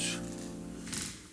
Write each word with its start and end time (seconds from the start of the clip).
todos, 0.00 0.18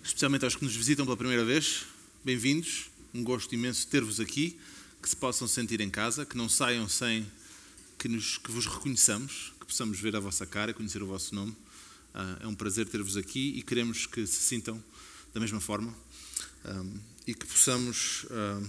especialmente 0.04 0.44
aos 0.44 0.56
que 0.56 0.64
nos 0.64 0.76
visitam 0.76 1.06
pela 1.06 1.16
primeira 1.16 1.46
vez. 1.46 1.86
Bem-vindos, 2.24 2.90
um 3.14 3.24
gosto 3.24 3.54
imenso 3.56 3.88
ter-vos 3.88 4.20
aqui, 4.20 4.60
que 5.02 5.08
se 5.08 5.16
possam 5.16 5.48
sentir 5.48 5.80
em 5.80 5.90
casa, 5.90 6.26
que 6.26 6.36
não 6.36 6.50
saiam 6.50 6.88
sem 6.90 7.26
que, 7.98 8.10
nos, 8.10 8.38
que 8.38 8.52
vos 8.52 8.66
reconheçamos, 8.66 9.54
que 9.60 9.66
possamos 9.66 10.00
ver 10.00 10.16
a 10.16 10.20
vossa 10.20 10.46
cara, 10.46 10.74
conhecer 10.74 11.02
o 11.02 11.08
vosso 11.08 11.34
nome. 11.34 11.52
Uh, 12.14 12.44
é 12.44 12.48
um 12.48 12.56
prazer 12.56 12.88
ter-vos 12.88 13.16
aqui 13.16 13.54
e 13.58 13.62
queremos 13.62 14.06
que 14.06 14.26
se 14.28 14.42
sintam 14.42 14.84
da 15.34 15.40
mesma 15.40 15.62
forma 15.62 15.94
um, 16.66 17.00
e 17.26 17.34
que 17.34 17.46
possamos, 17.46 18.26
uh, 18.26 18.68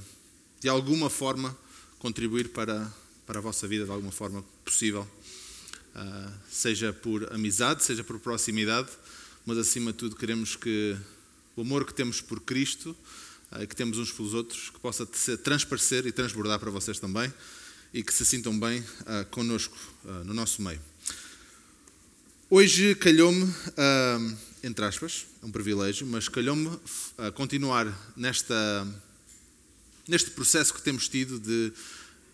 de 0.60 0.68
alguma 0.68 1.10
forma, 1.10 1.56
contribuir 1.98 2.50
para, 2.50 2.92
para 3.26 3.38
a 3.38 3.42
vossa 3.42 3.66
vida, 3.66 3.84
de 3.84 3.90
alguma 3.90 4.12
forma 4.12 4.44
possível. 4.64 5.08
Uh, 5.94 6.32
seja 6.50 6.92
por 6.92 7.32
amizade, 7.32 7.82
seja 7.82 8.04
por 8.04 8.20
proximidade, 8.20 8.90
mas 9.48 9.56
acima 9.56 9.92
de 9.92 9.96
tudo 9.96 10.14
queremos 10.14 10.56
que 10.56 10.94
o 11.56 11.62
amor 11.62 11.86
que 11.86 11.94
temos 11.94 12.20
por 12.20 12.38
Cristo 12.38 12.94
uh, 13.50 13.66
que 13.66 13.74
temos 13.74 13.96
uns 13.96 14.12
pelos 14.12 14.34
outros, 14.34 14.68
que 14.68 14.78
possa 14.78 15.06
transparecer 15.42 16.06
e 16.06 16.12
transbordar 16.12 16.60
para 16.60 16.70
vocês 16.70 16.98
também 16.98 17.32
e 17.94 18.02
que 18.02 18.12
se 18.12 18.26
sintam 18.26 18.60
bem 18.60 18.80
uh, 18.80 19.24
connosco 19.30 19.74
uh, 20.04 20.22
no 20.22 20.34
nosso 20.34 20.60
meio. 20.60 20.78
Hoje 22.50 22.94
calhou-me, 22.96 23.44
uh, 23.44 24.36
entre 24.62 24.84
aspas, 24.84 25.24
é 25.42 25.46
um 25.46 25.50
privilégio, 25.50 26.06
mas 26.06 26.28
calhou-me 26.28 26.78
continuar 27.34 28.12
nesta, 28.14 28.86
neste 30.06 30.30
processo 30.32 30.74
que 30.74 30.82
temos 30.82 31.08
tido 31.08 31.40
de 31.40 31.72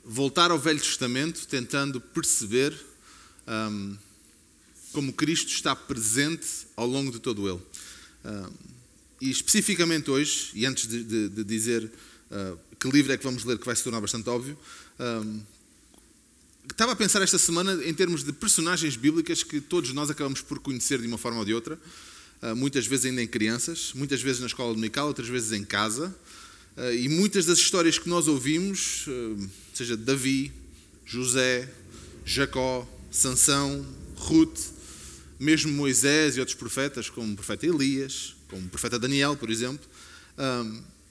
voltar 0.04 0.50
ao 0.50 0.58
Velho 0.58 0.80
Testamento, 0.80 1.46
tentando 1.46 2.00
perceber 2.00 2.76
um, 3.46 3.96
como 4.94 5.12
Cristo 5.12 5.48
está 5.48 5.74
presente 5.74 6.46
ao 6.76 6.86
longo 6.86 7.10
de 7.10 7.18
todo 7.18 7.48
ele. 7.48 7.60
Um, 8.24 8.52
e 9.20 9.30
especificamente 9.30 10.10
hoje, 10.10 10.52
e 10.54 10.64
antes 10.64 10.86
de, 10.86 11.02
de, 11.02 11.28
de 11.28 11.44
dizer 11.44 11.90
uh, 12.30 12.58
que 12.78 12.88
livro 12.88 13.12
é 13.12 13.18
que 13.18 13.24
vamos 13.24 13.44
ler, 13.44 13.58
que 13.58 13.66
vai 13.66 13.74
se 13.74 13.82
tornar 13.82 14.00
bastante 14.00 14.28
óbvio, 14.30 14.56
um, 14.98 15.40
estava 16.70 16.92
a 16.92 16.96
pensar 16.96 17.20
esta 17.20 17.38
semana 17.38 17.84
em 17.84 17.92
termos 17.92 18.22
de 18.22 18.32
personagens 18.32 18.96
bíblicas 18.96 19.42
que 19.42 19.60
todos 19.60 19.92
nós 19.92 20.08
acabamos 20.08 20.40
por 20.40 20.60
conhecer 20.60 21.00
de 21.00 21.06
uma 21.06 21.18
forma 21.18 21.40
ou 21.40 21.44
de 21.44 21.52
outra, 21.52 21.78
muitas 22.56 22.86
vezes 22.86 23.06
ainda 23.06 23.22
em 23.22 23.26
crianças, 23.26 23.92
muitas 23.94 24.20
vezes 24.20 24.40
na 24.40 24.46
escola 24.46 24.74
dominical, 24.74 25.06
outras 25.06 25.28
vezes 25.28 25.52
em 25.52 25.64
casa, 25.64 26.14
e 26.98 27.08
muitas 27.08 27.46
das 27.46 27.58
histórias 27.58 27.98
que 27.98 28.06
nós 28.06 28.28
ouvimos, 28.28 29.06
seja 29.72 29.96
Davi, 29.96 30.52
José, 31.06 31.72
Jacó, 32.24 32.86
Sansão, 33.10 33.86
Ruth, 34.16 34.73
mesmo 35.38 35.72
Moisés 35.72 36.36
e 36.36 36.40
outros 36.40 36.56
profetas, 36.56 37.10
como 37.10 37.32
o 37.32 37.36
profeta 37.36 37.66
Elias, 37.66 38.34
como 38.48 38.66
o 38.66 38.68
profeta 38.68 38.98
Daniel, 38.98 39.36
por 39.36 39.50
exemplo, 39.50 39.86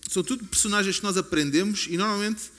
são 0.09 0.23
tudo 0.23 0.45
personagens 0.45 0.97
que 0.97 1.03
nós 1.03 1.17
aprendemos 1.17 1.88
e 1.89 1.97
normalmente 1.97 2.49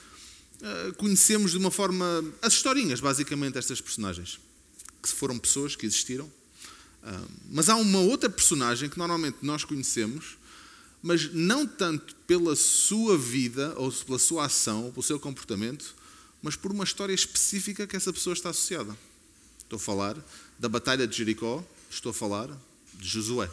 uh, 0.61 0.95
conhecemos 0.95 1.53
de 1.53 1.59
uma 1.59 1.71
forma 1.71 2.25
as 2.43 2.55
historinhas, 2.55 3.01
basicamente, 3.01 3.59
estas 3.59 3.81
personagens, 3.81 4.39
que 5.03 5.09
foram 5.09 5.39
pessoas 5.39 5.77
que 5.77 5.87
existiram. 5.87 6.31
Mas 7.51 7.69
há 7.69 7.77
uma 7.77 7.99
outra 7.99 8.31
personagem 8.31 8.89
que 8.89 8.97
normalmente 8.97 9.39
nós 9.43 9.63
conhecemos, 9.63 10.39
mas 11.03 11.31
não 11.35 11.67
tanto 11.67 12.17
pela 12.27 12.57
sua 12.57 13.19
vida 13.19 13.75
ou 13.77 13.93
pela 13.93 14.19
sua 14.19 14.47
ação 14.47 14.87
ou 14.87 14.91
pelo 14.91 15.03
seu 15.03 15.21
comportamento, 15.21 15.95
mas 16.43 16.57
por 16.57 16.73
uma 16.73 16.83
história 16.83 17.13
específica 17.13 17.87
que 17.87 17.95
essa 17.95 18.11
pessoa 18.11 18.33
está 18.33 18.49
associada. 18.51 18.97
Estou 19.59 19.77
a 19.77 19.81
falar 19.81 20.17
da 20.59 20.69
Batalha 20.69 21.07
de 21.07 21.17
Jericó, 21.17 21.65
estou 21.91 22.11
a 22.11 22.15
falar 22.15 22.49
de 22.95 23.09
Josué. 23.09 23.51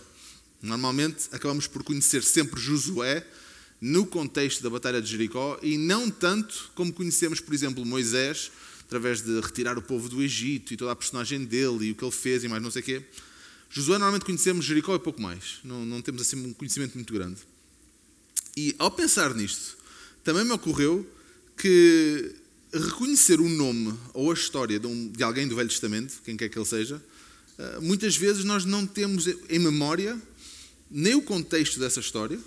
Normalmente 0.62 1.28
acabamos 1.31 1.67
por 1.67 1.84
conhecer 1.84 2.23
sempre 2.23 2.59
Josué 2.59 3.25
no 3.79 4.06
contexto 4.06 4.62
da 4.62 4.69
Batalha 4.69 5.01
de 5.01 5.09
Jericó 5.09 5.59
e 5.63 5.78
não 5.78 6.09
tanto 6.09 6.72
como 6.75 6.94
conhecemos, 6.94 7.39
por 7.39 7.53
exemplo, 7.53 7.84
Moisés, 7.84 8.51
através 8.81 9.22
de 9.22 9.39
retirar 9.39 9.78
o 9.78 9.81
povo 9.81 10.07
do 10.07 10.22
Egito 10.22 10.73
e 10.73 10.78
toda 10.78 10.91
a 10.91 10.95
personagem 10.95 11.45
dele 11.45 11.85
e 11.85 11.91
o 11.91 11.95
que 11.95 12.03
ele 12.03 12.12
fez 12.12 12.44
e 12.44 12.47
mais 12.47 12.62
não 12.62 12.69
sei 12.69 12.81
o 12.81 12.85
quê. 12.85 13.03
Josué 13.69 13.97
normalmente 13.97 14.25
conhecemos 14.25 14.66
Jericó 14.66 14.94
e 14.94 15.00
pouco 15.00 15.22
mais, 15.22 15.59
não, 15.63 15.85
não 15.85 16.01
temos 16.01 16.22
assim 16.22 16.35
um 16.35 16.53
conhecimento 16.53 16.95
muito 16.95 17.12
grande. 17.13 17.39
E 18.56 18.75
ao 18.78 18.91
pensar 18.91 19.33
nisto, 19.33 19.78
também 20.23 20.44
me 20.44 20.51
ocorreu 20.51 21.09
que 21.57 22.35
reconhecer 22.73 23.39
o 23.39 23.49
nome 23.49 23.97
ou 24.13 24.31
a 24.31 24.33
história 24.33 24.79
de, 24.79 24.87
um, 24.87 25.09
de, 25.09 25.23
alguém 25.23 25.47
do 25.47 25.55
Velho 25.55 25.69
Testamento, 25.69 26.21
quem 26.23 26.37
quer 26.37 26.49
que 26.49 26.57
ele 26.57 26.65
seja, 26.65 27.01
eh, 27.57 27.79
muitas 27.81 28.15
vezes 28.15 28.45
nós 28.45 28.63
não 28.63 28.87
temos 28.87 29.27
em 29.27 29.59
memória 29.59 30.19
nem 30.89 31.15
o 31.15 31.21
contexto 31.21 31.79
dessa 31.79 31.99
história, 31.99 32.39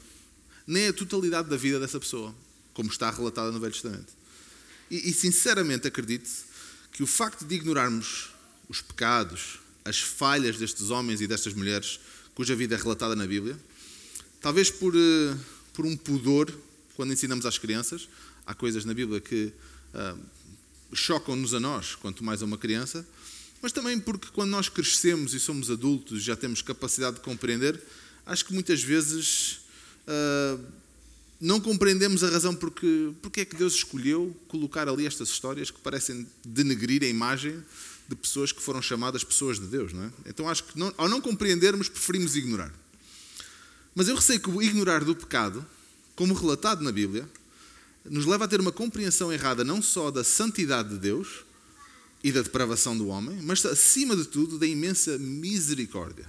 nem 0.66 0.88
a 0.88 0.92
totalidade 0.92 1.48
da 1.48 1.56
vida 1.56 1.78
dessa 1.78 2.00
pessoa, 2.00 2.34
como 2.72 2.90
está 2.90 3.10
relatada 3.10 3.52
no 3.52 3.60
Velho 3.60 3.72
Testamento. 3.72 4.12
E, 4.90 5.10
e 5.10 5.12
sinceramente 5.12 5.86
acredito 5.86 6.30
que 6.92 7.02
o 7.02 7.06
facto 7.06 7.44
de 7.44 7.54
ignorarmos 7.54 8.30
os 8.68 8.80
pecados, 8.80 9.58
as 9.84 10.00
falhas 10.00 10.56
destes 10.56 10.90
homens 10.90 11.20
e 11.20 11.26
destas 11.26 11.52
mulheres 11.52 12.00
cuja 12.34 12.56
vida 12.56 12.74
é 12.74 12.78
relatada 12.78 13.14
na 13.14 13.26
Bíblia, 13.26 13.58
talvez 14.40 14.70
por, 14.70 14.94
eh, 14.94 15.36
por 15.72 15.84
um 15.86 15.96
pudor, 15.96 16.52
quando 16.94 17.12
ensinamos 17.12 17.46
às 17.46 17.58
crianças, 17.58 18.08
há 18.46 18.54
coisas 18.54 18.84
na 18.84 18.94
Bíblia 18.94 19.20
que 19.20 19.52
chocam-nos 20.92 21.54
a 21.54 21.60
nós, 21.60 21.94
quanto 21.94 22.22
mais 22.22 22.42
a 22.42 22.44
uma 22.44 22.58
criança, 22.58 23.06
mas 23.60 23.72
também 23.72 23.98
porque 23.98 24.28
quando 24.32 24.50
nós 24.50 24.68
crescemos 24.68 25.34
e 25.34 25.40
somos 25.40 25.70
adultos 25.70 26.22
já 26.22 26.36
temos 26.36 26.62
capacidade 26.62 27.16
de 27.16 27.22
compreender, 27.22 27.80
acho 28.26 28.44
que 28.44 28.52
muitas 28.52 28.82
vezes 28.82 29.60
uh, 30.06 30.62
não 31.40 31.60
compreendemos 31.60 32.22
a 32.22 32.30
razão 32.30 32.54
porque, 32.54 33.12
porque 33.22 33.40
é 33.40 33.44
que 33.44 33.56
Deus 33.56 33.74
escolheu 33.74 34.36
colocar 34.48 34.88
ali 34.88 35.06
estas 35.06 35.28
histórias 35.28 35.70
que 35.70 35.80
parecem 35.80 36.26
denegrir 36.44 37.02
a 37.02 37.06
imagem 37.06 37.62
de 38.08 38.14
pessoas 38.14 38.52
que 38.52 38.62
foram 38.62 38.82
chamadas 38.82 39.24
pessoas 39.24 39.58
de 39.58 39.66
Deus, 39.66 39.92
não 39.92 40.04
é? 40.04 40.10
Então 40.26 40.48
acho 40.48 40.64
que 40.64 40.78
não, 40.78 40.92
ao 40.96 41.08
não 41.08 41.20
compreendermos 41.20 41.88
preferimos 41.88 42.36
ignorar. 42.36 42.72
Mas 43.94 44.08
eu 44.08 44.14
receio 44.14 44.40
que 44.40 44.50
o 44.50 44.60
ignorar 44.62 45.04
do 45.04 45.14
pecado, 45.14 45.64
como 46.14 46.34
relatado 46.34 46.82
na 46.82 46.92
Bíblia, 46.92 47.28
nos 48.04 48.26
leva 48.26 48.44
a 48.44 48.48
ter 48.48 48.60
uma 48.60 48.72
compreensão 48.72 49.32
errada 49.32 49.64
não 49.64 49.80
só 49.80 50.10
da 50.10 50.22
santidade 50.22 50.90
de 50.90 50.98
Deus 50.98 51.44
e 52.22 52.30
da 52.32 52.42
depravação 52.42 52.96
do 52.96 53.08
homem, 53.08 53.40
mas 53.42 53.64
acima 53.64 54.16
de 54.16 54.26
tudo 54.26 54.58
da 54.58 54.66
imensa 54.66 55.18
misericórdia, 55.18 56.26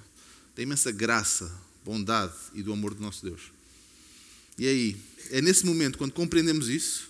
da 0.56 0.64
imensa 0.64 0.92
graça, 0.92 1.52
bondade 1.84 2.34
e 2.54 2.64
do 2.64 2.74
amor 2.74 2.94
do 2.94 3.02
nosso 3.02 3.24
Deus. 3.24 3.52
E 4.58 4.68
aí, 4.68 4.98
é 5.32 5.42
nesse 5.42 5.66
momento, 5.66 5.98
quando 5.98 6.14
compreendemos 6.14 6.70
isso, 6.70 7.10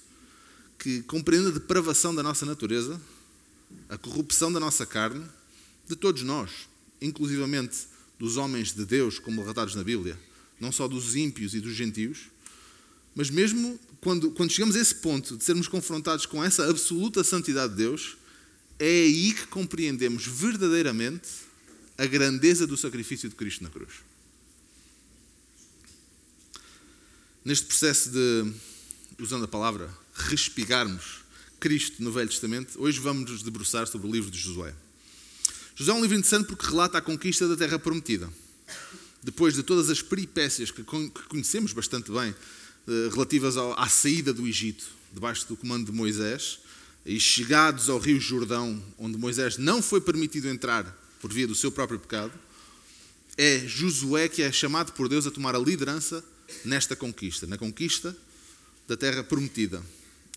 que 0.80 1.02
compreendendo 1.04 1.52
a 1.52 1.54
depravação 1.54 2.14
da 2.14 2.24
nossa 2.24 2.46
natureza, 2.46 3.00
a 3.88 3.98
corrupção 3.98 4.52
da 4.52 4.60
nossa 4.60 4.86
carne, 4.86 5.26
de 5.88 5.96
todos 5.96 6.24
nós, 6.24 6.68
inclusivamente 7.02 7.88
dos 8.20 8.38
homens 8.38 8.74
de 8.74 8.86
Deus, 8.86 9.20
como 9.20 9.42
relatados 9.42 9.76
na 9.76 9.84
Bíblia, 9.84 10.20
não 10.60 10.72
só 10.72 10.88
dos 10.88 11.16
ímpios 11.16 11.54
e 11.54 11.60
dos 11.60 11.74
gentios, 11.74 12.30
mas 13.16 13.30
mesmo 13.30 13.80
quando, 14.02 14.30
quando 14.32 14.52
chegamos 14.52 14.76
a 14.76 14.80
esse 14.80 14.96
ponto 14.96 15.38
de 15.38 15.44
sermos 15.44 15.68
confrontados 15.68 16.26
com 16.26 16.44
essa 16.44 16.70
absoluta 16.70 17.24
santidade 17.24 17.72
de 17.72 17.78
Deus, 17.78 18.18
é 18.78 18.86
aí 18.86 19.34
que 19.34 19.48
compreendemos 19.48 20.28
verdadeiramente 20.28 21.30
a 21.98 22.06
grandeza 22.06 22.68
do 22.68 22.76
sacrifício 22.76 23.30
de 23.30 23.36
Cristo 23.36 23.64
na 23.64 23.70
cruz. 23.70 23.94
Neste 27.44 27.66
processo 27.66 28.10
de, 28.10 28.54
usando 29.20 29.46
a 29.46 29.48
palavra, 29.48 29.90
respigarmos 30.14 31.22
Cristo 31.60 32.04
no 32.04 32.12
Velho 32.12 32.30
Testamento, 32.30 32.80
hoje 32.82 33.00
vamos 33.00 33.32
nos 33.32 33.44
debruçar 33.44 33.88
sobre 33.88 34.08
o 34.08 34.12
livro 34.12 34.30
de 34.30 34.38
Josué. 34.38 34.76
Josué 35.76 35.94
é 35.96 35.98
um 35.98 36.02
livro 36.02 36.18
interessante 36.18 36.48
porque 36.48 36.66
relata 36.68 36.98
a 36.98 37.02
conquista 37.02 37.48
da 37.48 37.56
Terra 37.56 37.80
Prometida. 37.80 38.32
Depois 39.24 39.56
de 39.56 39.64
todas 39.64 39.90
as 39.90 40.02
peripécias 40.02 40.70
que 40.70 40.84
conhecemos 40.84 41.74
bastante 41.74 42.12
bem 42.12 42.36
relativas 43.12 43.58
à 43.58 43.88
saída 43.88 44.34
do 44.34 44.48
Egito, 44.48 44.86
debaixo 45.12 45.48
do 45.48 45.56
comando 45.56 45.86
de 45.86 45.92
Moisés, 45.92 46.60
e 47.06 47.20
chegados 47.20 47.90
ao 47.90 48.00
Rio 48.00 48.20
Jordão, 48.20 48.82
onde 48.98 49.18
Moisés 49.18 49.58
não 49.58 49.82
foi 49.82 50.02
permitido 50.02 50.48
entrar 50.48 50.84
por 51.22 51.32
via 51.32 51.48
do 51.48 51.56
seu 51.56 51.72
próprio 51.72 52.00
pecado, 52.00 52.34
é 53.38 53.60
Josué 53.60 54.28
que 54.28 54.42
é 54.42 54.52
chamado 54.52 54.94
por 54.94 55.10
Deus 55.10 55.28
a 55.28 55.32
tomar 55.32 55.56
a 55.56 55.60
liderança 55.60 56.24
nesta 56.64 56.96
conquista, 56.96 57.46
na 57.46 57.58
conquista 57.58 58.16
da 58.88 58.96
terra 58.96 59.24
prometida. 59.24 59.84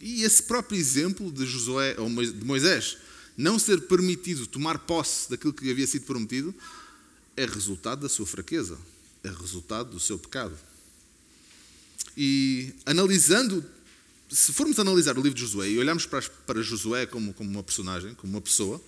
E 0.00 0.22
esse 0.22 0.42
próprio 0.42 0.78
exemplo 0.78 1.30
de 1.30 1.46
Josué 1.46 1.96
ou 1.98 2.08
de 2.08 2.44
Moisés 2.44 2.98
não 3.36 3.58
ser 3.58 3.82
permitido 3.82 4.46
tomar 4.46 4.78
posse 4.80 5.30
daquilo 5.30 5.52
que 5.52 5.64
lhe 5.64 5.70
havia 5.70 5.86
sido 5.86 6.06
prometido 6.06 6.54
é 7.36 7.46
resultado 7.46 8.00
da 8.00 8.08
sua 8.08 8.26
fraqueza, 8.26 8.76
é 9.22 9.28
resultado 9.28 9.90
do 9.90 10.00
seu 10.00 10.18
pecado. 10.18 10.56
E 12.20 12.74
analisando, 12.84 13.64
se 14.28 14.52
formos 14.52 14.76
analisar 14.80 15.16
o 15.16 15.22
livro 15.22 15.36
de 15.36 15.40
Josué 15.42 15.68
e 15.68 15.78
olharmos 15.78 16.04
para, 16.04 16.20
para 16.20 16.60
Josué 16.60 17.06
como, 17.06 17.32
como 17.32 17.48
uma 17.48 17.62
personagem, 17.62 18.12
como 18.14 18.32
uma 18.32 18.40
pessoa, 18.40 18.82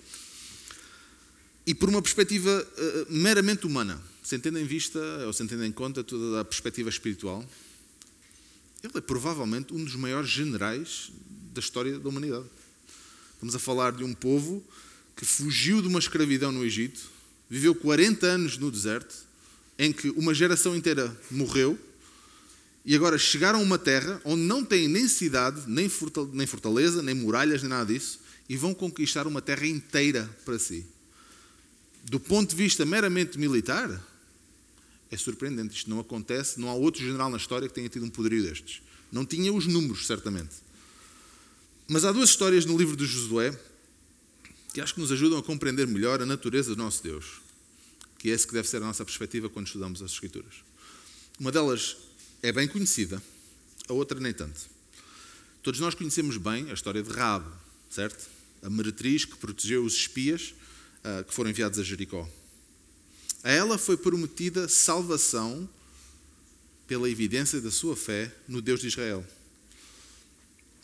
e 1.65 1.73
por 1.73 1.89
uma 1.89 2.03
perspectiva 2.03 2.51
uh, 2.51 3.07
meramente 3.09 3.69
humana, 3.69 4.03
sem 4.25 4.41
tendo 4.41 4.59
em 4.59 4.65
vista 4.65 4.99
ou 5.27 5.33
sem 5.33 5.47
tendo 5.47 5.65
em 5.65 5.71
conta 5.71 6.03
toda 6.03 6.41
a 6.41 6.45
perspectiva 6.45 6.89
espiritual, 6.89 7.49
ele 8.83 8.95
é 8.97 9.01
provavelmente 9.01 9.73
um 9.73 9.85
dos 9.85 9.95
maiores 9.95 10.29
generais 10.29 11.13
da 11.55 11.61
história 11.61 12.01
da 12.01 12.09
humanidade. 12.09 12.47
Estamos 13.35 13.55
a 13.55 13.61
falar 13.61 13.93
de 13.93 14.03
um 14.03 14.13
povo 14.13 14.61
que 15.15 15.25
fugiu 15.25 15.81
de 15.81 15.87
uma 15.87 16.01
escravidão 16.01 16.51
no 16.51 16.65
Egito, 16.65 17.01
viveu 17.49 17.77
40 17.77 18.27
anos 18.27 18.59
no 18.59 18.73
deserto, 18.73 19.15
em 19.79 19.93
que 19.93 20.11
uma 20.11 20.35
geração 20.35 20.75
inteira 20.75 21.17
morreu, 21.31 21.79
e 22.91 22.97
agora 22.97 23.17
chegaram 23.17 23.61
a 23.61 23.63
uma 23.63 23.79
terra 23.79 24.21
onde 24.25 24.43
não 24.43 24.65
têm 24.65 24.89
nem 24.89 25.07
cidade, 25.07 25.63
nem 25.69 25.89
fortaleza, 25.89 27.01
nem 27.01 27.15
muralhas, 27.15 27.63
nem 27.63 27.71
nada 27.71 27.95
disso, 27.95 28.19
e 28.49 28.57
vão 28.57 28.75
conquistar 28.75 29.29
uma 29.29 29.41
terra 29.41 29.65
inteira 29.65 30.29
para 30.45 30.59
si. 30.59 30.85
Do 32.03 32.19
ponto 32.19 32.51
de 32.51 32.57
vista 32.57 32.85
meramente 32.85 33.39
militar, 33.39 34.05
é 35.09 35.17
surpreendente. 35.17 35.77
Isto 35.77 35.89
não 35.89 36.01
acontece, 36.01 36.59
não 36.59 36.69
há 36.69 36.75
outro 36.75 37.01
general 37.01 37.31
na 37.31 37.37
história 37.37 37.69
que 37.69 37.75
tenha 37.75 37.89
tido 37.89 38.05
um 38.05 38.11
poderio 38.11 38.43
destes. 38.43 38.83
Não 39.13 39.25
tinha 39.25 39.53
os 39.53 39.69
números, 39.69 40.09
certamente. 40.09 40.57
Mas 41.87 42.05
há 42.05 42.11
duas 42.11 42.31
histórias 42.31 42.65
no 42.65 42.77
livro 42.77 42.97
de 42.97 43.07
Josué 43.07 43.57
que 44.75 44.81
acho 44.81 44.95
que 44.95 45.01
nos 45.01 45.13
ajudam 45.13 45.39
a 45.39 45.43
compreender 45.45 45.87
melhor 45.87 46.21
a 46.21 46.27
natureza 46.27 46.75
do 46.75 46.83
nosso 46.83 47.05
Deus, 47.05 47.41
que 48.19 48.31
é 48.31 48.35
esse 48.35 48.49
que 48.49 48.53
deve 48.53 48.67
ser 48.67 48.79
a 48.79 48.81
nossa 48.81 49.05
perspectiva 49.05 49.49
quando 49.49 49.69
estudamos 49.69 50.03
as 50.03 50.11
Escrituras. 50.11 50.55
Uma 51.39 51.53
delas 51.53 52.10
é 52.43 52.53
bem 52.53 52.67
conhecida, 52.67 53.23
a 53.89 53.93
outra 53.93 54.19
nem 54.19 54.33
tanto. 54.33 54.61
Todos 55.63 55.81
nós 55.81 55.95
conhecemos 55.95 56.37
bem 56.37 56.71
a 56.71 56.75
história 56.75 57.03
de 57.03 57.11
Raab, 57.11 57.45
certo? 57.91 58.29
A 58.63 58.71
meretriz 58.71 59.25
que 59.25 59.37
protegeu 59.37 59.85
os 59.85 59.95
espias 59.95 60.55
uh, 61.05 61.25
que 61.25 61.35
foram 61.35 61.51
enviados 61.51 61.79
a 61.79 61.83
Jericó. 61.83 62.29
A 63.43 63.51
ela 63.51 63.77
foi 63.77 63.97
prometida 63.97 64.69
salvação 64.69 65.69
pela 66.87 67.09
evidência 67.09 67.61
da 67.61 67.71
sua 67.71 67.97
fé 67.97 68.35
no 68.49 68.61
Deus 68.61 68.81
de 68.81 68.89
Israel. 68.89 69.25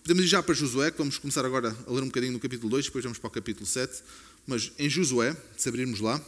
Podemos 0.02 0.24
ir 0.24 0.28
já 0.28 0.42
para 0.42 0.54
Josué, 0.54 0.90
que 0.90 0.98
vamos 0.98 1.18
começar 1.18 1.44
agora 1.44 1.76
a 1.86 1.90
ler 1.90 2.02
um 2.02 2.06
bocadinho 2.06 2.32
no 2.32 2.38
capítulo 2.38 2.70
2, 2.70 2.86
depois 2.86 3.02
vamos 3.02 3.18
para 3.18 3.28
o 3.28 3.30
capítulo 3.30 3.66
7. 3.66 4.02
Mas 4.46 4.70
em 4.78 4.88
Josué, 4.88 5.36
se 5.56 5.68
abrirmos 5.68 6.00
lá, 6.00 6.24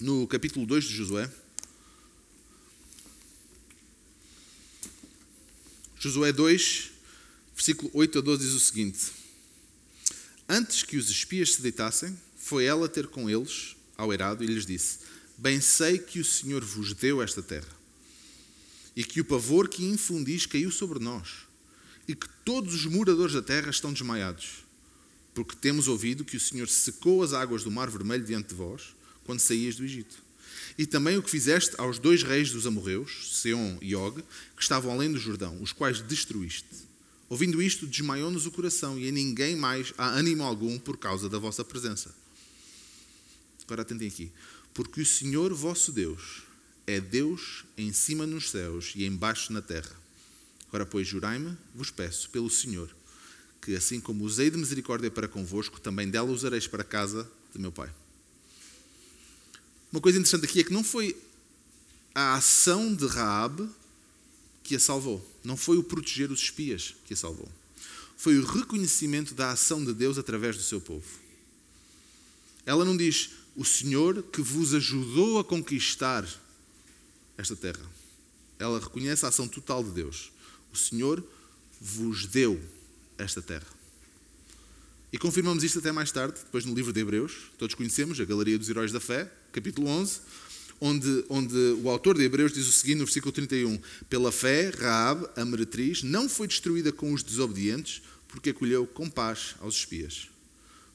no 0.00 0.26
capítulo 0.26 0.66
2 0.66 0.84
de 0.84 0.94
Josué, 0.94 1.30
Josué 6.04 6.34
2, 6.34 6.90
versículo 7.54 7.90
8 7.94 8.18
a 8.18 8.20
12 8.20 8.44
diz 8.44 8.52
o 8.52 8.60
seguinte: 8.60 9.10
Antes 10.46 10.82
que 10.82 10.98
os 10.98 11.08
espias 11.08 11.54
se 11.54 11.62
deitassem, 11.62 12.14
foi 12.36 12.66
ela 12.66 12.90
ter 12.90 13.06
com 13.06 13.30
eles 13.30 13.74
ao 13.96 14.12
erado 14.12 14.44
e 14.44 14.46
lhes 14.46 14.66
disse: 14.66 14.98
Bem 15.38 15.62
sei 15.62 15.96
que 15.96 16.20
o 16.20 16.24
Senhor 16.24 16.62
vos 16.62 16.92
deu 16.92 17.22
esta 17.22 17.42
terra, 17.42 17.74
e 18.94 19.02
que 19.02 19.18
o 19.18 19.24
pavor 19.24 19.66
que 19.66 19.82
infundis 19.82 20.44
caiu 20.44 20.70
sobre 20.70 20.98
nós 20.98 21.46
e 22.06 22.14
que 22.14 22.28
todos 22.44 22.74
os 22.74 22.84
moradores 22.84 23.32
da 23.32 23.40
terra 23.40 23.70
estão 23.70 23.90
desmaiados, 23.90 24.62
porque 25.32 25.56
temos 25.56 25.88
ouvido 25.88 26.22
que 26.22 26.36
o 26.36 26.40
Senhor 26.40 26.68
secou 26.68 27.22
as 27.22 27.32
águas 27.32 27.64
do 27.64 27.70
Mar 27.70 27.88
Vermelho 27.88 28.26
diante 28.26 28.50
de 28.50 28.54
vós, 28.54 28.94
quando 29.24 29.40
saías 29.40 29.76
do 29.76 29.84
Egito. 29.84 30.22
E 30.76 30.86
também 30.86 31.16
o 31.16 31.22
que 31.22 31.30
fizeste 31.30 31.74
aos 31.78 31.98
dois 31.98 32.22
reis 32.22 32.50
dos 32.50 32.66
amorreus, 32.66 33.30
Seom 33.40 33.78
e 33.80 33.94
Og, 33.94 34.22
que 34.56 34.62
estavam 34.62 34.92
além 34.92 35.12
do 35.12 35.18
Jordão, 35.18 35.60
os 35.62 35.72
quais 35.72 36.00
destruíste. 36.00 36.66
Ouvindo 37.28 37.62
isto, 37.62 37.86
desmaiou-nos 37.86 38.46
o 38.46 38.50
coração, 38.50 38.98
e 38.98 39.08
a 39.08 39.12
ninguém 39.12 39.56
mais 39.56 39.94
há 39.96 40.08
ânimo 40.08 40.42
algum 40.42 40.78
por 40.78 40.96
causa 40.96 41.28
da 41.28 41.38
vossa 41.38 41.64
presença. 41.64 42.14
Agora 43.64 43.82
atentem 43.82 44.08
aqui. 44.08 44.30
Porque 44.72 45.00
o 45.00 45.06
Senhor 45.06 45.54
vosso 45.54 45.92
Deus 45.92 46.42
é 46.86 47.00
Deus 47.00 47.64
em 47.78 47.92
cima 47.92 48.26
nos 48.26 48.50
céus 48.50 48.92
e 48.96 49.04
embaixo 49.04 49.52
na 49.52 49.62
terra 49.62 50.04
Ora, 50.74 50.84
pois, 50.84 51.06
jurai-me, 51.06 51.56
vos 51.72 51.92
peço, 51.92 52.28
pelo 52.30 52.50
Senhor, 52.50 52.90
que 53.62 53.76
assim 53.76 54.00
como 54.00 54.24
usei 54.24 54.50
de 54.50 54.56
misericórdia 54.56 55.08
para 55.08 55.28
convosco, 55.28 55.80
também 55.80 56.10
dela 56.10 56.32
usareis 56.32 56.66
para 56.66 56.82
a 56.82 56.84
casa 56.84 57.30
de 57.52 57.60
meu 57.60 57.70
Pai. 57.70 57.94
Uma 59.94 60.00
coisa 60.00 60.18
interessante 60.18 60.44
aqui 60.44 60.58
é 60.58 60.64
que 60.64 60.72
não 60.72 60.82
foi 60.82 61.16
a 62.12 62.34
ação 62.34 62.92
de 62.92 63.06
Raab 63.06 63.70
que 64.64 64.74
a 64.74 64.80
salvou. 64.80 65.24
Não 65.44 65.56
foi 65.56 65.76
o 65.76 65.84
proteger 65.84 66.32
os 66.32 66.40
espias 66.40 66.96
que 67.04 67.14
a 67.14 67.16
salvou. 67.16 67.48
Foi 68.16 68.36
o 68.36 68.44
reconhecimento 68.44 69.34
da 69.34 69.52
ação 69.52 69.84
de 69.84 69.94
Deus 69.94 70.18
através 70.18 70.56
do 70.56 70.64
seu 70.64 70.80
povo. 70.80 71.06
Ela 72.66 72.84
não 72.84 72.96
diz 72.96 73.30
o 73.54 73.64
Senhor 73.64 74.20
que 74.20 74.42
vos 74.42 74.74
ajudou 74.74 75.38
a 75.38 75.44
conquistar 75.44 76.28
esta 77.38 77.54
terra. 77.54 77.88
Ela 78.58 78.80
reconhece 78.80 79.24
a 79.24 79.28
ação 79.28 79.46
total 79.46 79.84
de 79.84 79.90
Deus. 79.90 80.32
O 80.72 80.76
Senhor 80.76 81.24
vos 81.80 82.26
deu 82.26 82.60
esta 83.16 83.40
terra. 83.40 83.68
E 85.12 85.18
confirmamos 85.18 85.62
isto 85.62 85.78
até 85.78 85.92
mais 85.92 86.10
tarde, 86.10 86.40
depois 86.40 86.64
no 86.64 86.74
livro 86.74 86.92
de 86.92 86.98
Hebreus, 86.98 87.52
todos 87.56 87.76
conhecemos 87.76 88.18
a 88.18 88.24
Galeria 88.24 88.58
dos 88.58 88.68
Heróis 88.68 88.90
da 88.90 88.98
Fé, 88.98 89.30
capítulo 89.54 89.88
11, 89.88 90.20
onde, 90.80 91.24
onde 91.28 91.56
o 91.80 91.88
autor 91.88 92.18
de 92.18 92.24
Hebreus 92.24 92.52
diz 92.52 92.66
o 92.66 92.72
seguinte 92.72 92.98
no 92.98 93.04
versículo 93.04 93.30
31: 93.30 93.80
Pela 94.10 94.32
fé, 94.32 94.70
Raab, 94.70 95.28
a 95.36 95.44
meretriz, 95.44 96.02
não 96.02 96.28
foi 96.28 96.48
destruída 96.48 96.92
com 96.92 97.12
os 97.12 97.22
desobedientes, 97.22 98.02
porque 98.26 98.50
acolheu 98.50 98.84
com 98.84 99.08
paz 99.08 99.54
aos 99.60 99.76
espias. 99.76 100.28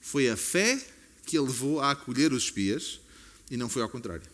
Foi 0.01 0.29
a 0.29 0.35
fé 0.35 0.77
que 1.25 1.37
a 1.37 1.41
levou 1.41 1.79
a 1.79 1.91
acolher 1.91 2.33
os 2.33 2.43
espias 2.43 2.99
e 3.49 3.55
não 3.55 3.69
foi 3.69 3.81
ao 3.81 3.89
contrário. 3.89 4.27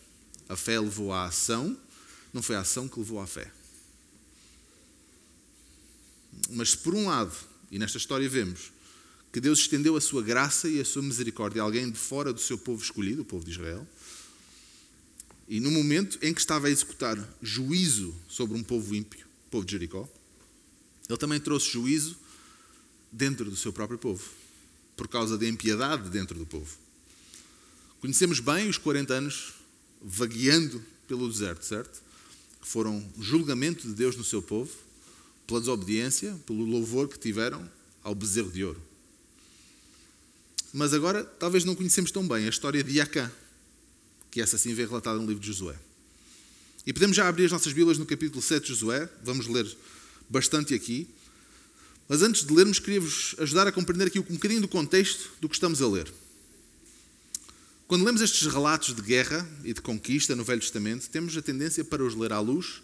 A 0.48 0.56
fé 0.56 0.78
levou 0.80 1.12
à 1.12 1.26
ação, 1.26 1.76
não 2.32 2.42
foi 2.42 2.56
a 2.56 2.60
ação 2.60 2.88
que 2.88 2.98
levou 2.98 3.20
à 3.20 3.26
fé. 3.26 3.52
Mas 6.50 6.74
por 6.74 6.94
um 6.94 7.06
lado, 7.06 7.34
e 7.70 7.78
nesta 7.78 7.96
história 7.96 8.28
vemos, 8.28 8.72
que 9.32 9.40
Deus 9.40 9.58
estendeu 9.58 9.96
a 9.96 10.00
sua 10.00 10.22
graça 10.22 10.68
e 10.68 10.80
a 10.80 10.84
sua 10.84 11.02
misericórdia 11.02 11.60
a 11.60 11.64
alguém 11.64 11.90
de 11.90 11.98
fora 11.98 12.32
do 12.32 12.40
seu 12.40 12.56
povo 12.56 12.82
escolhido, 12.82 13.22
o 13.22 13.24
povo 13.24 13.44
de 13.44 13.50
Israel. 13.50 13.86
E 15.48 15.60
no 15.60 15.70
momento 15.70 16.18
em 16.22 16.34
que 16.34 16.40
estava 16.40 16.66
a 16.66 16.70
executar 16.70 17.16
juízo 17.40 18.14
sobre 18.28 18.56
um 18.56 18.62
povo 18.62 18.94
ímpio, 18.94 19.26
o 19.46 19.50
povo 19.50 19.64
de 19.64 19.72
Jericó, 19.72 20.08
ele 21.08 21.18
também 21.18 21.38
trouxe 21.38 21.70
juízo 21.70 22.16
dentro 23.12 23.48
do 23.48 23.56
seu 23.56 23.72
próprio 23.72 23.98
povo, 23.98 24.24
por 24.96 25.06
causa 25.06 25.38
da 25.38 25.46
impiedade 25.46 26.10
dentro 26.10 26.36
do 26.38 26.46
povo. 26.46 26.76
Conhecemos 28.00 28.40
bem 28.40 28.68
os 28.68 28.76
40 28.76 29.14
anos 29.14 29.54
vagueando 30.02 30.82
pelo 31.06 31.28
deserto, 31.28 31.64
certo? 31.64 32.02
Que 32.60 32.66
foram 32.66 33.04
julgamento 33.18 33.86
de 33.86 33.94
Deus 33.94 34.16
no 34.16 34.24
seu 34.24 34.42
povo 34.42 34.72
pela 35.46 35.60
desobediência, 35.60 36.38
pelo 36.44 36.64
louvor 36.64 37.08
que 37.08 37.18
tiveram 37.18 37.70
ao 38.02 38.14
bezerro 38.14 38.50
de 38.50 38.64
ouro. 38.64 38.82
Mas 40.72 40.92
agora, 40.92 41.24
talvez 41.24 41.64
não 41.64 41.74
conhecemos 41.74 42.10
tão 42.10 42.26
bem 42.26 42.46
a 42.46 42.48
história 42.48 42.82
de 42.82 43.00
Acã, 43.00 43.30
que 44.36 44.40
essa 44.42 44.58
sim 44.58 44.74
vem 44.74 44.84
relatada 44.84 45.18
no 45.18 45.26
livro 45.26 45.40
de 45.40 45.46
Josué. 45.46 45.74
E 46.86 46.92
podemos 46.92 47.16
já 47.16 47.26
abrir 47.26 47.46
as 47.46 47.52
nossas 47.52 47.72
Bíblias 47.72 47.96
no 47.96 48.04
capítulo 48.04 48.42
7 48.42 48.64
de 48.64 48.68
Josué, 48.68 49.08
vamos 49.24 49.46
ler 49.46 49.66
bastante 50.28 50.74
aqui. 50.74 51.08
Mas 52.06 52.20
antes 52.20 52.44
de 52.44 52.52
lermos, 52.52 52.78
queria-vos 52.78 53.34
ajudar 53.38 53.66
a 53.66 53.72
compreender 53.72 54.08
aqui 54.08 54.18
um 54.18 54.22
bocadinho 54.22 54.60
do 54.60 54.68
contexto 54.68 55.30
do 55.40 55.48
que 55.48 55.54
estamos 55.54 55.80
a 55.80 55.88
ler. 55.88 56.12
Quando 57.88 58.04
lemos 58.04 58.20
estes 58.20 58.46
relatos 58.46 58.94
de 58.94 59.00
guerra 59.00 59.48
e 59.64 59.72
de 59.72 59.80
conquista 59.80 60.36
no 60.36 60.44
Velho 60.44 60.60
Testamento, 60.60 61.08
temos 61.08 61.34
a 61.34 61.40
tendência 61.40 61.82
para 61.82 62.04
os 62.04 62.14
ler 62.14 62.34
à 62.34 62.38
luz 62.38 62.82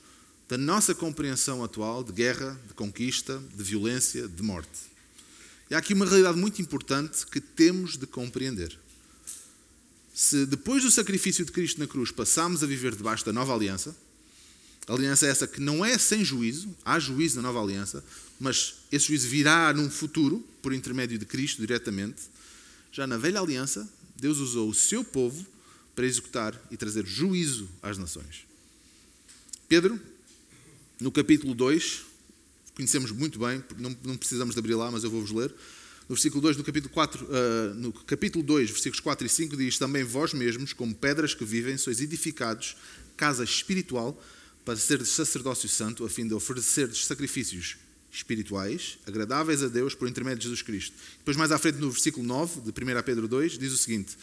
da 0.48 0.56
nossa 0.56 0.94
compreensão 0.94 1.62
atual 1.62 2.02
de 2.02 2.12
guerra, 2.12 2.58
de 2.66 2.72
conquista, 2.72 3.38
de 3.54 3.62
violência, 3.62 4.26
de 4.26 4.42
morte. 4.42 4.90
E 5.70 5.74
há 5.74 5.78
aqui 5.78 5.92
uma 5.92 6.06
realidade 6.06 6.38
muito 6.38 6.62
importante 6.62 7.26
que 7.26 7.42
temos 7.42 7.98
de 7.98 8.06
compreender. 8.06 8.74
Se 10.14 10.44
depois 10.44 10.82
do 10.82 10.90
sacrifício 10.90 11.44
de 11.44 11.52
Cristo 11.52 11.80
na 11.80 11.86
cruz 11.86 12.10
passamos 12.10 12.62
a 12.62 12.66
viver 12.66 12.94
debaixo 12.94 13.24
da 13.24 13.32
nova 13.32 13.54
aliança, 13.54 13.96
aliança 14.86 15.26
essa 15.26 15.46
que 15.46 15.60
não 15.60 15.84
é 15.84 15.96
sem 15.96 16.24
juízo, 16.24 16.74
há 16.84 16.98
juízo 16.98 17.36
na 17.36 17.42
nova 17.42 17.62
aliança, 17.62 18.04
mas 18.38 18.74
esse 18.90 19.06
juízo 19.06 19.28
virá 19.28 19.72
num 19.72 19.88
futuro, 19.88 20.44
por 20.60 20.72
intermédio 20.72 21.18
de 21.18 21.24
Cristo 21.24 21.60
diretamente. 21.60 22.22
Já 22.92 23.06
na 23.06 23.16
velha 23.16 23.40
aliança, 23.40 23.88
Deus 24.16 24.38
usou 24.38 24.68
o 24.68 24.74
seu 24.74 25.02
povo 25.02 25.46
para 25.94 26.06
executar 26.06 26.60
e 26.70 26.76
trazer 26.76 27.06
juízo 27.06 27.68
às 27.82 27.96
nações. 27.98 28.46
Pedro, 29.68 29.98
no 31.00 31.10
capítulo 31.10 31.54
2, 31.54 32.02
conhecemos 32.74 33.10
muito 33.10 33.38
bem, 33.38 33.62
não, 33.78 33.96
não 34.04 34.16
precisamos 34.16 34.54
de 34.54 34.58
abrir 34.58 34.74
lá, 34.74 34.90
mas 34.90 35.04
eu 35.04 35.10
vou-vos 35.10 35.30
ler. 35.30 35.54
No 36.08 36.14
versículo 36.14 36.42
2 36.42 36.56
do 36.56 36.64
capítulo 36.64 36.92
4, 36.92 37.24
uh, 37.24 37.28
ah, 37.30 37.74
no 37.74 37.92
capítulo 37.92 38.44
2, 38.44 38.70
versículos 38.70 39.00
4 39.00 39.26
e 39.26 39.30
5 39.30 39.56
diz: 39.56 39.78
Também 39.78 40.02
vós 40.02 40.32
mesmos, 40.32 40.72
como 40.72 40.94
pedras 40.94 41.34
que 41.34 41.44
vivem, 41.44 41.76
sois 41.76 42.00
edificados 42.00 42.76
casa 43.16 43.44
espiritual 43.44 44.20
para 44.64 44.76
ser 44.76 45.04
sacerdócio 45.04 45.68
santo, 45.68 46.04
a 46.04 46.08
fim 46.08 46.26
de 46.26 46.34
oferecer 46.34 46.92
sacrifícios 46.94 47.76
espirituais, 48.12 48.98
agradáveis 49.06 49.62
a 49.62 49.68
Deus 49.68 49.94
por 49.94 50.06
intermédio 50.08 50.38
de 50.38 50.44
Jesus 50.44 50.62
Cristo. 50.62 50.94
Depois, 51.18 51.36
mais 51.36 51.50
à 51.50 51.58
frente, 51.58 51.78
no 51.78 51.90
versículo 51.90 52.26
9 52.26 52.60
de 52.60 52.68
1 52.70 53.02
Pedro 53.02 53.26
2, 53.26 53.58
diz 53.58 53.72
o 53.72 53.78
seguinte: 53.78 54.16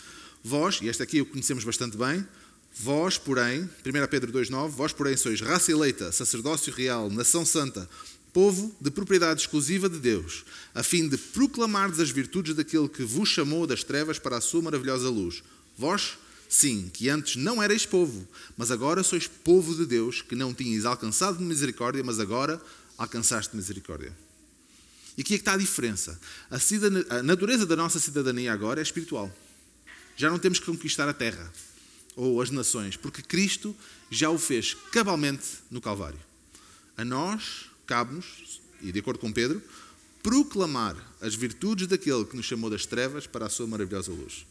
Vós, 0.43 0.79
e 0.81 0.89
esta 0.89 1.03
aqui 1.03 1.21
o 1.21 1.25
conhecemos 1.25 1.63
bastante 1.63 1.97
bem, 1.97 2.25
vós, 2.75 3.17
porém, 3.17 3.61
1 3.61 4.07
Pedro 4.09 4.31
2,9, 4.31 4.69
vós, 4.69 4.93
porém, 4.93 5.17
sois 5.17 5.41
raça 5.41 5.71
eleita, 5.71 6.11
sacerdócio 6.11 6.71
real, 6.71 7.09
nação 7.09 7.45
santa, 7.45 7.89
povo 8.33 8.75
de 8.79 8.91
propriedade 8.91 9.41
exclusiva 9.41 9.89
de 9.89 9.99
Deus, 9.99 10.45
a 10.73 10.83
fim 10.83 11.07
de 11.07 11.17
proclamar 11.17 11.89
as 11.89 12.09
virtudes 12.09 12.55
daquele 12.55 12.87
que 12.87 13.03
vos 13.03 13.29
chamou 13.29 13.65
das 13.65 13.83
trevas 13.83 14.19
para 14.19 14.37
a 14.37 14.41
sua 14.41 14.61
maravilhosa 14.61 15.09
luz. 15.09 15.43
Vós, 15.77 16.17
sim, 16.47 16.89
que 16.93 17.09
antes 17.09 17.35
não 17.35 17.61
erais 17.61 17.85
povo, 17.85 18.27
mas 18.57 18.71
agora 18.71 19.03
sois 19.03 19.27
povo 19.27 19.75
de 19.75 19.85
Deus, 19.85 20.21
que 20.21 20.35
não 20.35 20.53
tinhas 20.53 20.85
alcançado 20.85 21.41
misericórdia, 21.41 22.03
mas 22.03 22.19
agora 22.19 22.61
alcançaste 22.97 23.55
misericórdia. 23.55 24.15
E 25.17 25.21
aqui 25.21 25.33
é 25.33 25.37
que 25.37 25.41
está 25.41 25.53
a 25.53 25.57
diferença. 25.57 26.19
A, 26.49 27.17
a 27.17 27.23
natureza 27.23 27.65
da 27.65 27.75
nossa 27.75 27.99
cidadania 27.99 28.53
agora 28.53 28.79
é 28.79 28.83
espiritual. 28.83 29.33
Já 30.15 30.29
não 30.29 30.39
temos 30.39 30.59
que 30.59 30.65
conquistar 30.65 31.09
a 31.09 31.13
terra 31.13 31.51
ou 32.15 32.41
as 32.41 32.51
nações, 32.51 32.97
porque 32.97 33.21
Cristo 33.21 33.75
já 34.11 34.29
o 34.29 34.37
fez 34.37 34.75
cabalmente 34.91 35.45
no 35.71 35.81
Calvário. 35.81 36.19
A 36.97 37.05
nós 37.05 37.68
cabe-nos, 37.89 38.61
e 38.83 38.91
de 38.91 38.99
acordo 38.99 39.19
com 39.19 39.33
Pedro, 39.33 39.59
proclamar 40.21 40.95
as 41.19 41.33
virtudes 41.33 41.87
daquele 41.87 42.23
que 42.23 42.37
nos 42.37 42.45
chamou 42.45 42.69
das 42.69 42.85
trevas 42.85 43.25
para 43.25 43.47
a 43.47 43.49
sua 43.49 43.65
maravilhosa 43.65 44.11
luz. 44.11 44.45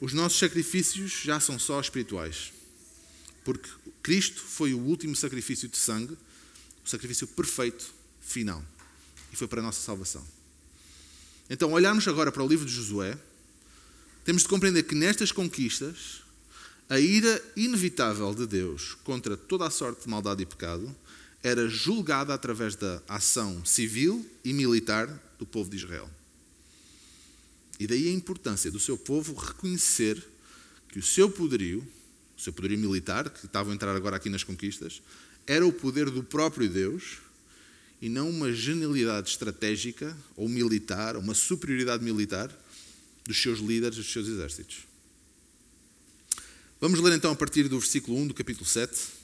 Os 0.00 0.14
nossos 0.14 0.38
sacrifícios 0.38 1.12
já 1.22 1.38
são 1.38 1.58
só 1.58 1.78
espirituais, 1.78 2.54
porque 3.44 3.68
Cristo 4.02 4.40
foi 4.40 4.72
o 4.72 4.78
último 4.78 5.14
sacrifício 5.14 5.68
de 5.68 5.76
sangue, 5.76 6.16
o 6.82 6.88
sacrifício 6.88 7.26
perfeito, 7.26 7.92
final, 8.18 8.64
e 9.30 9.36
foi 9.36 9.46
para 9.46 9.60
a 9.60 9.64
nossa 9.64 9.82
salvação. 9.82 10.26
Então, 11.50 11.70
olharmos 11.72 12.08
agora 12.08 12.32
para 12.32 12.42
o 12.42 12.48
livro 12.48 12.64
de 12.64 12.72
Josué, 12.72 13.18
temos 14.24 14.42
de 14.42 14.48
compreender 14.48 14.84
que 14.84 14.94
nestas 14.94 15.32
conquistas, 15.32 16.22
a 16.88 16.98
ira 16.98 17.42
inevitável 17.54 18.34
de 18.34 18.46
Deus 18.46 18.96
contra 19.04 19.36
toda 19.36 19.66
a 19.66 19.70
sorte 19.70 20.04
de 20.04 20.08
maldade 20.08 20.42
e 20.42 20.46
pecado 20.46 20.96
era 21.42 21.68
julgada 21.68 22.34
através 22.34 22.76
da 22.76 23.02
ação 23.08 23.64
civil 23.64 24.28
e 24.44 24.52
militar 24.52 25.08
do 25.38 25.46
povo 25.46 25.70
de 25.70 25.76
Israel. 25.76 26.08
E 27.78 27.86
daí 27.86 28.08
a 28.08 28.12
importância 28.12 28.70
do 28.70 28.78
seu 28.78 28.98
povo 28.98 29.34
reconhecer 29.34 30.22
que 30.88 30.98
o 30.98 31.02
seu 31.02 31.30
poderio, 31.30 31.86
o 32.36 32.40
seu 32.40 32.52
poderio 32.52 32.78
militar, 32.78 33.30
que 33.30 33.46
estava 33.46 33.70
a 33.70 33.74
entrar 33.74 33.96
agora 33.96 34.16
aqui 34.16 34.28
nas 34.28 34.44
conquistas, 34.44 35.00
era 35.46 35.66
o 35.66 35.72
poder 35.72 36.10
do 36.10 36.22
próprio 36.22 36.68
Deus 36.68 37.18
e 38.02 38.08
não 38.08 38.28
uma 38.28 38.52
genialidade 38.52 39.30
estratégica 39.30 40.16
ou 40.36 40.48
militar, 40.48 41.16
uma 41.16 41.34
superioridade 41.34 42.04
militar 42.04 42.54
dos 43.24 43.40
seus 43.40 43.60
líderes, 43.60 43.96
dos 43.96 44.12
seus 44.12 44.28
exércitos. 44.28 44.84
Vamos 46.80 47.00
ler 47.00 47.14
então 47.14 47.30
a 47.30 47.36
partir 47.36 47.68
do 47.68 47.78
versículo 47.78 48.18
1 48.18 48.28
do 48.28 48.34
capítulo 48.34 48.66
7. 48.66 49.20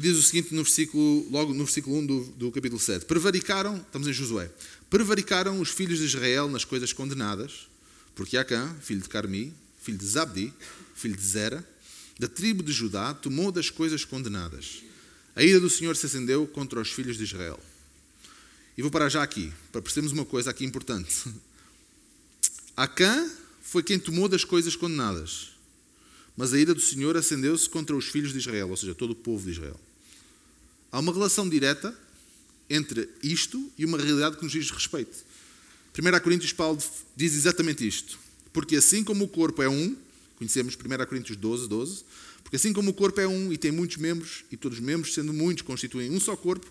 E 0.00 0.02
diz 0.02 0.16
o 0.16 0.22
seguinte 0.22 0.54
no 0.54 0.62
versículo, 0.64 1.28
logo 1.30 1.52
no 1.52 1.62
versículo 1.62 1.98
1 1.98 2.06
do, 2.06 2.24
do 2.38 2.50
capítulo 2.50 2.80
7. 2.80 3.04
Prevaricaram, 3.04 3.76
estamos 3.76 4.08
em 4.08 4.14
Josué, 4.14 4.50
prevaricaram 4.88 5.60
os 5.60 5.68
filhos 5.68 5.98
de 5.98 6.06
Israel 6.06 6.48
nas 6.48 6.64
coisas 6.64 6.90
condenadas, 6.90 7.68
porque 8.14 8.38
Acã, 8.38 8.74
filho 8.80 9.02
de 9.02 9.10
Carmi, 9.10 9.52
filho 9.82 9.98
de 9.98 10.06
Zabdi, 10.06 10.54
filho 10.94 11.14
de 11.14 11.22
Zera, 11.22 11.62
da 12.18 12.26
tribo 12.26 12.62
de 12.62 12.72
Judá, 12.72 13.12
tomou 13.12 13.52
das 13.52 13.68
coisas 13.68 14.02
condenadas. 14.02 14.82
A 15.36 15.42
ira 15.42 15.60
do 15.60 15.68
Senhor 15.68 15.94
se 15.94 16.06
acendeu 16.06 16.46
contra 16.46 16.80
os 16.80 16.90
filhos 16.90 17.18
de 17.18 17.24
Israel. 17.24 17.60
E 18.78 18.80
vou 18.80 18.90
parar 18.90 19.10
já 19.10 19.22
aqui, 19.22 19.52
para 19.70 19.82
percebermos 19.82 20.14
uma 20.14 20.24
coisa 20.24 20.48
aqui 20.48 20.64
importante. 20.64 21.30
Acã 22.74 23.30
foi 23.60 23.82
quem 23.82 23.98
tomou 23.98 24.30
das 24.30 24.44
coisas 24.44 24.74
condenadas. 24.74 25.50
Mas 26.38 26.54
a 26.54 26.58
ira 26.58 26.72
do 26.72 26.80
Senhor 26.80 27.18
acendeu-se 27.18 27.68
contra 27.68 27.94
os 27.94 28.06
filhos 28.06 28.32
de 28.32 28.38
Israel, 28.38 28.70
ou 28.70 28.78
seja, 28.78 28.94
todo 28.94 29.10
o 29.10 29.14
povo 29.14 29.44
de 29.44 29.50
Israel. 29.50 29.78
Há 30.92 30.98
uma 30.98 31.12
relação 31.12 31.48
direta 31.48 31.96
entre 32.68 33.08
isto 33.22 33.70
e 33.76 33.84
uma 33.84 33.98
realidade 33.98 34.36
que 34.36 34.42
nos 34.42 34.52
diz 34.52 34.70
respeito. 34.70 35.16
1 35.98 36.20
Coríntios 36.20 36.52
Paulo 36.52 36.78
diz 37.16 37.34
exatamente 37.34 37.86
isto. 37.86 38.18
Porque 38.52 38.76
assim 38.76 39.04
como 39.04 39.24
o 39.24 39.28
corpo 39.28 39.62
é 39.62 39.68
um, 39.68 39.96
conhecemos 40.36 40.74
1 40.74 41.06
Coríntios 41.06 41.36
12, 41.36 41.68
12, 41.68 42.04
porque 42.42 42.56
assim 42.56 42.72
como 42.72 42.90
o 42.90 42.94
corpo 42.94 43.20
é 43.20 43.28
um 43.28 43.52
e 43.52 43.58
tem 43.58 43.70
muitos 43.70 43.96
membros, 43.96 44.44
e 44.50 44.56
todos 44.56 44.78
os 44.78 44.84
membros, 44.84 45.14
sendo 45.14 45.32
muitos, 45.32 45.62
constituem 45.62 46.10
um 46.10 46.18
só 46.18 46.36
corpo, 46.36 46.66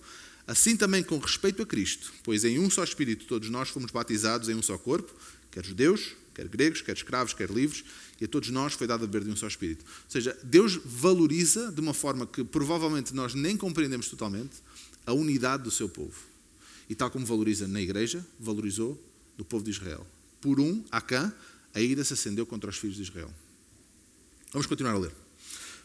assim 0.48 0.76
também 0.76 1.04
com 1.04 1.18
respeito 1.18 1.62
a 1.62 1.66
Cristo, 1.66 2.12
pois 2.24 2.44
em 2.44 2.60
um 2.60 2.70
só 2.70 2.84
Espírito 2.84 3.26
todos 3.26 3.50
nós 3.50 3.70
fomos 3.70 3.92
batizados 3.92 4.50
em 4.50 4.56
um 4.56 4.62
só 4.62 4.78
corpo, 4.78 5.14
quer 5.52 5.66
judeus, 5.66 6.16
quer 6.34 6.48
gregos, 6.48 6.82
quer 6.82 6.96
escravos, 6.96 7.34
quer 7.34 7.50
livres, 7.50 7.84
e 8.20 8.26
a 8.26 8.28
todos 8.28 8.50
nós 8.50 8.74
foi 8.74 8.86
dado 8.86 9.04
a 9.04 9.08
beber 9.08 9.24
de 9.24 9.32
um 9.32 9.36
só 9.36 9.48
Espírito. 9.48 9.86
Ou 9.86 10.12
seja, 10.12 10.38
Deus 10.44 10.80
valoriza 10.84 11.72
de 11.72 11.80
uma 11.80 11.94
forma 11.94 12.28
que 12.28 12.44
provavelmente 12.44 13.14
nós 13.14 13.34
nem 13.34 13.56
compreendemos 13.56 14.10
totalmente 14.10 14.58
a 15.06 15.14
unidade 15.14 15.64
do 15.64 15.72
seu 15.72 15.88
povo. 15.88 16.16
E 16.90 16.96
tal 16.96 17.10
como 17.10 17.26
valoriza 17.26 17.68
na 17.68 17.82
igreja, 17.82 18.26
valorizou 18.40 19.02
no 19.38 19.46
povo 19.46 19.64
de 19.64 19.72
Israel. 19.72 20.06
Por 20.42 20.60
um, 20.60 20.84
Acã, 20.92 21.34
a 21.74 21.80
ira 21.80 22.04
se 22.04 22.14
acendeu 22.14 22.46
contra 22.46 22.70
os 22.70 22.78
filhos 22.78 22.98
de 22.98 23.04
Israel. 23.04 23.34
Vamos 24.52 24.68
continuar 24.68 24.94
a 24.94 24.98
ler. 24.98 25.12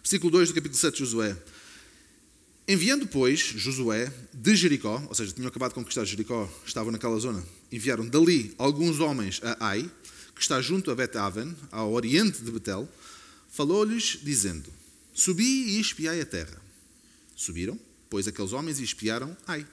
Versículo 0.02 0.30
2 0.32 0.48
do 0.48 0.54
capítulo 0.54 0.78
7 0.78 0.94
de 0.94 1.00
Josué. 1.00 1.36
Enviando, 2.66 3.06
pois, 3.06 3.40
Josué 3.40 4.10
de 4.32 4.56
Jericó, 4.56 5.02
ou 5.08 5.14
seja, 5.14 5.32
tinham 5.32 5.48
acabado 5.48 5.70
de 5.70 5.74
conquistar 5.74 6.04
Jericó, 6.04 6.50
estavam 6.66 6.90
naquela 6.90 7.18
zona, 7.18 7.44
enviaram 7.70 8.06
dali 8.08 8.54
alguns 8.56 9.00
homens 9.00 9.40
a 9.42 9.68
Ai, 9.68 9.90
que 10.34 10.42
está 10.42 10.60
junto 10.60 10.90
a 10.90 10.94
Bet-Aven, 10.94 11.54
ao 11.70 11.92
oriente 11.92 12.42
de 12.42 12.50
Betel, 12.50 12.88
falou-lhes, 13.50 14.18
dizendo: 14.22 14.70
Subi 15.14 15.44
e 15.44 15.80
espiai 15.80 16.20
a 16.20 16.26
terra. 16.26 16.60
Subiram, 17.36 17.78
pois 18.10 18.26
aqueles 18.26 18.52
homens 18.52 18.80
espiaram 18.80 19.36
Ai. 19.46 19.66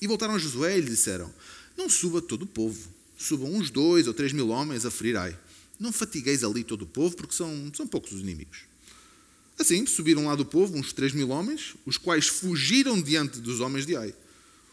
E 0.00 0.06
voltaram 0.06 0.34
a 0.34 0.38
Josué 0.38 0.78
e 0.78 0.80
lhe 0.80 0.90
disseram: 0.90 1.32
Não 1.76 1.88
suba 1.88 2.20
todo 2.20 2.42
o 2.42 2.46
povo, 2.46 2.88
subam 3.16 3.54
uns 3.54 3.70
dois 3.70 4.06
ou 4.06 4.14
três 4.14 4.32
mil 4.32 4.48
homens 4.48 4.84
a 4.84 4.90
ferir 4.90 5.16
Ai. 5.16 5.38
Não 5.78 5.92
fatigueis 5.92 6.44
ali 6.44 6.62
todo 6.62 6.82
o 6.82 6.86
povo, 6.86 7.16
porque 7.16 7.34
são, 7.34 7.72
são 7.74 7.86
poucos 7.86 8.12
os 8.12 8.20
inimigos. 8.20 8.64
Assim, 9.58 9.86
subiram 9.86 10.26
lá 10.26 10.34
do 10.34 10.44
povo 10.44 10.76
uns 10.76 10.92
três 10.92 11.12
mil 11.12 11.28
homens, 11.30 11.74
os 11.86 11.96
quais 11.96 12.26
fugiram 12.26 13.00
diante 13.00 13.40
dos 13.40 13.60
homens 13.60 13.86
de 13.86 13.96
Ai. 13.96 14.14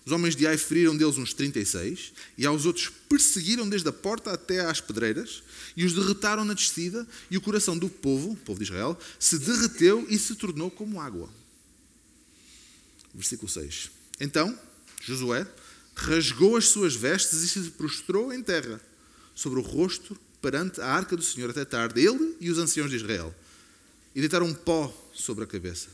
Os 0.08 0.14
homens 0.14 0.38
de 0.38 0.48
Ai 0.48 0.58
feriram 0.58 0.96
deles 0.96 1.18
uns 1.18 1.34
36, 1.34 2.14
e 2.38 2.46
aos 2.46 2.66
outros 2.66 2.90
perseguiram 3.10 3.68
desde 3.68 3.90
a 3.90 3.92
porta 3.92 4.32
até 4.32 4.62
às 4.62 4.80
pedreiras, 4.80 5.44
e 5.76 5.84
os 5.84 5.92
derretaram 5.92 6.46
na 6.46 6.54
descida, 6.54 7.06
e 7.30 7.36
o 7.36 7.42
coração 7.42 7.78
do 7.78 7.90
povo, 7.90 8.34
povo 8.38 8.58
de 8.58 8.64
Israel, 8.64 8.98
se 9.20 9.38
derreteu 9.38 10.08
e 10.08 10.18
se 10.18 10.36
tornou 10.36 10.72
como 10.72 11.02
água. 11.02 11.30
Versículo 13.14 13.50
6. 13.52 13.92
Então, 14.22 14.58
Josué 15.02 15.46
rasgou 15.94 16.56
as 16.56 16.70
suas 16.70 16.96
vestes 16.96 17.44
e 17.44 17.50
se 17.50 17.60
prostrou 17.72 18.32
em 18.32 18.42
terra, 18.42 18.80
sobre 19.36 19.60
o 19.60 19.62
rosto, 19.62 20.18
perante 20.42 20.80
a 20.80 20.88
arca 20.88 21.18
do 21.18 21.22
Senhor 21.22 21.50
até 21.50 21.66
tarde, 21.66 22.00
ele 22.00 22.38
e 22.40 22.50
os 22.50 22.58
anciãos 22.58 22.90
de 22.90 22.96
Israel, 22.96 23.36
e 24.16 24.22
deitaram 24.22 24.46
um 24.46 24.54
pó 24.54 24.90
sobre 25.14 25.44
a 25.44 25.48
cabeça. 25.48 25.90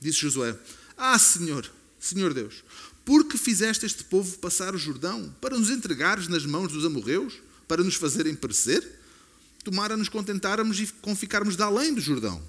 Disse 0.00 0.18
Josué: 0.18 0.58
Ah, 0.96 1.16
Senhor, 1.16 1.70
Senhor 2.00 2.34
Deus, 2.34 2.64
por 3.06 3.24
que 3.24 3.38
fizeste 3.38 3.86
este 3.86 4.02
povo 4.02 4.36
passar 4.38 4.74
o 4.74 4.78
Jordão? 4.78 5.32
Para 5.40 5.56
nos 5.56 5.70
entregares 5.70 6.26
nas 6.26 6.44
mãos 6.44 6.72
dos 6.72 6.84
amorreus? 6.84 7.34
Para 7.68 7.84
nos 7.84 7.94
fazerem 7.94 8.34
perecer? 8.34 8.84
Tomara 9.62 9.96
nos 9.96 10.08
contentarmos 10.08 10.80
e 10.80 10.88
com 11.00 11.14
ficarmos 11.14 11.56
de 11.56 11.62
além 11.62 11.94
do 11.94 12.00
Jordão. 12.00 12.42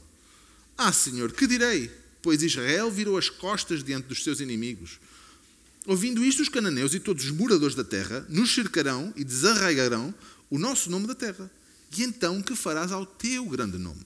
Ah, 0.75 0.91
Senhor, 0.91 1.31
que 1.31 1.45
direi? 1.45 1.91
Pois 2.23 2.41
Israel 2.41 2.89
virou 2.89 3.19
as 3.19 3.29
costas 3.29 3.83
diante 3.83 4.07
dos 4.07 4.23
seus 4.23 4.39
inimigos. 4.39 4.99
Ouvindo 5.85 6.25
isto, 6.25 6.41
os 6.41 6.49
cananeus 6.49 6.95
e 6.95 6.99
todos 6.99 7.25
os 7.25 7.31
moradores 7.31 7.75
da 7.75 7.83
terra 7.83 8.25
nos 8.27 8.51
cercarão 8.51 9.13
e 9.15 9.23
desarraigarão 9.23 10.11
o 10.49 10.57
nosso 10.57 10.89
nome 10.89 11.05
da 11.05 11.13
terra. 11.13 11.51
E 11.95 12.01
então 12.01 12.41
que 12.41 12.55
farás 12.55 12.91
ao 12.91 13.05
teu 13.05 13.45
grande 13.45 13.77
nome? 13.77 14.01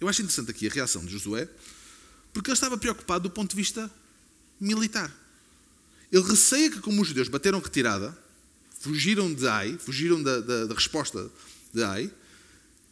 Eu 0.00 0.08
acho 0.08 0.22
interessante 0.22 0.50
aqui 0.50 0.66
a 0.66 0.70
reação 0.70 1.04
de 1.04 1.12
Josué, 1.12 1.46
porque 2.32 2.48
ele 2.48 2.54
estava 2.54 2.78
preocupado 2.78 3.28
do 3.28 3.30
ponto 3.30 3.50
de 3.50 3.56
vista 3.56 3.90
militar. 4.60 5.14
Ele 6.10 6.22
receia 6.22 6.70
que, 6.70 6.80
como 6.80 7.02
os 7.02 7.08
judeus 7.08 7.28
bateram 7.28 7.60
retirada, 7.60 8.16
fugiram 8.80 9.32
de 9.32 9.46
Ai, 9.46 9.76
fugiram 9.78 10.22
da, 10.22 10.40
da, 10.40 10.66
da 10.66 10.74
resposta 10.74 11.30
de 11.72 11.82
Ai, 11.82 12.10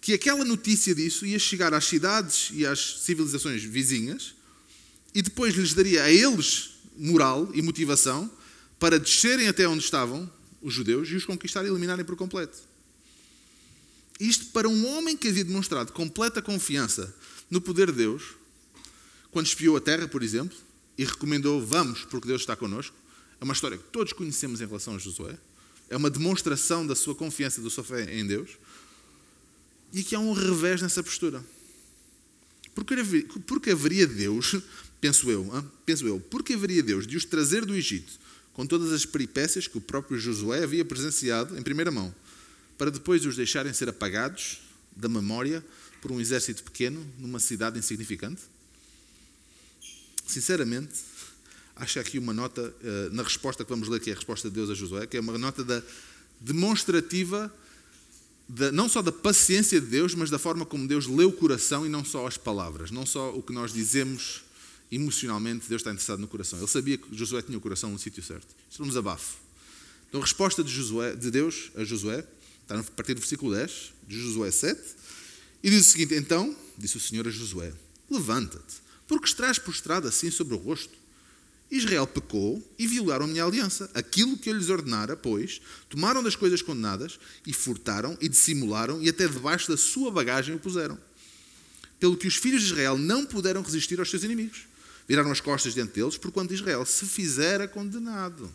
que 0.00 0.12
aquela 0.12 0.44
notícia 0.44 0.94
disso 0.94 1.24
ia 1.26 1.38
chegar 1.38 1.74
às 1.74 1.84
cidades 1.84 2.50
e 2.52 2.66
às 2.66 3.00
civilizações 3.00 3.62
vizinhas 3.62 4.34
e 5.14 5.22
depois 5.22 5.54
lhes 5.54 5.74
daria 5.74 6.04
a 6.04 6.12
eles 6.12 6.70
moral 6.96 7.50
e 7.54 7.62
motivação 7.62 8.30
para 8.78 9.00
descerem 9.00 9.48
até 9.48 9.66
onde 9.66 9.82
estavam 9.82 10.30
os 10.60 10.74
judeus 10.74 11.08
e 11.08 11.16
os 11.16 11.24
conquistar 11.24 11.64
e 11.64 11.68
eliminarem 11.68 12.04
por 12.04 12.16
completo. 12.16 12.58
Isto 14.20 14.46
para 14.46 14.68
um 14.68 14.86
homem 14.86 15.16
que 15.16 15.28
havia 15.28 15.44
demonstrado 15.44 15.92
completa 15.92 16.40
confiança 16.40 17.14
no 17.50 17.60
poder 17.60 17.90
de 17.90 17.98
Deus, 17.98 18.22
quando 19.30 19.46
espiou 19.46 19.76
a 19.76 19.80
terra, 19.80 20.08
por 20.08 20.22
exemplo, 20.22 20.56
e 20.96 21.04
recomendou: 21.04 21.64
Vamos, 21.64 22.04
porque 22.04 22.28
Deus 22.28 22.42
está 22.42 22.56
connosco. 22.56 22.96
É 23.40 23.44
uma 23.44 23.52
história 23.52 23.76
que 23.76 23.84
todos 23.84 24.12
conhecemos 24.12 24.60
em 24.60 24.66
relação 24.66 24.94
a 24.94 24.98
Josué. 24.98 25.38
é 25.88 25.96
uma 25.96 26.10
demonstração 26.10 26.86
da 26.86 26.96
sua 26.96 27.14
confiança, 27.14 27.60
da 27.60 27.70
sua 27.70 27.84
fé 27.84 28.12
em 28.14 28.26
Deus. 28.26 28.50
E 29.92 30.00
aqui 30.00 30.14
há 30.14 30.18
um 30.18 30.32
revés 30.32 30.82
nessa 30.82 31.02
postura. 31.02 31.44
Porque, 32.74 32.94
porque 33.46 33.70
haveria 33.70 34.06
Deus, 34.06 34.56
penso 35.00 35.30
eu, 35.30 35.64
penso 35.84 36.06
eu, 36.06 36.20
porque 36.20 36.54
haveria 36.54 36.82
Deus 36.82 37.06
de 37.06 37.16
os 37.16 37.24
trazer 37.24 37.64
do 37.64 37.74
Egito 37.74 38.12
com 38.52 38.66
todas 38.66 38.90
as 38.90 39.04
peripécias 39.04 39.68
que 39.68 39.76
o 39.76 39.82
próprio 39.82 40.18
Josué 40.18 40.64
havia 40.64 40.82
presenciado 40.82 41.58
em 41.58 41.62
primeira 41.62 41.90
mão, 41.90 42.14
para 42.78 42.90
depois 42.90 43.26
os 43.26 43.36
deixarem 43.36 43.70
ser 43.74 43.86
apagados 43.86 44.60
da 44.96 45.10
memória 45.10 45.62
por 46.00 46.10
um 46.10 46.18
exército 46.18 46.62
pequeno 46.62 47.06
numa 47.18 47.38
cidade 47.38 47.78
insignificante? 47.78 48.40
Sinceramente, 50.26 50.94
acho 51.76 52.00
aqui 52.00 52.18
uma 52.18 52.32
nota, 52.32 52.74
eh, 52.82 53.08
na 53.12 53.22
resposta 53.22 53.64
que 53.64 53.70
vamos 53.70 53.88
ler, 53.88 54.00
que 54.00 54.10
é 54.10 54.12
a 54.12 54.16
resposta 54.16 54.48
de 54.48 54.54
Deus 54.54 54.70
a 54.70 54.74
Josué, 54.74 55.06
que 55.06 55.16
é 55.16 55.20
uma 55.20 55.36
nota 55.38 55.62
da 55.62 55.82
demonstrativa, 56.40 57.52
de, 58.48 58.70
não 58.70 58.88
só 58.88 59.02
da 59.02 59.12
paciência 59.12 59.80
de 59.80 59.86
Deus, 59.86 60.14
mas 60.14 60.30
da 60.30 60.38
forma 60.38 60.64
como 60.64 60.86
Deus 60.86 61.06
lê 61.06 61.24
o 61.24 61.32
coração 61.32 61.86
e 61.86 61.88
não 61.88 62.04
só 62.04 62.26
as 62.26 62.36
palavras, 62.36 62.90
não 62.90 63.06
só 63.06 63.30
o 63.34 63.42
que 63.42 63.52
nós 63.52 63.72
dizemos 63.72 64.42
emocionalmente, 64.90 65.68
Deus 65.68 65.80
está 65.80 65.90
interessado 65.90 66.20
no 66.20 66.28
coração. 66.28 66.58
Ele 66.58 66.68
sabia 66.68 66.96
que 66.96 67.16
Josué 67.16 67.42
tinha 67.42 67.58
o 67.58 67.60
coração 67.60 67.90
no 67.90 67.98
sítio 67.98 68.22
certo. 68.22 68.46
Isto 68.70 68.82
é 68.82 68.84
um 68.84 68.88
desabafo. 68.88 69.38
Então, 70.08 70.20
a 70.20 70.24
resposta 70.24 70.62
de, 70.62 70.70
Josué, 70.72 71.14
de 71.14 71.30
Deus 71.30 71.70
a 71.74 71.84
Josué 71.84 72.24
está 72.62 72.78
a 72.78 72.82
partir 72.82 73.14
do 73.14 73.20
versículo 73.20 73.54
10, 73.54 73.92
de 74.06 74.20
Josué 74.20 74.50
7, 74.50 74.80
e 75.62 75.70
diz 75.70 75.88
o 75.88 75.90
seguinte: 75.90 76.14
Então, 76.14 76.56
disse 76.78 76.96
o 76.96 77.00
Senhor 77.00 77.26
a 77.26 77.30
Josué: 77.30 77.72
Levanta-te, 78.08 78.85
porque 79.06 79.26
estás 79.26 79.58
prostrado 79.58 80.08
assim 80.08 80.30
sobre 80.30 80.54
o 80.54 80.58
rosto. 80.58 80.94
Israel 81.70 82.06
pecou 82.06 82.62
e 82.78 82.86
violaram 82.86 83.24
a 83.24 83.28
minha 83.28 83.44
aliança. 83.44 83.90
Aquilo 83.92 84.38
que 84.38 84.48
eu 84.48 84.54
lhes 84.54 84.68
ordenara, 84.68 85.16
pois, 85.16 85.60
tomaram 85.88 86.22
das 86.22 86.36
coisas 86.36 86.62
condenadas 86.62 87.18
e 87.44 87.52
furtaram 87.52 88.16
e 88.20 88.28
dissimularam 88.28 89.02
e 89.02 89.08
até 89.08 89.26
debaixo 89.26 89.68
da 89.68 89.76
sua 89.76 90.10
bagagem 90.10 90.54
o 90.54 90.60
puseram. 90.60 90.98
Pelo 91.98 92.16
que 92.16 92.28
os 92.28 92.36
filhos 92.36 92.62
de 92.62 92.68
Israel 92.68 92.96
não 92.96 93.26
puderam 93.26 93.62
resistir 93.62 93.98
aos 93.98 94.10
seus 94.10 94.22
inimigos. 94.22 94.66
Viraram 95.08 95.30
as 95.30 95.40
costas 95.40 95.74
diante 95.74 95.92
deles, 95.92 96.16
porquanto 96.16 96.54
Israel 96.54 96.84
se 96.84 97.06
fizera 97.06 97.66
condenado. 97.66 98.50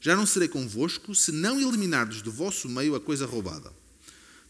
Já 0.00 0.14
não 0.14 0.26
serei 0.26 0.48
convosco 0.48 1.14
se 1.14 1.32
não 1.32 1.60
eliminardes 1.60 2.22
do 2.22 2.30
vosso 2.30 2.68
meio 2.68 2.94
a 2.94 3.00
coisa 3.00 3.26
roubada. 3.26 3.72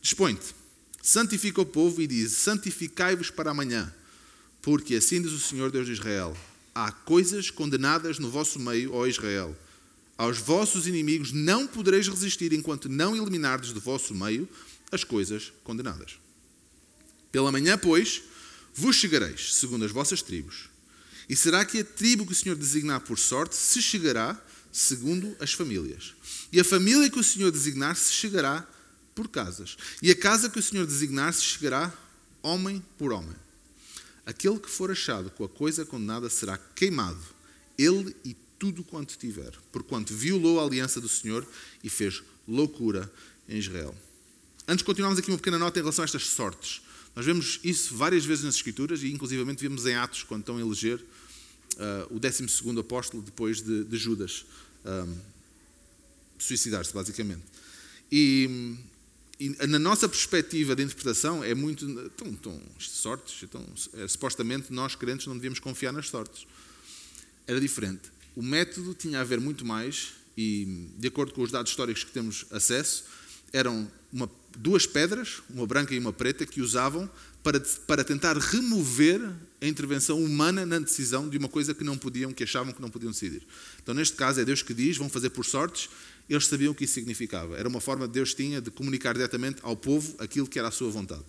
Dispõe-te, 0.00 0.54
santifica 1.02 1.60
o 1.60 1.66
povo 1.66 2.00
e 2.02 2.06
diz: 2.06 2.32
Santificai-vos 2.32 3.30
para 3.30 3.50
amanhã, 3.50 3.92
porque 4.66 4.96
assim 4.96 5.22
diz 5.22 5.30
o 5.30 5.38
Senhor 5.38 5.70
Deus 5.70 5.86
de 5.86 5.92
Israel: 5.92 6.36
Há 6.74 6.90
coisas 6.90 7.52
condenadas 7.52 8.18
no 8.18 8.28
vosso 8.28 8.58
meio, 8.58 8.94
ó 8.94 9.06
Israel. 9.06 9.56
Aos 10.18 10.38
vossos 10.38 10.88
inimigos 10.88 11.30
não 11.30 11.68
podereis 11.68 12.08
resistir 12.08 12.52
enquanto 12.52 12.88
não 12.88 13.14
eliminardes 13.14 13.72
do 13.72 13.80
vosso 13.80 14.12
meio 14.12 14.48
as 14.90 15.04
coisas 15.04 15.52
condenadas. 15.62 16.18
Pela 17.30 17.52
manhã, 17.52 17.78
pois, 17.78 18.24
vos 18.74 18.96
chegareis, 18.96 19.54
segundo 19.54 19.84
as 19.84 19.92
vossas 19.92 20.20
tribos. 20.20 20.68
E 21.28 21.36
será 21.36 21.64
que 21.64 21.78
a 21.78 21.84
tribo 21.84 22.26
que 22.26 22.32
o 22.32 22.36
Senhor 22.36 22.56
designar 22.56 23.02
por 23.02 23.20
sorte 23.20 23.54
se 23.54 23.80
chegará 23.80 24.36
segundo 24.72 25.36
as 25.38 25.52
famílias? 25.52 26.12
E 26.50 26.58
a 26.58 26.64
família 26.64 27.08
que 27.08 27.20
o 27.20 27.24
Senhor 27.24 27.52
designar 27.52 27.94
se 27.94 28.12
chegará 28.12 28.66
por 29.14 29.28
casas. 29.28 29.76
E 30.02 30.10
a 30.10 30.16
casa 30.16 30.50
que 30.50 30.58
o 30.58 30.62
Senhor 30.62 30.86
designar 30.86 31.32
se 31.32 31.44
chegará 31.44 31.94
homem 32.42 32.84
por 32.98 33.12
homem. 33.12 33.45
Aquele 34.26 34.58
que 34.58 34.68
for 34.68 34.90
achado 34.90 35.30
com 35.30 35.44
a 35.44 35.48
coisa 35.48 35.86
condenada 35.86 36.28
será 36.28 36.58
queimado, 36.58 37.22
ele 37.78 38.14
e 38.24 38.36
tudo 38.58 38.82
quanto 38.82 39.16
tiver, 39.16 39.52
porquanto 39.70 40.12
violou 40.12 40.58
a 40.58 40.64
aliança 40.64 41.00
do 41.00 41.08
Senhor 41.08 41.46
e 41.84 41.88
fez 41.88 42.22
loucura 42.48 43.10
em 43.48 43.58
Israel. 43.58 43.94
Antes 44.66 44.78
de 44.78 44.84
continuarmos 44.84 45.18
aqui 45.18 45.30
uma 45.30 45.36
pequena 45.36 45.58
nota 45.58 45.78
em 45.78 45.82
relação 45.82 46.02
a 46.02 46.06
estas 46.06 46.26
sortes. 46.26 46.82
Nós 47.14 47.24
vemos 47.24 47.60
isso 47.62 47.94
várias 47.94 48.24
vezes 48.24 48.44
nas 48.44 48.56
Escrituras 48.56 49.02
e, 49.02 49.12
inclusivamente, 49.12 49.62
vemos 49.62 49.86
em 49.86 49.94
Atos, 49.94 50.24
quando 50.24 50.40
estão 50.40 50.56
a 50.56 50.60
eleger 50.60 50.98
uh, 50.98 52.14
o 52.14 52.18
12 52.18 52.46
apóstolo 52.78 53.22
depois 53.22 53.62
de, 53.62 53.84
de 53.84 53.96
Judas 53.96 54.44
um, 54.84 55.16
suicidar-se, 56.38 56.92
basicamente. 56.92 57.42
E, 58.10 58.76
na 59.68 59.78
nossa 59.78 60.08
perspectiva 60.08 60.74
de 60.74 60.82
interpretação 60.82 61.44
é 61.44 61.54
muito. 61.54 62.10
Tão, 62.10 62.60
sortes, 62.78 63.42
então, 63.42 63.64
supostamente 64.08 64.72
nós 64.72 64.94
crentes 64.94 65.26
não 65.26 65.34
devíamos 65.34 65.58
confiar 65.58 65.92
nas 65.92 66.08
sortes. 66.08 66.46
Era 67.46 67.60
diferente. 67.60 68.10
O 68.34 68.42
método 68.42 68.94
tinha 68.94 69.20
a 69.20 69.24
ver 69.24 69.40
muito 69.40 69.64
mais, 69.64 70.14
e 70.36 70.90
de 70.98 71.08
acordo 71.08 71.32
com 71.32 71.42
os 71.42 71.50
dados 71.50 71.70
históricos 71.70 72.04
que 72.04 72.12
temos 72.12 72.46
acesso, 72.50 73.04
eram 73.52 73.90
uma, 74.12 74.30
duas 74.56 74.86
pedras, 74.86 75.42
uma 75.48 75.66
branca 75.66 75.94
e 75.94 75.98
uma 75.98 76.12
preta, 76.12 76.46
que 76.46 76.60
usavam 76.60 77.08
para, 77.42 77.60
para 77.86 78.02
tentar 78.02 78.36
remover 78.36 79.20
a 79.60 79.66
intervenção 79.66 80.22
humana 80.22 80.66
na 80.66 80.78
decisão 80.78 81.28
de 81.28 81.38
uma 81.38 81.48
coisa 81.48 81.74
que 81.74 81.84
não 81.84 81.96
podiam, 81.96 82.32
que 82.32 82.44
achavam 82.44 82.72
que 82.72 82.80
não 82.80 82.90
podiam 82.90 83.12
decidir. 83.12 83.42
Então, 83.82 83.94
neste 83.94 84.16
caso, 84.16 84.40
é 84.40 84.44
Deus 84.44 84.62
que 84.62 84.74
diz, 84.74 84.96
vão 84.96 85.08
fazer 85.08 85.30
por 85.30 85.44
sortes, 85.44 85.88
eles 86.34 86.46
sabiam 86.46 86.72
o 86.72 86.74
que 86.74 86.84
isso 86.84 86.94
significava. 86.94 87.56
Era 87.56 87.68
uma 87.68 87.80
forma 87.80 88.06
que 88.06 88.14
Deus 88.14 88.34
tinha 88.34 88.60
de 88.60 88.70
comunicar 88.70 89.14
diretamente 89.14 89.60
ao 89.62 89.76
povo 89.76 90.14
aquilo 90.18 90.46
que 90.46 90.58
era 90.58 90.68
a 90.68 90.72
sua 90.72 90.90
vontade. 90.90 91.24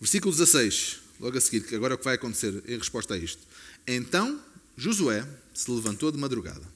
Versículo 0.00 0.32
16, 0.32 0.98
logo 1.20 1.36
a 1.36 1.40
seguir, 1.40 1.66
que 1.66 1.74
agora 1.74 1.94
é 1.94 1.96
o 1.96 1.98
que 1.98 2.04
vai 2.04 2.14
acontecer 2.14 2.62
em 2.66 2.76
resposta 2.76 3.14
a 3.14 3.18
isto. 3.18 3.42
Então 3.86 4.40
Josué 4.76 5.26
se 5.54 5.70
levantou 5.70 6.10
de 6.10 6.18
madrugada 6.18 6.66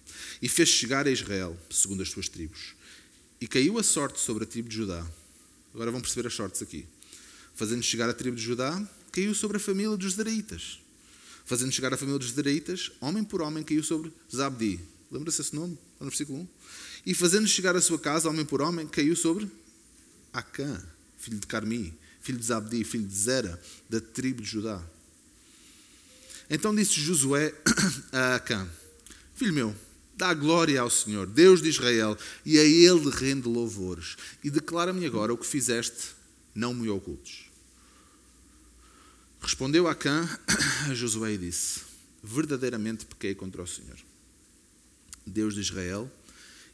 e 0.40 0.48
fez 0.48 0.68
chegar 0.68 1.07
a 1.07 1.11
Israel, 1.11 1.59
segundo 1.70 2.02
as 2.02 2.09
suas 2.11 2.29
tribos. 2.29 2.74
E 3.40 3.46
caiu 3.46 3.79
a 3.79 3.83
sorte 3.83 4.20
sobre 4.20 4.44
a 4.44 4.46
tribo 4.46 4.68
de 4.68 4.76
Judá. 4.76 5.07
Agora 5.74 5.90
vão 5.90 6.00
perceber 6.00 6.26
as 6.26 6.35
sortes 6.35 6.62
aqui. 6.62 6.87
Fazendo 7.55 7.83
chegar 7.83 8.09
a 8.09 8.14
tribo 8.14 8.37
de 8.37 8.42
Judá, 8.42 8.83
caiu 9.12 9.35
sobre 9.35 9.57
a 9.57 9.61
família 9.61 9.96
dos 9.96 10.14
Zeraitas. 10.14 10.79
Fazendo 11.44 11.72
chegar 11.72 11.92
a 11.92 11.96
família 11.96 12.18
dos 12.18 12.33
Zeraitas, 12.33 12.92
homem 13.00 13.24
por 13.24 13.40
homem, 13.42 13.62
caiu 13.62 13.83
sobre 13.83 14.12
Zabdi. 14.35 14.81
Lembra-se 15.16 15.40
esse 15.40 15.55
nome? 15.55 15.79
no 15.98 16.07
versículo 16.07 16.40
1. 16.40 16.48
E 17.07 17.14
fazendo 17.14 17.46
chegar 17.48 17.74
a 17.74 17.81
sua 17.81 17.98
casa, 17.98 18.29
homem 18.29 18.44
por 18.44 18.61
homem, 18.61 18.87
caiu 18.87 19.16
sobre 19.16 19.50
Acã, 20.33 20.83
filho 21.16 21.38
de 21.38 21.46
Carmi, 21.46 21.96
filho 22.20 22.38
de 22.38 22.44
Zabdi, 22.44 22.85
filho 22.85 23.07
de 23.07 23.14
Zera, 23.14 23.61
da 23.88 24.00
tribo 24.00 24.42
de 24.42 24.48
Judá. 24.48 24.83
Então 26.50 26.74
disse 26.74 27.00
Josué 27.00 27.55
a 28.12 28.35
Acã: 28.35 28.68
Filho 29.35 29.55
meu, 29.55 29.74
Dá 30.16 30.33
glória 30.33 30.81
ao 30.81 30.88
Senhor, 30.88 31.26
Deus 31.26 31.61
de 31.61 31.68
Israel, 31.68 32.16
e 32.44 32.59
a 32.59 32.64
Ele 32.64 33.11
rende 33.11 33.46
louvores. 33.46 34.16
E 34.42 34.50
declara-me 34.50 35.05
agora 35.05 35.35
o 35.35 35.37
que 35.37 35.46
fizeste, 35.46 36.14
não 36.55 36.72
me 36.72 36.88
ocultes. 36.88 37.44
Respondeu 39.42 39.87
Acã 39.87 40.26
a 40.88 40.94
Josué 40.94 41.35
e 41.35 41.38
disse: 41.38 41.83
Verdadeiramente 42.22 43.05
pequei 43.05 43.35
contra 43.35 43.62
o 43.62 43.66
Senhor, 43.66 43.98
Deus 45.26 45.54
de 45.54 45.60
Israel, 45.60 46.10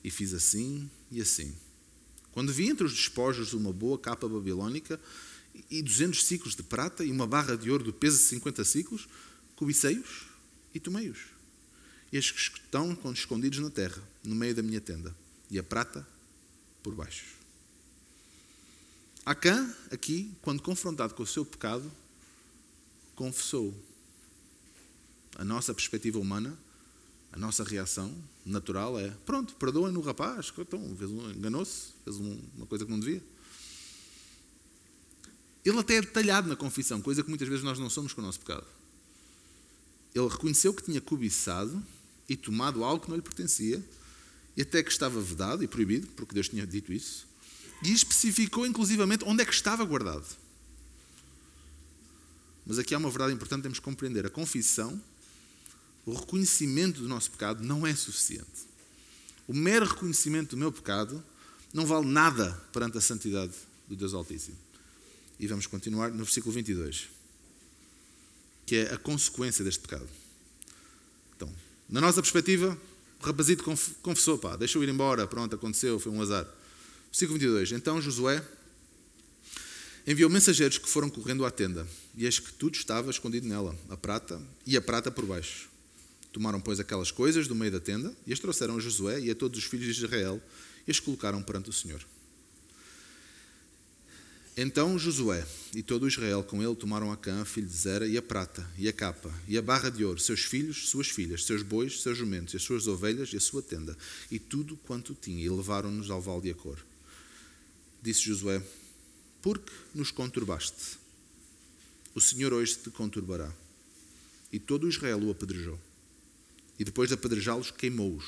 e 0.04 0.10
fiz 0.10 0.34
assim 0.34 0.90
e 1.10 1.20
assim. 1.20 1.54
Quando 2.32 2.52
vi 2.52 2.68
entre 2.68 2.84
os 2.84 2.92
despojos 2.92 3.52
uma 3.52 3.72
boa 3.72 3.98
capa 3.98 4.28
babilónica 4.28 5.00
e 5.70 5.82
duzentos 5.82 6.24
ciclos 6.24 6.54
de 6.54 6.62
prata 6.62 7.04
e 7.04 7.10
uma 7.10 7.26
barra 7.26 7.56
de 7.56 7.70
ouro 7.70 7.84
do 7.84 7.92
peso 7.92 8.18
de 8.18 8.24
cinquenta 8.24 8.64
ciclos, 8.64 9.08
cobicei-os 9.56 10.26
e 10.74 10.80
tomei-os 10.80 11.32
estes 12.12 12.50
que 12.50 12.58
estão 12.58 12.96
escondidos 13.12 13.58
na 13.58 13.70
terra, 13.70 14.02
no 14.22 14.34
meio 14.34 14.54
da 14.54 14.62
minha 14.62 14.80
tenda, 14.80 15.16
e 15.50 15.58
a 15.58 15.62
prata 15.62 16.06
por 16.82 16.94
baixo. 16.94 17.24
Acã, 19.24 19.74
aqui, 19.90 20.30
quando 20.42 20.62
confrontado 20.62 21.14
com 21.14 21.22
o 21.22 21.26
seu 21.26 21.44
pecado, 21.44 21.90
confessou. 23.14 23.74
A 25.36 25.44
nossa 25.44 25.72
perspectiva 25.72 26.18
humana, 26.18 26.58
a 27.32 27.38
nossa 27.38 27.64
reação 27.64 28.14
natural 28.44 28.98
é: 28.98 29.10
pronto, 29.24 29.54
perdoem 29.56 29.92
no 29.92 30.00
rapaz, 30.00 30.52
então, 30.56 30.80
enganou-se, 31.34 31.92
fez 32.04 32.16
uma 32.16 32.66
coisa 32.66 32.84
que 32.84 32.90
não 32.90 33.00
devia. 33.00 33.22
Ele 35.64 35.78
até 35.78 35.96
é 35.96 36.00
detalhado 36.00 36.48
na 36.48 36.56
confissão, 36.56 37.00
coisa 37.00 37.22
que 37.22 37.28
muitas 37.28 37.48
vezes 37.48 37.64
nós 37.64 37.78
não 37.78 37.88
somos 37.88 38.12
com 38.12 38.20
o 38.20 38.24
nosso 38.24 38.40
pecado. 38.40 38.66
Ele 40.14 40.28
reconheceu 40.28 40.74
que 40.74 40.82
tinha 40.82 41.00
cobiçado 41.00 41.82
e 42.28 42.36
tomado 42.36 42.84
algo 42.84 43.02
que 43.02 43.08
não 43.08 43.16
lhe 43.16 43.22
pertencia, 43.22 43.82
e 44.56 44.62
até 44.62 44.82
que 44.82 44.90
estava 44.90 45.20
vedado 45.20 45.64
e 45.64 45.68
proibido, 45.68 46.08
porque 46.08 46.34
Deus 46.34 46.48
tinha 46.48 46.66
dito 46.66 46.92
isso, 46.92 47.26
e 47.82 47.92
especificou 47.92 48.66
inclusivamente 48.66 49.24
onde 49.24 49.42
é 49.42 49.46
que 49.46 49.54
estava 49.54 49.84
guardado. 49.84 50.26
Mas 52.66 52.78
aqui 52.78 52.94
há 52.94 52.98
uma 52.98 53.08
verdade 53.08 53.32
importante 53.32 53.62
temos 53.62 53.78
que 53.78 53.84
compreender: 53.84 54.26
a 54.26 54.30
confissão, 54.30 55.00
o 56.04 56.14
reconhecimento 56.14 57.00
do 57.00 57.08
nosso 57.08 57.30
pecado 57.30 57.62
não 57.62 57.86
é 57.86 57.94
suficiente. 57.94 58.66
O 59.46 59.54
mero 59.54 59.86
reconhecimento 59.86 60.50
do 60.50 60.56
meu 60.56 60.72
pecado 60.72 61.22
não 61.72 61.86
vale 61.86 62.06
nada 62.06 62.52
perante 62.72 62.98
a 62.98 63.00
santidade 63.00 63.52
do 63.88 63.96
Deus 63.96 64.14
Altíssimo. 64.14 64.56
E 65.38 65.46
vamos 65.46 65.66
continuar 65.66 66.10
no 66.10 66.24
versículo 66.24 66.52
22, 66.54 67.08
que 68.66 68.76
é 68.76 68.94
a 68.94 68.98
consequência 68.98 69.64
deste 69.64 69.80
pecado. 69.80 70.08
Então, 71.34 71.52
na 71.88 72.00
nossa 72.00 72.20
perspectiva, 72.20 72.78
O 73.22 73.24
rapazito 73.24 73.62
confessou, 74.02 74.36
pá, 74.36 74.56
deixa 74.56 74.76
eu 74.76 74.82
ir 74.82 74.88
embora, 74.88 75.28
pronto, 75.28 75.54
aconteceu, 75.54 76.00
foi 76.00 76.10
um 76.10 76.20
azar. 76.20 76.44
Versículo 77.06 77.38
22. 77.38 77.70
Então 77.70 78.02
Josué 78.02 78.44
enviou 80.04 80.28
mensageiros 80.28 80.76
que 80.76 80.88
foram 80.88 81.08
correndo 81.08 81.44
à 81.46 81.50
tenda, 81.50 81.86
e 82.16 82.24
eis 82.24 82.40
que 82.40 82.52
tudo 82.52 82.74
estava 82.74 83.12
escondido 83.12 83.46
nela, 83.46 83.78
a 83.88 83.96
prata 83.96 84.42
e 84.66 84.76
a 84.76 84.82
prata 84.82 85.08
por 85.08 85.24
baixo. 85.24 85.70
Tomaram, 86.32 86.60
pois, 86.60 86.80
aquelas 86.80 87.10
coisas 87.10 87.46
do 87.46 87.54
meio 87.54 87.70
da 87.70 87.80
tenda 87.80 88.14
e 88.26 88.32
as 88.32 88.40
trouxeram 88.40 88.76
a 88.76 88.80
Josué 88.80 89.20
e 89.20 89.30
a 89.30 89.34
todos 89.34 89.58
os 89.58 89.64
filhos 89.64 89.94
de 89.94 90.04
Israel 90.04 90.42
e 90.86 90.90
as 90.90 90.98
colocaram 90.98 91.42
perante 91.42 91.70
o 91.70 91.72
Senhor. 91.72 92.02
Então 94.54 94.98
Josué 94.98 95.46
e 95.74 95.82
todo 95.82 96.06
Israel 96.06 96.42
com 96.42 96.62
ele 96.62 96.74
tomaram 96.74 97.10
a 97.10 97.16
Cã, 97.16 97.42
filho 97.44 97.66
de 97.66 97.74
Zera, 97.74 98.06
e 98.06 98.18
a 98.18 98.22
prata, 98.22 98.68
e 98.76 98.86
a 98.86 98.92
capa, 98.92 99.32
e 99.48 99.56
a 99.56 99.62
barra 99.62 99.88
de 99.88 100.04
ouro, 100.04 100.20
seus 100.20 100.40
filhos, 100.40 100.90
suas 100.90 101.08
filhas, 101.08 101.44
seus 101.44 101.62
bois, 101.62 102.02
seus 102.02 102.18
jumentos, 102.18 102.54
as 102.54 102.62
suas 102.62 102.86
ovelhas, 102.86 103.32
e 103.32 103.36
a 103.38 103.40
sua 103.40 103.62
tenda, 103.62 103.96
e 104.30 104.38
tudo 104.38 104.76
quanto 104.76 105.14
tinha, 105.14 105.42
e 105.42 105.48
levaram-nos 105.48 106.10
ao 106.10 106.20
vale 106.20 106.42
de 106.42 106.50
Acor. 106.50 106.78
Disse 108.02 108.20
Josué: 108.20 108.62
Por 109.40 109.58
que 109.58 109.72
nos 109.94 110.10
conturbaste? 110.10 110.98
O 112.14 112.20
Senhor 112.20 112.52
hoje 112.52 112.76
te 112.76 112.90
conturbará. 112.90 113.50
E 114.52 114.58
todo 114.58 114.86
Israel 114.86 115.18
o 115.18 115.30
apedrejou. 115.30 115.80
E 116.82 116.84
depois 116.84 117.08
de 117.08 117.14
apedrejá-los, 117.14 117.70
queimou-os. 117.70 118.24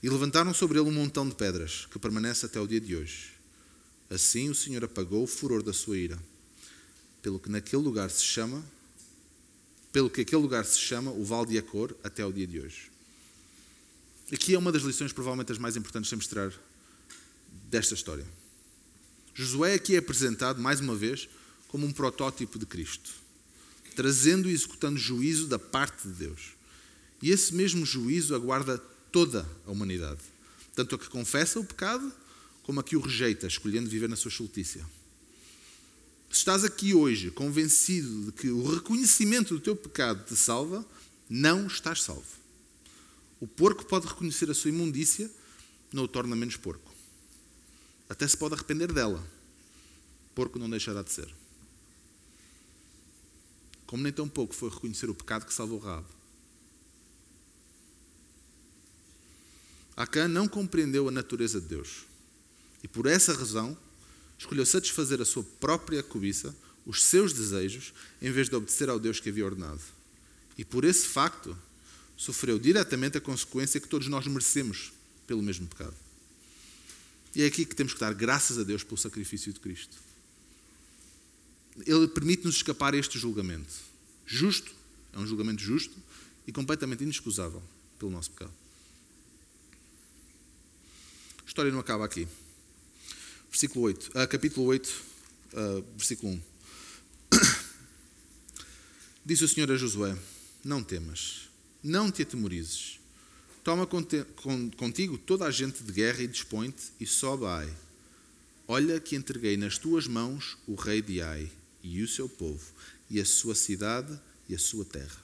E 0.00 0.08
levantaram 0.08 0.54
sobre 0.54 0.78
ele 0.78 0.88
um 0.88 0.92
montão 0.92 1.28
de 1.28 1.34
pedras, 1.34 1.84
que 1.90 1.98
permanece 1.98 2.46
até 2.46 2.60
o 2.60 2.66
dia 2.66 2.80
de 2.80 2.94
hoje. 2.94 3.32
Assim 4.08 4.48
o 4.48 4.54
Senhor 4.54 4.84
apagou 4.84 5.24
o 5.24 5.26
furor 5.26 5.60
da 5.60 5.72
sua 5.72 5.98
ira, 5.98 6.16
pelo 7.20 7.40
que 7.40 7.50
naquele 7.50 7.82
lugar 7.82 8.08
se 8.08 8.22
chama, 8.22 8.64
pelo 9.90 10.08
que 10.08 10.20
aquele 10.20 10.40
lugar 10.40 10.64
se 10.64 10.78
chama 10.78 11.10
o 11.10 11.24
Val 11.24 11.44
de 11.44 11.58
Acor 11.58 11.92
até 12.04 12.24
o 12.24 12.32
dia 12.32 12.46
de 12.46 12.60
hoje. 12.60 12.88
Aqui 14.32 14.54
é 14.54 14.58
uma 14.58 14.70
das 14.70 14.82
lições 14.82 15.12
provavelmente 15.12 15.50
as 15.50 15.58
mais 15.58 15.76
importantes 15.76 16.08
de 16.08 16.28
tirar 16.28 16.52
desta 17.68 17.94
história. 17.94 18.28
Josué 19.34 19.74
aqui 19.74 19.96
é 19.96 19.98
apresentado 19.98 20.62
mais 20.62 20.78
uma 20.78 20.94
vez 20.94 21.28
como 21.66 21.84
um 21.84 21.92
protótipo 21.92 22.60
de 22.60 22.66
Cristo, 22.66 23.10
trazendo 23.96 24.48
e 24.48 24.52
executando 24.52 24.96
juízo 24.96 25.48
da 25.48 25.58
parte 25.58 26.06
de 26.06 26.14
Deus. 26.14 26.59
E 27.22 27.30
esse 27.30 27.54
mesmo 27.54 27.84
juízo 27.84 28.34
aguarda 28.34 28.78
toda 29.12 29.46
a 29.66 29.70
humanidade, 29.70 30.20
tanto 30.74 30.94
a 30.94 30.98
que 30.98 31.08
confessa 31.08 31.60
o 31.60 31.64
pecado 31.64 32.12
como 32.62 32.80
a 32.80 32.84
que 32.84 32.96
o 32.96 33.00
rejeita, 33.00 33.46
escolhendo 33.46 33.90
viver 33.90 34.08
na 34.08 34.16
sua 34.16 34.30
estultícia. 34.30 34.84
Se 36.30 36.38
estás 36.38 36.64
aqui 36.64 36.94
hoje 36.94 37.30
convencido 37.30 38.26
de 38.26 38.32
que 38.32 38.50
o 38.50 38.74
reconhecimento 38.74 39.54
do 39.54 39.60
teu 39.60 39.74
pecado 39.74 40.24
te 40.24 40.36
salva, 40.36 40.86
não 41.28 41.66
estás 41.66 42.02
salvo. 42.02 42.40
O 43.40 43.46
porco 43.46 43.84
pode 43.84 44.06
reconhecer 44.06 44.50
a 44.50 44.54
sua 44.54 44.70
imundícia, 44.70 45.30
não 45.92 46.04
o 46.04 46.08
torna 46.08 46.36
menos 46.36 46.56
porco. 46.56 46.90
Até 48.08 48.26
se 48.28 48.36
pode 48.36 48.54
arrepender 48.54 48.92
dela. 48.92 49.24
Porco 50.34 50.58
não 50.58 50.70
deixará 50.70 51.02
de 51.02 51.10
ser. 51.10 51.28
Como 53.86 54.02
nem 54.02 54.12
tão 54.12 54.28
pouco 54.28 54.54
foi 54.54 54.70
reconhecer 54.70 55.10
o 55.10 55.14
pecado 55.14 55.46
que 55.46 55.52
salvou 55.52 55.78
Rabo. 55.80 56.19
Acã 60.00 60.26
não 60.26 60.48
compreendeu 60.48 61.08
a 61.08 61.10
natureza 61.10 61.60
de 61.60 61.66
Deus. 61.66 62.06
E 62.82 62.88
por 62.88 63.04
essa 63.04 63.34
razão, 63.34 63.76
escolheu 64.38 64.64
satisfazer 64.64 65.20
a 65.20 65.26
sua 65.26 65.44
própria 65.60 66.02
cobiça, 66.02 66.56
os 66.86 67.04
seus 67.04 67.34
desejos, 67.34 67.92
em 68.22 68.32
vez 68.32 68.48
de 68.48 68.56
obedecer 68.56 68.88
ao 68.88 68.98
Deus 68.98 69.20
que 69.20 69.28
havia 69.28 69.44
ordenado. 69.44 69.82
E 70.56 70.64
por 70.64 70.86
esse 70.86 71.06
facto, 71.06 71.54
sofreu 72.16 72.58
diretamente 72.58 73.18
a 73.18 73.20
consequência 73.20 73.78
que 73.78 73.88
todos 73.88 74.08
nós 74.08 74.26
merecemos 74.26 74.90
pelo 75.26 75.42
mesmo 75.42 75.66
pecado. 75.66 75.94
E 77.34 77.42
é 77.42 77.46
aqui 77.46 77.66
que 77.66 77.76
temos 77.76 77.92
que 77.92 78.00
dar 78.00 78.14
graças 78.14 78.58
a 78.58 78.62
Deus 78.62 78.82
pelo 78.82 78.96
sacrifício 78.96 79.52
de 79.52 79.60
Cristo. 79.60 79.98
Ele 81.86 82.08
permite-nos 82.08 82.56
escapar 82.56 82.94
a 82.94 82.96
este 82.96 83.18
julgamento. 83.18 83.74
Justo, 84.24 84.72
é 85.12 85.18
um 85.18 85.26
julgamento 85.26 85.62
justo 85.62 85.94
e 86.46 86.52
completamente 86.52 87.02
inexcusável 87.02 87.62
pelo 87.98 88.10
nosso 88.10 88.30
pecado. 88.30 88.59
A 91.50 91.52
história 91.52 91.72
não 91.72 91.80
acaba 91.80 92.04
aqui 92.04 92.28
versículo 93.50 93.86
8, 93.86 94.10
uh, 94.10 94.28
capítulo 94.28 94.66
8, 94.66 94.86
uh, 94.86 95.56
ah, 95.56 95.82
versículo 95.96 96.32
1. 96.32 96.42
Disse 99.26 99.42
o 99.42 99.48
Senhor 99.48 99.68
a 99.72 99.76
Josué: 99.76 100.16
Não 100.64 100.80
temas, 100.80 101.48
não 101.82 102.08
te 102.08 102.22
atemorizes. 102.22 103.00
Toma 103.64 103.84
contigo 103.84 105.18
toda 105.18 105.44
a 105.44 105.50
gente 105.50 105.82
de 105.82 105.90
guerra 105.90 106.22
e 106.22 106.28
dispõe-te 106.28 106.92
e 107.00 107.04
sobe 107.04 107.44
a 107.44 107.56
Ai. 107.56 107.76
Olha 108.68 109.00
que 109.00 109.16
entreguei 109.16 109.56
nas 109.56 109.76
tuas 109.76 110.06
mãos 110.06 110.56
o 110.68 110.76
rei 110.76 111.02
de 111.02 111.20
Ai 111.20 111.50
e 111.82 112.00
o 112.00 112.06
seu 112.06 112.28
povo, 112.28 112.64
e 113.10 113.20
a 113.20 113.24
sua 113.24 113.56
cidade 113.56 114.16
e 114.48 114.54
a 114.54 114.58
sua 114.58 114.84
terra. 114.84 115.20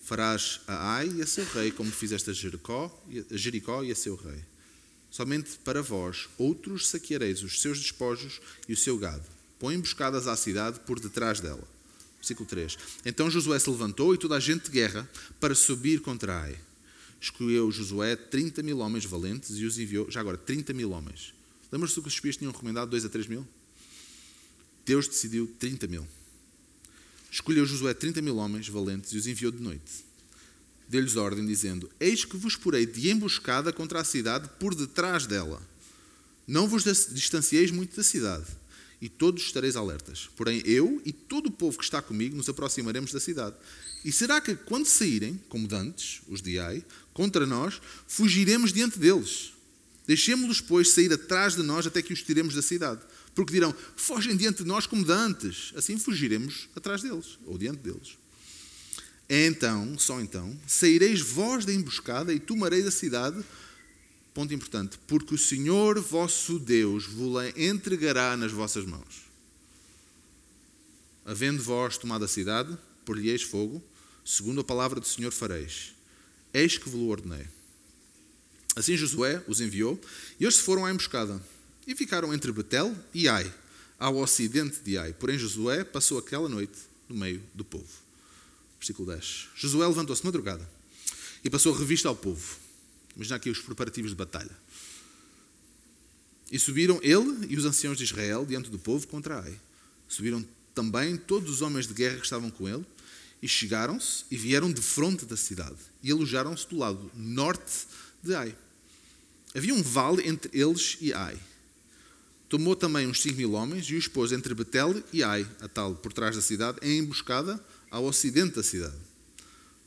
Farás 0.00 0.60
a 0.68 0.94
Ai 0.94 1.08
e 1.08 1.22
a 1.22 1.26
seu 1.26 1.44
rei 1.46 1.72
como 1.72 1.90
fizeste 1.90 2.30
a 2.30 2.32
Jericó, 2.32 3.04
a 3.32 3.36
Jericó 3.36 3.82
e 3.82 3.90
a 3.90 3.96
seu 3.96 4.14
rei 4.14 4.53
Somente 5.14 5.60
para 5.64 5.80
vós, 5.80 6.28
outros 6.36 6.88
saqueareis 6.88 7.44
os 7.44 7.60
seus 7.62 7.78
despojos 7.78 8.40
e 8.68 8.72
o 8.72 8.76
seu 8.76 8.98
gado. 8.98 9.22
Põe 9.60 9.76
emboscadas 9.76 10.26
à 10.26 10.34
cidade 10.34 10.80
por 10.80 10.98
detrás 10.98 11.38
dela. 11.38 11.62
Versículo 12.16 12.48
3. 12.48 12.76
Então 13.06 13.30
Josué 13.30 13.56
se 13.60 13.70
levantou 13.70 14.12
e 14.12 14.18
toda 14.18 14.34
a 14.34 14.40
gente 14.40 14.64
de 14.64 14.70
guerra 14.72 15.08
para 15.38 15.54
subir 15.54 16.00
contra 16.00 16.40
Ai. 16.40 16.58
Escolheu 17.20 17.70
Josué 17.70 18.16
30 18.16 18.60
mil 18.64 18.78
homens 18.80 19.04
valentes 19.04 19.56
e 19.56 19.64
os 19.64 19.78
enviou. 19.78 20.10
Já 20.10 20.18
agora, 20.18 20.36
30 20.36 20.72
mil 20.72 20.90
homens. 20.90 21.32
Lembra-se 21.70 21.94
do 21.94 22.02
que 22.02 22.08
os 22.08 22.14
espias 22.14 22.36
tinham 22.36 22.50
recomendado? 22.50 22.90
2 22.90 23.04
a 23.04 23.08
3 23.08 23.28
mil? 23.28 23.46
Deus 24.84 25.06
decidiu 25.06 25.46
30 25.60 25.86
mil. 25.86 26.04
Escolheu 27.30 27.64
Josué 27.64 27.94
30 27.94 28.20
mil 28.20 28.38
homens 28.38 28.66
valentes 28.66 29.12
e 29.12 29.16
os 29.16 29.28
enviou 29.28 29.52
de 29.52 29.62
noite 29.62 30.04
deu-lhes 30.88 31.16
ordem, 31.16 31.46
dizendo: 31.46 31.90
Eis 31.98 32.24
que 32.24 32.36
vos 32.36 32.56
porei 32.56 32.86
de 32.86 33.10
emboscada 33.10 33.72
contra 33.72 34.00
a 34.00 34.04
cidade 34.04 34.48
por 34.58 34.74
detrás 34.74 35.26
dela. 35.26 35.62
Não 36.46 36.68
vos 36.68 36.84
distancieis 36.84 37.70
muito 37.70 37.96
da 37.96 38.02
cidade, 38.02 38.46
e 39.00 39.08
todos 39.08 39.42
estareis 39.42 39.76
alertas. 39.76 40.28
Porém, 40.36 40.62
eu 40.64 41.00
e 41.04 41.12
todo 41.12 41.46
o 41.46 41.52
povo 41.52 41.78
que 41.78 41.84
está 41.84 42.02
comigo 42.02 42.36
nos 42.36 42.48
aproximaremos 42.48 43.12
da 43.12 43.20
cidade. 43.20 43.56
E 44.04 44.12
será 44.12 44.40
que, 44.40 44.54
quando 44.54 44.86
saírem, 44.86 45.40
como 45.48 45.66
dantes, 45.66 46.20
os 46.28 46.42
de 46.42 46.58
Ai, 46.58 46.84
contra 47.14 47.46
nós, 47.46 47.80
fugiremos 48.06 48.72
diante 48.72 48.98
deles? 48.98 49.52
Deixemos-los, 50.06 50.60
pois, 50.60 50.90
sair 50.90 51.12
atrás 51.12 51.56
de 51.56 51.62
nós 51.62 51.86
até 51.86 52.02
que 52.02 52.12
os 52.12 52.22
tiremos 52.22 52.54
da 52.54 52.60
cidade. 52.60 53.00
Porque 53.34 53.52
dirão: 53.52 53.74
Fogem 53.96 54.36
diante 54.36 54.62
de 54.62 54.68
nós 54.68 54.86
como 54.86 55.04
dantes. 55.04 55.72
Assim 55.74 55.98
fugiremos 55.98 56.68
atrás 56.76 57.02
deles, 57.02 57.38
ou 57.46 57.56
diante 57.56 57.78
deles. 57.78 58.18
Então, 59.28 59.98
só 59.98 60.20
então, 60.20 60.58
saireis 60.66 61.20
vós 61.20 61.64
da 61.64 61.72
emboscada 61.72 62.32
e 62.32 62.38
tomareis 62.38 62.86
a 62.86 62.90
cidade. 62.90 63.42
Ponto 64.34 64.52
importante, 64.52 64.98
porque 65.06 65.34
o 65.34 65.38
Senhor 65.38 65.98
vosso 66.00 66.58
Deus 66.58 67.06
vos 67.06 67.32
entregará 67.56 68.36
nas 68.36 68.52
vossas 68.52 68.84
mãos. 68.84 69.24
Havendo 71.24 71.62
vós 71.62 71.96
tomado 71.96 72.24
a 72.24 72.28
cidade, 72.28 72.76
por-lhe-eis 73.04 73.42
fogo, 73.42 73.82
segundo 74.24 74.60
a 74.60 74.64
palavra 74.64 75.00
do 75.00 75.06
Senhor 75.06 75.32
fareis. 75.32 75.94
Eis 76.52 76.76
que 76.76 76.88
vos 76.88 77.08
ordenei. 77.08 77.46
Assim 78.76 78.96
Josué 78.96 79.42
os 79.46 79.60
enviou, 79.60 79.98
e 80.38 80.44
eles 80.44 80.58
foram 80.58 80.84
à 80.84 80.90
emboscada, 80.90 81.40
e 81.86 81.94
ficaram 81.94 82.34
entre 82.34 82.52
Betel 82.52 82.94
e 83.14 83.28
Ai, 83.28 83.52
ao 83.98 84.16
ocidente 84.16 84.80
de 84.80 84.98
Ai. 84.98 85.12
Porém 85.12 85.38
Josué 85.38 85.84
passou 85.84 86.18
aquela 86.18 86.48
noite 86.48 86.78
no 87.08 87.16
meio 87.16 87.42
do 87.54 87.64
povo. 87.64 88.03
Versículo 88.84 89.12
10. 89.12 89.48
Josué 89.56 89.86
levantou-se 89.88 90.20
de 90.20 90.26
madrugada 90.26 90.68
e 91.42 91.48
passou 91.48 91.72
revista 91.72 92.06
ao 92.06 92.14
povo. 92.14 92.58
Imagina 93.16 93.36
aqui 93.36 93.48
os 93.48 93.58
preparativos 93.58 94.10
de 94.10 94.14
batalha. 94.14 94.50
E 96.52 96.58
subiram 96.58 97.00
ele 97.02 97.46
e 97.48 97.56
os 97.56 97.64
anciãos 97.64 97.96
de 97.96 98.04
Israel 98.04 98.44
diante 98.44 98.68
do 98.68 98.78
povo 98.78 99.06
contra 99.06 99.40
Ai. 99.40 99.58
Subiram 100.06 100.46
também 100.74 101.16
todos 101.16 101.48
os 101.48 101.62
homens 101.62 101.86
de 101.86 101.94
guerra 101.94 102.18
que 102.18 102.24
estavam 102.24 102.50
com 102.50 102.68
ele 102.68 102.84
e 103.40 103.48
chegaram-se 103.48 104.26
e 104.30 104.36
vieram 104.36 104.70
de 104.70 104.82
fronte 104.82 105.24
da 105.24 105.36
cidade 105.36 105.78
e 106.02 106.12
alojaram-se 106.12 106.68
do 106.68 106.76
lado 106.76 107.10
norte 107.14 107.86
de 108.22 108.34
Ai. 108.34 108.54
Havia 109.54 109.72
um 109.72 109.82
vale 109.82 110.28
entre 110.28 110.50
eles 110.52 110.98
e 111.00 111.10
Ai. 111.14 111.38
Tomou 112.50 112.76
também 112.76 113.06
uns 113.06 113.22
cinco 113.22 113.36
mil 113.36 113.52
homens 113.52 113.86
e 113.86 113.94
os 113.94 114.08
pôs 114.08 114.30
entre 114.30 114.52
Betel 114.52 115.02
e 115.10 115.22
Ai, 115.22 115.48
a 115.62 115.68
tal 115.68 115.94
por 115.94 116.12
trás 116.12 116.36
da 116.36 116.42
cidade, 116.42 116.76
em 116.82 116.98
emboscada 116.98 117.58
ao 117.94 118.06
ocidente 118.06 118.56
da 118.56 118.62
cidade. 118.64 118.96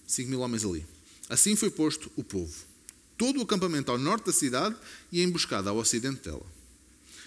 Cinco 0.07 0.29
mil 0.29 0.39
homens 0.39 0.63
ali. 0.63 0.85
Assim 1.27 1.57
foi 1.57 1.69
posto 1.69 2.09
o 2.15 2.23
povo. 2.23 2.55
Todo 3.17 3.39
o 3.39 3.43
acampamento 3.43 3.91
ao 3.91 3.97
norte 3.97 4.27
da 4.27 4.31
cidade 4.31 4.77
e 5.11 5.21
emboscada 5.21 5.69
ao 5.69 5.77
ocidente 5.77 6.21
dela. 6.21 6.45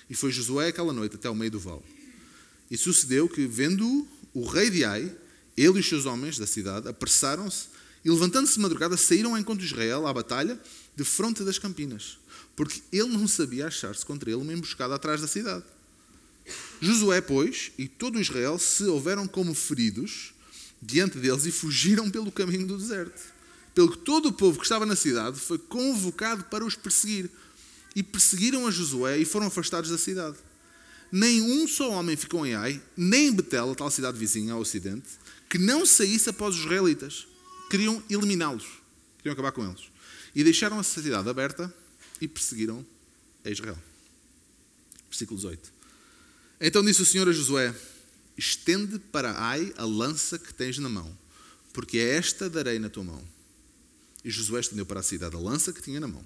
E 0.09 0.15
foi 0.15 0.33
Josué 0.33 0.69
aquela 0.69 0.95
noite 0.95 1.17
até 1.17 1.29
ao 1.29 1.35
meio 1.35 1.51
do 1.51 1.61
vale. 1.61 1.83
E 2.71 2.79
sucedeu 2.79 3.29
que, 3.29 3.47
vendo 3.47 4.09
o 4.33 4.47
rei 4.47 4.71
de 4.71 4.83
Ai, 4.83 5.15
ele 5.55 5.77
e 5.77 5.81
os 5.81 5.87
seus 5.87 6.07
homens 6.07 6.39
da 6.39 6.47
cidade 6.47 6.89
apressaram-se 6.89 7.69
E 8.03 8.11
levantando-se 8.11 8.55
de 8.55 8.61
madrugada, 8.61 8.97
saíram 8.97 9.33
ao 9.33 9.39
encontro 9.39 9.61
de 9.61 9.71
Israel 9.71 10.07
à 10.07 10.13
batalha 10.15 10.59
de 10.97 11.05
fronte 11.05 11.45
das 11.45 11.59
campinas, 11.59 12.19
porque 12.57 12.83
ele 12.91 13.09
não 13.09 13.29
sabia 13.29 13.67
achar-se 13.67 14.07
contra 14.07 14.31
ele 14.31 14.41
uma 14.41 14.55
emboscada 14.55 14.95
atrás 14.95 15.21
da 15.21 15.27
cidade. 15.27 15.65
Josué, 16.81 17.21
pois, 17.21 17.71
e 17.77 17.87
todo 17.87 18.19
Israel 18.19 18.59
se 18.59 18.85
houveram 18.85 19.27
como 19.27 19.53
feridos 19.53 20.33
diante 20.81 21.19
deles 21.19 21.47
e 21.47 21.53
fugiram 21.53 22.11
pelo 22.11 22.33
caminho 22.33 22.67
do 22.67 22.77
deserto. 22.77 23.21
Pelo 23.75 23.91
que 23.91 23.99
todo 23.99 24.27
o 24.27 24.33
povo 24.33 24.59
que 24.59 24.65
estava 24.65 24.85
na 24.85 24.97
cidade 24.97 25.39
foi 25.39 25.59
convocado 25.59 26.45
para 26.45 26.65
os 26.65 26.75
perseguir. 26.75 27.31
E 27.95 28.03
perseguiram 28.03 28.67
a 28.67 28.71
Josué 28.71 29.19
e 29.19 29.25
foram 29.25 29.47
afastados 29.47 29.91
da 29.91 29.99
cidade. 29.99 30.37
Nem 31.11 31.43
um 31.43 31.67
só 31.67 31.91
homem 31.91 32.17
ficou 32.17 32.47
em 32.47 32.55
Ai, 32.55 32.81
nem 32.97 33.29
em 33.29 33.33
Betel, 33.33 33.73
a 33.73 33.75
tal 33.75 33.91
cidade 33.91 34.17
vizinha 34.17 34.53
ao 34.53 34.61
ocidente, 34.61 35.09
que 35.49 35.59
não 35.59 35.85
saísse 35.85 36.31
após 36.31 36.55
os 36.55 36.63
israelitas. 36.63 37.27
Queriam 37.69 38.03
eliminá-los, 38.09 38.65
queriam 39.19 39.33
acabar 39.33 39.53
com 39.53 39.65
eles. 39.65 39.91
E 40.35 40.45
deixaram 40.45 40.79
a 40.79 40.83
cidade 40.83 41.29
aberta 41.29 41.73
e 42.21 42.29
perseguiram 42.29 42.87
a 43.45 43.51
Israel. 43.51 43.79
Versículo 45.09 45.37
18. 45.37 45.73
Então 46.61 46.85
disse 46.85 47.03
o 47.03 47.07
Senhor 47.07 47.29
a 47.29 47.33
Josué: 47.33 47.75
Estende 48.41 48.99
para 48.99 49.33
Ai 49.39 49.71
a 49.77 49.85
lança 49.85 50.39
que 50.39 50.55
tens 50.55 50.79
na 50.79 50.89
mão, 50.89 51.15
porque 51.75 51.99
é 51.99 52.17
esta 52.17 52.49
darei 52.49 52.79
na 52.79 52.89
tua 52.89 53.05
mão. 53.05 53.23
E 54.25 54.31
Josué 54.31 54.61
estendeu 54.61 54.87
para 54.87 55.01
a 55.01 55.03
cidade 55.03 55.37
a 55.37 55.39
lança 55.39 55.75
que 55.75 55.83
tinha 55.83 56.01
na 56.01 56.09
mão. 56.09 56.25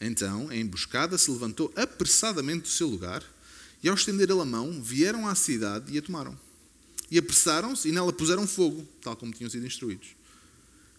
Então, 0.00 0.48
a 0.48 0.56
emboscada 0.56 1.16
se 1.16 1.30
levantou 1.30 1.72
apressadamente 1.76 2.62
do 2.62 2.68
seu 2.68 2.88
lugar, 2.88 3.22
e 3.80 3.88
ao 3.88 3.94
estender 3.94 4.28
ele 4.28 4.40
a 4.40 4.44
mão, 4.44 4.82
vieram 4.82 5.28
à 5.28 5.36
cidade 5.36 5.94
e 5.94 5.98
a 5.98 6.02
tomaram. 6.02 6.36
E 7.08 7.16
apressaram-se 7.16 7.88
e 7.88 7.92
nela 7.92 8.12
puseram 8.12 8.44
fogo, 8.44 8.84
tal 9.00 9.14
como 9.14 9.32
tinham 9.32 9.48
sido 9.48 9.64
instruídos. 9.64 10.16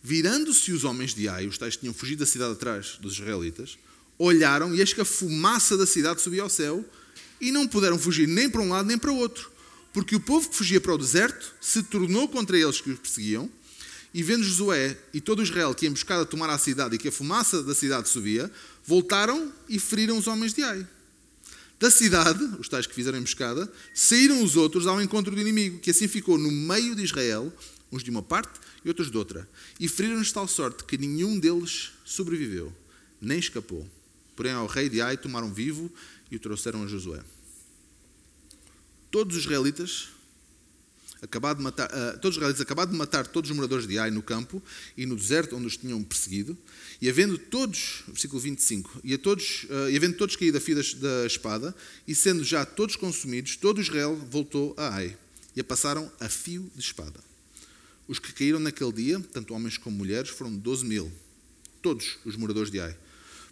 Virando-se 0.01 0.71
os 0.71 0.85
homens 0.85 1.13
de 1.13 1.27
Ai, 1.27 1.45
os 1.45 1.57
tais 1.57 1.75
que 1.75 1.81
tinham 1.81 1.93
fugido 1.93 2.21
da 2.21 2.25
cidade 2.25 2.53
atrás 2.53 2.97
dos 3.01 3.15
israelitas, 3.15 3.77
olharam 4.17 4.73
e 4.73 4.79
eis 4.79 4.93
que 4.93 5.01
a 5.01 5.05
fumaça 5.05 5.75
da 5.75 5.85
cidade 5.85 6.21
subia 6.21 6.43
ao 6.43 6.49
céu 6.49 6.85
e 7.41 7.51
não 7.51 7.67
puderam 7.67 7.99
fugir 7.99 8.29
nem 8.29 8.49
para 8.49 8.61
um 8.61 8.69
lado 8.69 8.87
nem 8.87 8.97
para 8.97 9.11
o 9.11 9.17
outro, 9.17 9.53
porque 9.95 10.13
o 10.13 10.19
povo 10.19 10.49
que 10.49 10.57
fugia 10.57 10.81
para 10.81 10.93
o 10.93 10.97
deserto 10.97 11.55
se 11.61 11.81
tornou 11.81 12.27
contra 12.27 12.59
eles 12.59 12.81
que 12.81 12.89
os 12.89 12.99
perseguiam 12.99 13.49
e 14.13 14.21
vendo 14.21 14.43
Josué 14.43 14.97
e 15.13 15.21
todo 15.21 15.41
Israel 15.41 15.73
que 15.73 15.87
emboscada 15.87 16.25
tomar 16.25 16.49
a 16.49 16.57
cidade 16.57 16.95
e 16.95 16.97
que 16.97 17.07
a 17.07 17.11
fumaça 17.13 17.63
da 17.63 17.73
cidade 17.73 18.09
subia, 18.09 18.51
voltaram 18.85 19.53
e 19.69 19.79
feriram 19.79 20.17
os 20.17 20.27
homens 20.27 20.53
de 20.53 20.63
Ai. 20.63 20.85
Da 21.79 21.89
cidade, 21.89 22.43
os 22.59 22.67
tais 22.67 22.85
que 22.85 22.93
fizeram 22.93 23.17
a 23.17 23.21
emboscada, 23.21 23.71
saíram 23.93 24.43
os 24.43 24.57
outros 24.57 24.85
ao 24.85 25.01
encontro 25.01 25.33
do 25.33 25.39
inimigo, 25.39 25.79
que 25.79 25.91
assim 25.91 26.09
ficou 26.09 26.37
no 26.37 26.51
meio 26.51 26.93
de 26.93 27.01
Israel, 27.01 27.53
uns 27.89 28.03
de 28.03 28.09
uma 28.09 28.21
parte 28.21 28.59
e 28.83 28.89
outros 28.89 29.09
de 29.09 29.17
outra, 29.17 29.49
e 29.79 29.87
feriram-nos 29.87 30.29
tal 30.29 30.45
sorte 30.45 30.83
que 30.83 30.97
nenhum 30.97 31.39
deles 31.39 31.91
sobreviveu, 32.03 32.73
nem 33.21 33.39
escapou. 33.39 33.89
Porém, 34.35 34.51
ao 34.51 34.67
rei 34.67 34.89
de 34.89 34.99
Ai 34.99 35.15
tomaram 35.15 35.53
vivo 35.53 35.89
e 36.29 36.35
o 36.35 36.39
trouxeram 36.39 36.83
a 36.83 36.87
Josué. 36.87 37.23
Todos 39.11 39.35
os 39.35 39.43
israelitas 39.43 40.09
acabado 41.25 41.57
de 41.57 41.63
matar, 41.63 41.89
uh, 41.89 42.13
todos 42.19 42.31
os 42.31 42.37
israelitas 42.37 42.61
acabaram 42.61 42.91
de 42.91 42.97
matar 42.97 43.27
todos 43.27 43.49
os 43.49 43.55
moradores 43.55 43.87
de 43.87 43.97
Ai 43.99 44.11
no 44.11 44.23
campo 44.23 44.61
e 44.95 45.05
no 45.05 45.15
deserto 45.15 45.55
onde 45.55 45.67
os 45.67 45.77
tinham 45.77 46.01
perseguido, 46.03 46.57
e 47.01 47.09
havendo 47.09 47.37
todos, 47.37 48.03
versículo 48.07 48.39
25, 48.39 49.01
e, 49.03 49.13
a 49.13 49.17
todos, 49.17 49.65
uh, 49.65 49.89
e 49.89 49.97
havendo 49.97 50.17
todos 50.17 50.35
caído 50.35 50.57
a 50.57 50.61
fio 50.61 50.75
da 50.75 51.25
espada, 51.25 51.75
e 52.07 52.15
sendo 52.15 52.43
já 52.43 52.65
todos 52.65 52.95
consumidos, 52.95 53.55
todo 53.55 53.81
Israel 53.81 54.15
voltou 54.29 54.73
a 54.77 54.95
Ai, 54.95 55.17
e 55.55 55.59
a 55.59 55.63
passaram 55.63 56.11
a 56.19 56.29
fio 56.29 56.69
de 56.73 56.81
espada. 56.81 57.19
Os 58.07 58.19
que 58.19 58.31
caíram 58.33 58.59
naquele 58.59 58.93
dia, 58.93 59.19
tanto 59.33 59.53
homens 59.53 59.77
como 59.77 59.97
mulheres, 59.97 60.29
foram 60.29 60.55
12 60.55 60.85
mil, 60.85 61.11
todos 61.81 62.17
os 62.23 62.35
moradores 62.35 62.71
de 62.71 62.79
Ai, 62.79 62.95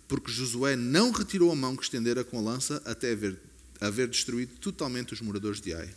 porque 0.08 0.32
Josué 0.32 0.76
não 0.76 1.12
retirou 1.12 1.52
a 1.52 1.56
mão 1.56 1.76
que 1.76 1.84
estendera 1.84 2.24
com 2.24 2.38
a 2.38 2.42
lança 2.42 2.82
até 2.86 3.12
haver, 3.12 3.40
haver 3.80 4.08
destruído 4.08 4.56
totalmente 4.60 5.14
os 5.14 5.22
moradores 5.22 5.60
de 5.60 5.74
Ai. 5.74 5.90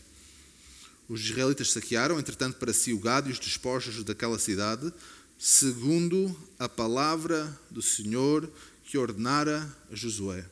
Os 1.08 1.20
israelitas 1.20 1.70
saquearam, 1.70 2.18
entretanto, 2.18 2.58
para 2.58 2.72
si 2.72 2.92
o 2.92 2.98
gado 2.98 3.28
e 3.28 3.32
os 3.32 3.38
despojos 3.38 4.02
daquela 4.02 4.38
cidade, 4.38 4.92
segundo 5.38 6.36
a 6.58 6.68
palavra 6.68 7.56
do 7.70 7.80
Senhor 7.80 8.50
que 8.84 8.98
ordenara 8.98 9.68
a 9.90 9.94
Josué. 9.94 10.44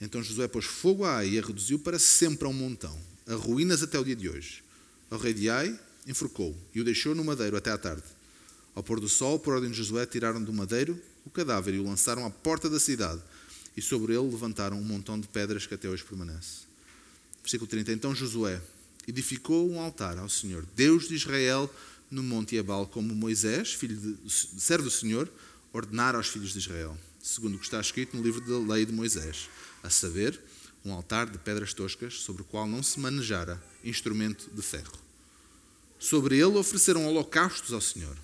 Então 0.00 0.22
Josué 0.22 0.48
pôs 0.48 0.64
fogo 0.64 1.04
a 1.04 1.18
Ai 1.18 1.30
e 1.30 1.38
a 1.38 1.42
reduziu 1.42 1.78
para 1.78 1.98
sempre 1.98 2.46
a 2.46 2.50
um 2.50 2.52
montão, 2.52 2.98
a 3.26 3.34
ruínas 3.34 3.82
até 3.82 3.98
o 3.98 4.04
dia 4.04 4.16
de 4.16 4.28
hoje. 4.28 4.62
O 5.10 5.16
rei 5.16 5.34
de 5.34 5.50
Ai 5.50 5.78
enforcou 6.06 6.56
e 6.74 6.80
o 6.80 6.84
deixou 6.84 7.14
no 7.14 7.24
madeiro 7.24 7.56
até 7.56 7.70
à 7.70 7.78
tarde. 7.78 8.04
Ao 8.74 8.82
pôr 8.82 9.00
do 9.00 9.08
sol, 9.08 9.38
por 9.38 9.54
ordem 9.54 9.70
de 9.70 9.76
Josué, 9.76 10.06
tiraram 10.06 10.42
do 10.42 10.52
madeiro 10.52 11.00
o 11.24 11.30
cadáver 11.30 11.74
e 11.74 11.78
o 11.78 11.84
lançaram 11.84 12.24
à 12.24 12.30
porta 12.30 12.70
da 12.70 12.80
cidade. 12.80 13.20
E 13.76 13.82
sobre 13.82 14.14
ele 14.14 14.30
levantaram 14.30 14.78
um 14.78 14.84
montão 14.84 15.18
de 15.18 15.28
pedras 15.28 15.66
que 15.66 15.74
até 15.74 15.88
hoje 15.88 16.04
permanece. 16.04 16.70
Versículo 17.42 17.68
30. 17.68 17.92
Então 17.92 18.14
Josué 18.14 18.60
edificou 19.06 19.70
um 19.70 19.80
altar 19.80 20.18
ao 20.18 20.28
Senhor, 20.28 20.66
Deus 20.76 21.08
de 21.08 21.14
Israel, 21.14 21.72
no 22.10 22.22
Monte 22.22 22.56
Ebal, 22.56 22.86
como 22.86 23.14
Moisés, 23.14 23.72
filho 23.72 23.96
de, 23.96 24.30
servo 24.30 24.84
do 24.84 24.90
Senhor, 24.90 25.30
ordenara 25.72 26.18
aos 26.18 26.28
filhos 26.28 26.52
de 26.52 26.58
Israel, 26.58 26.98
segundo 27.22 27.54
o 27.54 27.58
que 27.58 27.64
está 27.64 27.80
escrito 27.80 28.16
no 28.16 28.22
livro 28.22 28.40
da 28.40 28.74
lei 28.74 28.84
de 28.84 28.92
Moisés, 28.92 29.48
a 29.82 29.90
saber, 29.90 30.38
um 30.84 30.92
altar 30.92 31.28
de 31.28 31.38
pedras 31.38 31.74
toscas, 31.74 32.14
sobre 32.14 32.42
o 32.42 32.44
qual 32.44 32.66
não 32.66 32.82
se 32.82 32.98
manejara 32.98 33.62
instrumento 33.84 34.50
de 34.52 34.62
ferro. 34.62 34.92
Sobre 35.98 36.36
ele 36.36 36.56
ofereceram 36.56 37.06
holocaustos 37.06 37.72
ao 37.72 37.80
Senhor 37.80 38.16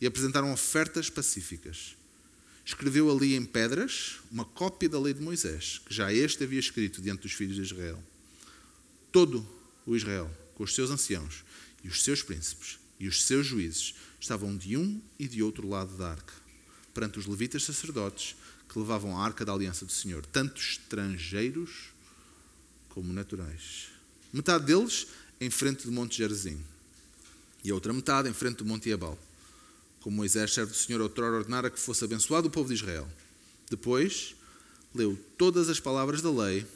e 0.00 0.06
apresentaram 0.06 0.52
ofertas 0.52 1.10
pacíficas. 1.10 1.94
Escreveu 2.64 3.10
ali 3.10 3.34
em 3.34 3.44
pedras 3.44 4.20
uma 4.30 4.44
cópia 4.44 4.88
da 4.88 5.00
lei 5.00 5.12
de 5.12 5.20
Moisés, 5.20 5.80
que 5.84 5.92
já 5.92 6.12
este 6.12 6.44
havia 6.44 6.60
escrito 6.60 7.02
diante 7.02 7.22
dos 7.22 7.32
filhos 7.32 7.56
de 7.56 7.62
Israel. 7.62 8.02
Todo 9.10 9.46
o 9.84 9.96
Israel, 9.96 10.30
com 10.54 10.62
os 10.64 10.74
seus 10.74 10.90
anciãos 10.90 11.44
e 11.82 11.88
os 11.88 12.02
seus 12.02 12.22
príncipes 12.22 12.78
e 13.00 13.08
os 13.08 13.24
seus 13.24 13.46
juízes, 13.46 13.94
estavam 14.20 14.56
de 14.56 14.76
um 14.76 15.02
e 15.18 15.26
de 15.26 15.42
outro 15.42 15.68
lado 15.68 15.96
da 15.96 16.12
arca, 16.12 16.34
perante 16.94 17.18
os 17.18 17.26
levitas 17.26 17.64
sacerdotes 17.64 18.36
que 18.68 18.78
levavam 18.78 19.18
a 19.18 19.24
arca 19.24 19.44
da 19.44 19.52
aliança 19.52 19.84
do 19.84 19.92
Senhor, 19.92 20.24
tanto 20.24 20.60
estrangeiros 20.60 21.90
como 22.88 23.12
naturais. 23.12 23.88
Metade 24.32 24.64
deles 24.64 25.08
em 25.40 25.50
frente 25.50 25.84
do 25.84 25.92
Monte 25.92 26.18
Gerizim 26.18 26.62
e 27.64 27.70
a 27.70 27.74
outra 27.74 27.92
metade 27.92 28.28
em 28.28 28.32
frente 28.32 28.58
do 28.58 28.64
Monte 28.64 28.88
Ebal, 28.90 29.18
como 30.02 30.16
Moisés, 30.16 30.52
servo 30.52 30.72
do 30.72 30.76
Senhor, 30.76 31.00
outrora 31.00 31.36
ordenara 31.36 31.70
que 31.70 31.80
fosse 31.80 32.04
abençoado 32.04 32.48
o 32.48 32.50
povo 32.50 32.68
de 32.68 32.74
Israel. 32.74 33.08
Depois, 33.70 34.34
leu 34.94 35.18
todas 35.38 35.68
as 35.68 35.80
palavras 35.80 36.20
da 36.20 36.30
lei, 36.30 36.66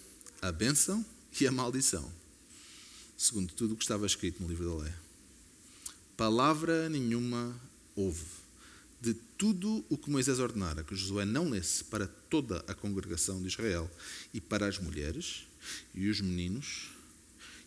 a 0.40 0.50
bênção 0.50 1.04
e 1.38 1.46
a 1.46 1.52
maldição 1.52 2.10
segundo 3.16 3.52
tudo 3.54 3.74
o 3.74 3.76
que 3.76 3.84
estava 3.84 4.04
escrito 4.04 4.42
no 4.42 4.48
livro 4.48 4.68
da 4.68 4.84
lei. 4.84 4.92
Palavra 6.16 6.88
nenhuma 6.88 7.58
houve 7.94 8.24
de 9.00 9.14
tudo 9.38 9.84
o 9.88 9.96
que 9.96 10.10
Moisés 10.10 10.38
ordenara 10.38 10.82
que 10.82 10.94
Josué 10.94 11.24
não 11.24 11.50
lesse 11.50 11.84
para 11.84 12.06
toda 12.06 12.64
a 12.66 12.74
congregação 12.74 13.40
de 13.40 13.48
Israel 13.48 13.90
e 14.32 14.40
para 14.40 14.66
as 14.66 14.78
mulheres 14.78 15.46
e 15.94 16.08
os 16.08 16.20
meninos 16.20 16.90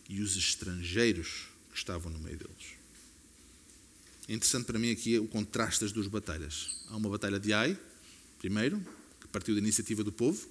e 0.08 0.20
os 0.20 0.36
estrangeiros 0.36 1.48
que 1.70 1.78
estavam 1.78 2.10
no 2.12 2.18
meio 2.18 2.38
deles. 2.38 2.79
É 4.30 4.32
interessante 4.32 4.64
para 4.64 4.78
mim 4.78 4.92
aqui 4.92 5.18
o 5.18 5.26
contraste 5.26 5.80
das 5.80 5.90
duas 5.90 6.06
batalhas. 6.06 6.76
Há 6.86 6.96
uma 6.96 7.08
batalha 7.08 7.40
de 7.40 7.52
Ai, 7.52 7.76
primeiro, 8.38 8.80
que 9.20 9.26
partiu 9.26 9.56
da 9.56 9.60
iniciativa 9.60 10.04
do 10.04 10.12
povo, 10.12 10.46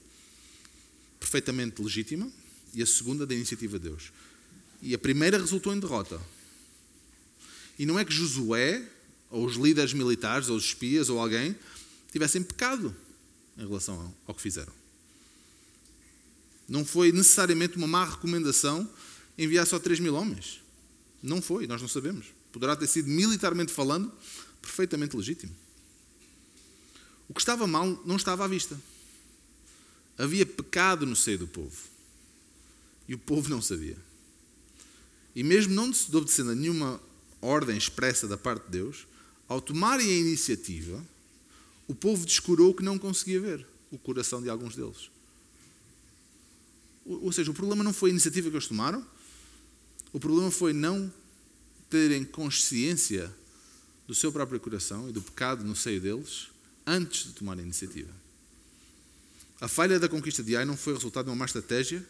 perfeitamente 1.17 1.81
legítima, 1.81 2.29
e 2.73 2.83
a 2.83 2.85
segunda 2.85 3.25
da 3.25 3.33
iniciativa 3.33 3.79
de 3.79 3.87
Deus. 3.87 4.11
E 4.81 4.93
a 4.93 4.97
primeira 4.97 5.37
resultou 5.37 5.73
em 5.73 5.79
derrota. 5.79 6.19
E 7.79 7.85
não 7.85 7.97
é 7.97 8.03
que 8.03 8.11
Josué, 8.11 8.85
ou 9.29 9.45
os 9.45 9.55
líderes 9.55 9.93
militares, 9.93 10.49
ou 10.49 10.57
os 10.57 10.65
espias, 10.65 11.07
ou 11.07 11.17
alguém, 11.17 11.55
tivessem 12.11 12.43
pecado 12.43 12.93
em 13.57 13.65
relação 13.65 14.13
ao 14.27 14.35
que 14.35 14.41
fizeram. 14.41 14.73
Não 16.67 16.83
foi 16.83 17.13
necessariamente 17.13 17.77
uma 17.77 17.87
má 17.87 18.03
recomendação 18.03 18.89
enviar 19.37 19.65
só 19.65 19.79
3 19.79 20.01
mil 20.01 20.15
homens. 20.15 20.59
Não 21.23 21.41
foi, 21.41 21.65
nós 21.65 21.81
não 21.81 21.87
sabemos. 21.87 22.38
Poderá 22.51 22.75
ter 22.75 22.87
sido, 22.87 23.09
militarmente 23.09 23.71
falando, 23.71 24.11
perfeitamente 24.61 25.15
legítimo. 25.15 25.55
O 27.27 27.33
que 27.33 27.41
estava 27.41 27.67
mal 27.67 28.01
não 28.05 28.15
estava 28.15 28.45
à 28.45 28.47
vista. 28.47 28.79
Havia 30.17 30.45
pecado 30.45 31.05
no 31.05 31.15
seio 31.15 31.39
do 31.39 31.47
povo. 31.47 31.77
E 33.07 33.13
o 33.13 33.17
povo 33.19 33.49
não 33.49 33.61
sabia. 33.61 33.97
E 35.35 35.43
mesmo 35.43 35.73
não 35.73 35.91
obedecendo 36.13 36.51
a 36.51 36.55
nenhuma 36.55 36.99
ordem 37.41 37.77
expressa 37.77 38.27
da 38.27 38.37
parte 38.37 38.65
de 38.65 38.71
Deus, 38.71 39.07
ao 39.47 39.61
tomarem 39.61 40.07
a 40.07 40.17
iniciativa, 40.19 41.03
o 41.87 41.95
povo 41.95 42.25
descurou 42.25 42.73
que 42.73 42.83
não 42.83 42.99
conseguia 42.99 43.39
ver 43.39 43.65
o 43.91 43.97
coração 43.97 44.41
de 44.41 44.49
alguns 44.49 44.75
deles. 44.75 45.09
Ou 47.05 47.31
seja, 47.31 47.49
o 47.49 47.53
problema 47.53 47.83
não 47.83 47.93
foi 47.93 48.09
a 48.09 48.13
iniciativa 48.13 48.49
que 48.49 48.55
eles 48.55 48.67
tomaram, 48.67 49.05
o 50.13 50.19
problema 50.19 50.51
foi 50.51 50.73
não 50.73 51.11
terem 51.89 52.23
consciência 52.23 53.33
do 54.07 54.15
seu 54.15 54.31
próprio 54.31 54.59
coração 54.59 55.09
e 55.09 55.11
do 55.11 55.21
pecado 55.21 55.63
no 55.63 55.75
seio 55.75 56.01
deles 56.01 56.47
antes 56.85 57.25
de 57.25 57.33
tomar 57.33 57.57
a 57.57 57.61
iniciativa. 57.61 58.11
A 59.61 59.67
falha 59.67 59.99
da 59.99 60.07
conquista 60.07 60.41
de 60.41 60.55
Ai 60.55 60.65
não 60.65 60.77
foi 60.77 60.93
resultado 60.93 61.25
de 61.25 61.31
uma 61.31 61.35
má 61.35 61.45
estratégia 61.45 62.05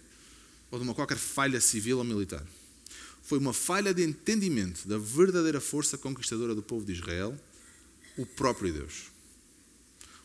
ou 0.69 0.77
de 0.77 0.83
uma 0.83 0.93
qualquer 0.93 1.17
falha 1.17 1.59
civil 1.59 1.97
ou 1.97 2.03
militar. 2.03 2.45
Foi 3.23 3.37
uma 3.37 3.53
falha 3.53 3.93
de 3.93 4.03
entendimento 4.03 4.87
da 4.87 4.97
verdadeira 4.97 5.59
força 5.59 5.97
conquistadora 5.97 6.53
do 6.53 6.61
povo 6.61 6.85
de 6.85 6.93
Israel, 6.93 7.37
o 8.17 8.25
próprio 8.25 8.71
Deus. 8.71 9.11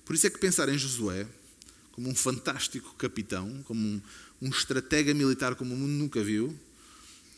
Por 0.04 0.14
isso 0.14 0.26
é 0.26 0.30
que 0.30 0.38
pensar 0.38 0.68
em 0.68 0.76
Josué 0.76 1.26
como 1.92 2.08
um 2.08 2.14
fantástico 2.14 2.94
capitão, 2.96 3.62
como 3.64 3.80
um, 3.80 4.02
um 4.42 4.48
estratega 4.48 5.14
militar 5.14 5.54
como 5.54 5.74
o 5.74 5.78
mundo 5.78 5.92
nunca 5.92 6.22
viu, 6.22 6.54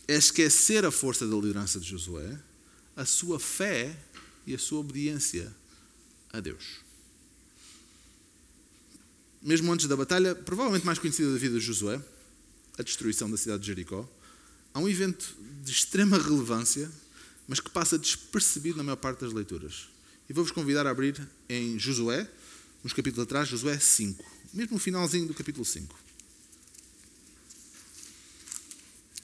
é 0.09 0.14
esquecer 0.14 0.85
a 0.85 0.90
força 0.90 1.27
da 1.27 1.35
liderança 1.35 1.81
de 1.81 1.88
Josué, 1.88 2.38
a 2.95 3.05
sua 3.05 3.38
fé 3.38 3.97
e 4.47 4.55
a 4.55 4.59
sua 4.59 4.81
obediência 4.81 5.55
a 6.33 6.40
Deus 6.40 6.87
mesmo 9.47 9.73
antes 9.73 9.87
da 9.87 9.97
batalha, 9.97 10.35
provavelmente 10.35 10.85
mais 10.85 10.99
conhecida 10.99 11.33
da 11.33 11.38
vida 11.38 11.57
de 11.57 11.64
Josué, 11.64 12.03
a 12.77 12.83
destruição 12.83 13.31
da 13.31 13.37
cidade 13.37 13.61
de 13.61 13.69
Jericó, 13.69 14.07
há 14.75 14.81
um 14.81 14.88
evento 14.88 15.37
de 15.62 15.71
extrema 15.71 16.19
relevância, 16.19 16.90
mas 17.47 17.61
que 17.61 17.71
passa 17.71 17.97
despercebido 17.97 18.79
na 18.79 18.83
maior 18.83 18.97
parte 18.97 19.21
das 19.21 19.33
leituras. 19.33 19.88
E 20.29 20.33
vou-vos 20.33 20.51
convidar 20.51 20.85
a 20.85 20.90
abrir 20.90 21.16
em 21.49 21.79
Josué, 21.79 22.29
nos 22.83 22.92
capítulos 22.92 23.23
atrás, 23.23 23.49
Josué 23.49 23.79
5, 23.79 24.25
mesmo 24.53 24.75
no 24.75 24.81
finalzinho 24.81 25.29
do 25.29 25.35
capítulo 25.35 25.64
5. 25.64 25.97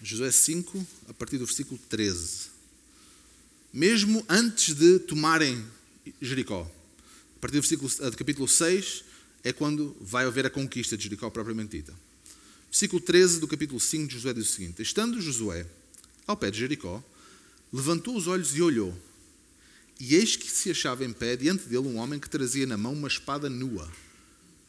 Josué 0.03 0.33
5, 0.33 0.85
a 1.09 1.15
partir 1.15 1.39
do 1.39 1.47
versículo 1.47 1.81
13. 1.89 2.51
Mesmo 3.73 4.25
antes 4.29 4.75
de 4.75 4.99
tomarem 4.99 5.65
Jericó. 6.21 6.69
A 7.37 7.41
partir 7.41 7.59
do, 7.59 7.63
versículo, 7.63 8.11
do 8.11 8.17
capítulo 8.17 8.49
6, 8.49 9.05
é 9.45 9.53
quando 9.53 9.97
vai 10.01 10.25
haver 10.25 10.45
a 10.45 10.51
conquista 10.51 10.97
de 10.97 11.05
Jericó 11.05 11.31
propriamente 11.31 11.77
dita. 11.77 11.95
Versículo 12.69 13.01
13 13.01 13.39
do 13.39 13.47
capítulo 13.47 13.79
5 13.79 14.09
de 14.09 14.15
Josué 14.15 14.35
diz 14.35 14.49
o 14.49 14.53
seguinte: 14.53 14.83
Estando 14.83 15.21
Josué 15.21 15.67
ao 16.27 16.37
pé 16.37 16.51
de 16.51 16.59
Jericó, 16.59 17.03
levantou 17.73 18.17
os 18.17 18.27
olhos 18.27 18.57
e 18.57 18.63
olhou. 18.63 18.93
E 20.01 20.17
eis 20.17 20.35
que 20.35 20.51
se 20.51 20.71
achava 20.71 21.05
em 21.05 21.13
pé 21.13 21.37
diante 21.37 21.69
dele 21.69 21.87
um 21.87 21.99
homem 21.99 22.19
que 22.19 22.29
trazia 22.29 22.67
na 22.67 22.77
mão 22.77 22.93
uma 22.93 23.07
espada 23.07 23.49
nua. 23.49 23.89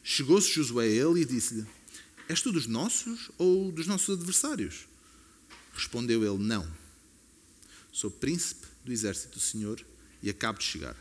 Chegou-se 0.04 0.52
Josué 0.52 0.84
a 0.84 0.88
ele 0.88 1.22
e 1.22 1.24
disse-lhe: 1.24 1.66
És 2.28 2.40
tu 2.40 2.52
dos 2.52 2.68
nossos 2.68 3.32
ou 3.36 3.72
dos 3.72 3.88
nossos 3.88 4.16
adversários? 4.16 4.93
Respondeu 5.74 6.24
ele: 6.24 6.42
Não. 6.42 6.66
Sou 7.92 8.10
príncipe 8.10 8.66
do 8.84 8.92
exército 8.92 9.34
do 9.34 9.40
Senhor 9.40 9.84
e 10.22 10.30
acabo 10.30 10.58
de 10.58 10.64
chegar. 10.64 10.96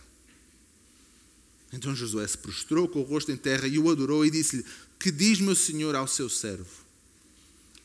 Então 1.71 1.95
Josué 1.95 2.27
se 2.27 2.37
prostrou 2.37 2.87
com 2.87 2.99
o 2.99 3.03
rosto 3.03 3.31
em 3.31 3.37
terra 3.37 3.67
e 3.67 3.79
o 3.79 3.89
adorou 3.89 4.25
e 4.25 4.29
disse-lhe: 4.29 4.63
Que 4.99 5.11
diz 5.11 5.39
meu 5.39 5.55
senhor 5.55 5.95
ao 5.95 6.07
seu 6.07 6.29
servo? 6.29 6.83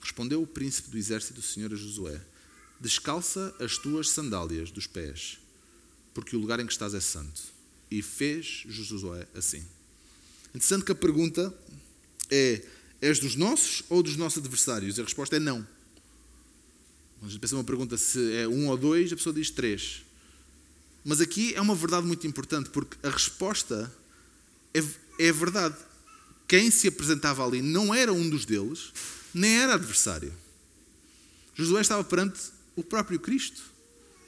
Respondeu 0.01 0.43
o 0.43 0.47
príncipe 0.47 0.91
do 0.91 0.99
exército 0.99 1.35
do 1.35 1.43
Senhor 1.43 1.73
a 1.73 1.77
Josué: 1.77 2.21
Descalça 2.79 3.55
as 3.59 3.79
tuas 3.79 4.11
sandálias 4.11 4.71
dos 4.71 4.87
pés, 4.87 5.39
porque 6.13 6.37
o 6.37 6.39
lugar 6.39 6.61
em 6.61 6.67
que 6.67 6.73
estás 6.73 6.95
é 6.95 7.01
santo. 7.01 7.41
E 7.91 8.03
fez 8.03 8.65
Josué 8.69 9.27
assim. 9.35 9.65
Interessante 10.51 10.85
que 10.85 10.93
a 10.93 10.95
pergunta 10.95 11.53
é: 12.31 12.63
És 13.01 13.19
dos 13.19 13.35
nossos 13.35 13.83
ou 13.89 14.03
dos 14.03 14.17
nossos 14.17 14.39
adversários? 14.39 14.99
E 14.99 15.01
a 15.01 15.05
resposta 15.05 15.37
é 15.37 15.41
não. 15.41 15.67
A 17.23 17.29
gente 17.29 17.41
pensa 17.41 17.55
uma 17.57 17.65
pergunta 17.65 17.97
se 17.97 18.33
é 18.35 18.47
um 18.47 18.69
ou 18.69 18.77
dois, 18.77 19.13
a 19.13 19.17
pessoa 19.17 19.35
diz 19.35 19.51
três. 19.51 20.03
Mas 21.05 21.21
aqui 21.21 21.55
é 21.55 21.61
uma 21.61 21.75
verdade 21.75 22.07
muito 22.07 22.27
importante, 22.27 22.71
porque 22.71 22.97
a 23.03 23.11
resposta 23.11 23.93
é, 24.75 24.83
é 25.19 25.33
verdade. 25.33 25.77
Quem 26.47 26.71
se 26.71 26.89
apresentava 26.89 27.45
ali 27.45 27.61
não 27.61 27.95
era 27.95 28.13
um 28.13 28.29
dos 28.29 28.45
deles, 28.45 28.93
nem 29.35 29.59
era 29.59 29.75
adversário. 29.75 30.33
Josué 31.55 31.81
estava 31.81 32.05
perante 32.05 32.41
o 32.77 32.83
próprio 32.83 33.19
Cristo. 33.19 33.63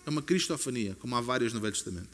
É 0.05 0.11
uma 0.11 0.23
cristofania, 0.23 0.97
como 1.01 1.15
há 1.15 1.21
várias 1.21 1.53
no 1.53 1.61
Velho 1.61 1.73
Testamento. 1.73 2.09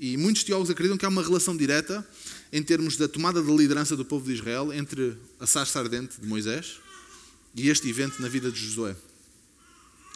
E 0.00 0.16
muitos 0.16 0.44
teólogos 0.44 0.70
acreditam 0.70 0.96
que 0.96 1.04
há 1.04 1.08
uma 1.08 1.22
relação 1.22 1.54
direta 1.54 2.06
em 2.50 2.62
termos 2.62 2.96
da 2.96 3.06
tomada 3.06 3.42
de 3.42 3.54
liderança 3.54 3.94
do 3.96 4.04
povo 4.04 4.24
de 4.24 4.32
Israel 4.32 4.72
entre 4.72 5.16
a 5.38 5.46
sarça 5.46 5.78
ardente 5.78 6.18
de 6.18 6.26
Moisés 6.26 6.80
e 7.54 7.68
este 7.68 7.88
evento 7.88 8.22
na 8.22 8.28
vida 8.28 8.50
de 8.50 8.58
Josué. 8.58 8.96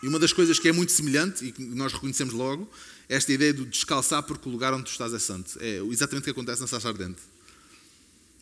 E 0.04 0.06
uma 0.06 0.18
das 0.18 0.34
coisas 0.34 0.58
que 0.58 0.68
é 0.68 0.72
muito 0.72 0.92
semelhante 0.92 1.46
e 1.46 1.50
que 1.50 1.64
nós 1.64 1.90
reconhecemos 1.90 2.34
logo 2.34 2.70
esta 3.08 3.32
ideia 3.32 3.54
de 3.54 3.64
descalçar 3.64 4.22
porque 4.22 4.46
o 4.46 4.52
lugar 4.52 4.74
onde 4.74 4.84
tu 4.84 4.90
estás 4.90 5.14
é 5.14 5.18
santo. 5.18 5.56
É 5.58 5.78
exatamente 5.78 6.20
o 6.20 6.24
que 6.24 6.30
acontece 6.30 6.60
na 6.60 6.66
Sacha 6.66 6.88
Ardente. 6.88 7.22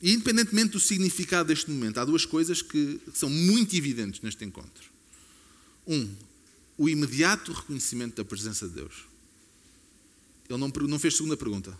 E 0.02 0.12
independentemente 0.12 0.70
do 0.70 0.80
significado 0.80 1.46
deste 1.46 1.70
momento, 1.70 1.98
há 1.98 2.04
duas 2.04 2.26
coisas 2.26 2.62
que 2.62 3.00
são 3.14 3.30
muito 3.30 3.76
evidentes 3.76 4.20
neste 4.22 4.44
encontro. 4.44 4.90
Um, 5.86 6.12
o 6.76 6.88
imediato 6.88 7.52
reconhecimento 7.52 8.16
da 8.16 8.24
presença 8.24 8.66
de 8.66 8.74
Deus. 8.74 9.04
Ele 10.50 10.58
não, 10.58 10.66
não 10.68 10.98
fez 10.98 11.14
segunda 11.14 11.36
pergunta. 11.36 11.78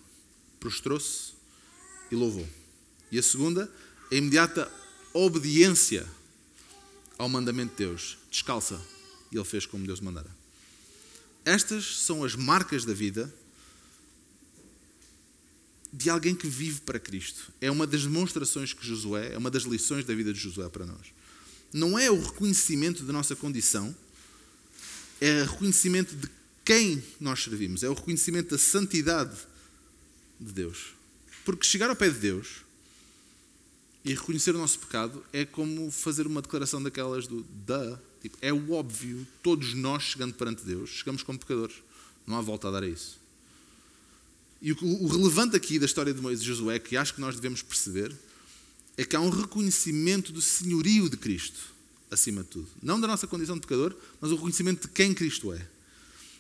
Prostrou-se 0.61 1.33
e 2.09 2.15
louvou. 2.15 2.49
E 3.11 3.19
a 3.19 3.23
segunda, 3.23 3.69
a 4.13 4.15
imediata 4.15 4.71
obediência 5.13 6.07
ao 7.19 7.29
mandamento 7.29 7.73
de 7.73 7.79
Deus. 7.79 8.17
Descalça. 8.31 8.92
E 9.33 9.37
ele 9.37 9.45
fez 9.45 9.67
como 9.67 9.87
Deus 9.87 10.01
mandara. 10.01 10.31
Estas 11.45 11.99
são 11.99 12.23
as 12.23 12.37
marcas 12.37 12.85
da 12.85 12.93
vida 12.93 13.33
de 15.93 16.09
alguém 16.09 16.35
que 16.35 16.47
vive 16.47 16.81
para 16.83 16.99
Cristo. 16.99 17.53
É 17.61 17.71
uma 17.71 17.87
das 17.87 18.03
demonstrações 18.03 18.73
que 18.73 18.87
Josué, 18.87 19.35
é 19.35 19.39
uma 19.39 19.51
das 19.51 19.65
lições 19.65 20.05
da 20.05 20.15
vida 20.15 20.33
de 20.33 20.39
Josué 20.39 20.69
para 20.69 20.87
nós. 20.87 21.13
Não 21.73 21.99
é 21.99 22.11
o 22.11 22.21
reconhecimento 22.21 23.05
da 23.05 23.13
nossa 23.13 23.35
condição, 23.35 23.95
é 25.21 25.43
o 25.43 25.47
reconhecimento 25.47 26.15
de 26.15 26.29
quem 26.65 27.03
nós 27.21 27.43
servimos, 27.43 27.83
é 27.83 27.89
o 27.89 27.95
reconhecimento 27.95 28.51
da 28.51 28.59
santidade 28.59 29.37
de 30.41 30.53
Deus. 30.53 30.95
Porque 31.45 31.67
chegar 31.67 31.91
ao 31.91 31.97
pé 31.97 32.09
de 32.09 32.19
Deus 32.19 32.63
e 34.05 34.15
reconhecer 34.15 34.55
o 34.55 34.59
nosso 34.59 34.79
pecado 34.79 35.25
é 35.33 35.45
como 35.45 35.91
fazer 35.91 36.27
uma 36.27 36.41
declaração 36.41 36.83
daquelas 36.83 37.27
do 37.27 37.43
da 37.43 37.99
Tipo, 38.23 38.39
é 38.41 38.53
o 38.53 38.71
óbvio, 38.71 39.27
todos 39.43 39.75
nós 39.75 40.05
chegando 40.05 40.35
perante 40.35 40.65
Deus, 40.65 40.91
chegamos 40.91 41.25
como 41.25 41.41
pecadores. 41.41 41.75
Não 42.25 42.37
há 42.37 42.41
volta 42.41 42.69
a 42.69 42.71
dar 42.71 42.85
a 42.85 42.89
isso. 42.89 43.19
E 44.61 44.71
o, 44.71 44.77
o 44.81 45.09
relevante 45.09 45.57
aqui 45.57 45.77
da 45.77 45.87
história 45.87 46.15
de 46.15 46.21
Moisés 46.21 46.41
e 46.41 46.47
Josué, 46.47 46.79
que 46.79 46.97
acho 46.97 47.15
que 47.15 47.21
nós 47.21 47.35
devemos 47.35 47.63
perceber, 47.63 48.15
é 48.97 49.05
que 49.05 49.17
há 49.17 49.21
um 49.21 49.29
reconhecimento 49.29 50.33
do 50.33 50.41
senhorio 50.41 51.11
de 51.11 51.17
Cristo, 51.17 51.59
acima 52.13 52.45
de 52.45 52.49
tudo. 52.49 52.69
Não 52.81 53.01
da 53.01 53.09
nossa 53.09 53.27
condição 53.27 53.57
de 53.57 53.63
pecador, 53.63 53.93
mas 54.21 54.31
o 54.31 54.37
reconhecimento 54.37 54.83
de 54.83 54.95
quem 54.95 55.13
Cristo 55.13 55.53
é. 55.53 55.67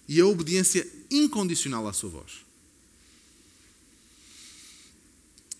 E 0.06 0.20
a 0.20 0.26
obediência 0.26 0.88
incondicional 1.10 1.88
à 1.88 1.92
sua 1.92 2.10
voz. 2.10 2.30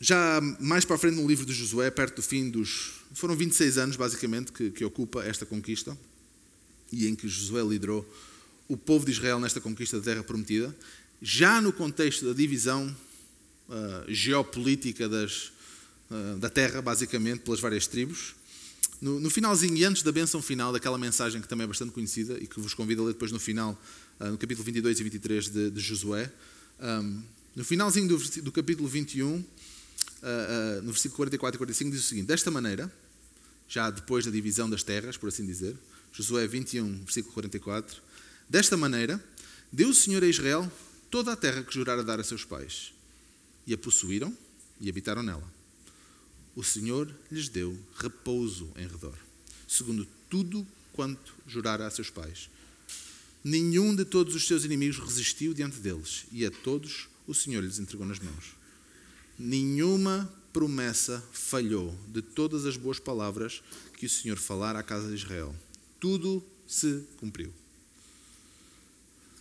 Já 0.01 0.41
mais 0.61 0.85
para 0.85 0.95
a 0.95 0.99
frente 0.99 1.17
no 1.17 1.27
livro 1.27 1.45
de 1.45 1.53
Josué, 1.53 1.91
perto 1.91 2.17
do 2.17 2.23
fim 2.23 2.49
dos. 2.49 2.93
Foram 3.13 3.35
26 3.35 3.79
anos, 3.79 3.97
basicamente, 3.97 4.53
que, 4.53 4.71
que 4.71 4.85
ocupa 4.85 5.25
esta 5.25 5.45
conquista 5.45 5.99
e 6.93 7.09
em 7.09 7.15
que 7.15 7.27
Josué 7.27 7.63
liderou 7.63 8.07
o 8.69 8.77
povo 8.77 9.05
de 9.05 9.13
Israel 9.13 9.41
nesta 9.41 9.61
conquista 9.61 9.99
da 9.99 10.05
terra 10.05 10.23
prometida, 10.23 10.75
já 11.21 11.61
no 11.61 11.73
contexto 11.73 12.27
da 12.27 12.33
divisão 12.33 12.95
uh, 13.69 14.13
geopolítica 14.13 15.09
das, 15.09 15.53
uh, 16.11 16.39
da 16.39 16.51
terra, 16.51 16.83
basicamente, 16.83 17.41
pelas 17.41 17.61
várias 17.61 17.87
tribos. 17.87 18.35
No, 19.01 19.19
no, 19.19 19.31
finalzinho 19.31 19.77
e 19.77 19.85
antes 19.85 20.03
da 20.03 20.13
benção 20.13 20.41
final, 20.41 20.73
daquela 20.73 20.97
mensagem 20.97 21.41
que 21.41 21.49
também 21.49 21.65
é 21.65 21.67
bastante 21.67 21.93
conhecida 21.93 22.39
e 22.41 22.47
que 22.47 22.61
vos 22.61 22.73
convido 22.73 23.03
a 23.03 23.07
ler 23.07 23.13
depois 23.13 23.33
no 23.33 23.41
final, 23.41 23.81
uh, 24.21 24.27
no 24.27 24.39
capítulo 24.39 24.65
22 24.65 25.01
e 25.01 25.03
23 25.03 25.49
de, 25.49 25.71
de 25.71 25.81
Josué, 25.81 26.31
um, 26.81 27.23
no 27.55 27.65
finalzinho 27.65 28.09
do, 28.09 28.19
do 28.43 28.53
capítulo 28.53 28.89
21, 28.89 29.45
no 30.83 30.93
versículo 30.93 31.17
44 31.17 31.57
e 31.57 31.59
45, 31.59 31.91
diz 31.91 32.01
o 32.01 32.09
seguinte: 32.09 32.27
Desta 32.27 32.51
maneira, 32.51 32.91
já 33.69 33.91
depois 33.91 34.25
da 34.25 34.31
divisão 34.31 34.71
das 34.71 34.83
terras, 34.83 35.19
por 35.19 35.29
assim 35.29 35.45
dizer, 35.45 35.77
Josué 36.13 36.47
21, 36.47 37.05
versículo 37.05 37.33
44. 37.33 38.03
Desta 38.47 38.77
maneira, 38.77 39.23
deu 39.73 39.89
o 39.89 39.95
Senhor 39.95 40.23
a 40.23 40.27
Israel 40.27 40.71
toda 41.11 41.33
a 41.33 41.37
terra 41.37 41.63
que 41.63 41.73
jurara 41.73 42.05
dar 42.05 42.21
a 42.21 42.25
seus 42.25 42.45
pais, 42.45 42.93
e 43.67 43.73
a 43.73 43.79
possuíram 43.79 44.37
e 44.79 44.91
habitaram 44.91 45.23
nela. 45.23 45.51
O 46.55 46.63
Senhor 46.63 47.11
lhes 47.31 47.49
deu 47.49 47.79
repouso 47.97 48.71
em 48.77 48.87
redor, 48.87 49.17
segundo 49.67 50.07
tudo 50.29 50.67
quanto 50.93 51.35
jurara 51.47 51.87
a 51.87 51.91
seus 51.91 52.11
pais. 52.11 52.51
Nenhum 53.43 53.97
de 53.97 54.05
todos 54.05 54.35
os 54.35 54.47
seus 54.47 54.65
inimigos 54.65 54.99
resistiu 54.99 55.55
diante 55.55 55.79
deles, 55.79 56.27
e 56.31 56.45
a 56.45 56.51
todos 56.51 57.09
o 57.27 57.33
Senhor 57.33 57.63
lhes 57.63 57.79
entregou 57.79 58.07
nas 58.07 58.19
mãos. 58.19 58.55
Nenhuma 59.39 60.31
promessa 60.53 61.25
falhou 61.33 61.99
de 62.09 62.21
todas 62.21 62.67
as 62.67 62.77
boas 62.77 62.99
palavras 62.99 63.63
que 63.97 64.05
o 64.05 64.11
Senhor 64.11 64.37
falara 64.37 64.79
à 64.79 64.83
casa 64.83 65.09
de 65.09 65.15
Israel 65.15 65.57
tudo 66.03 66.45
se 66.67 67.05
cumpriu. 67.19 67.55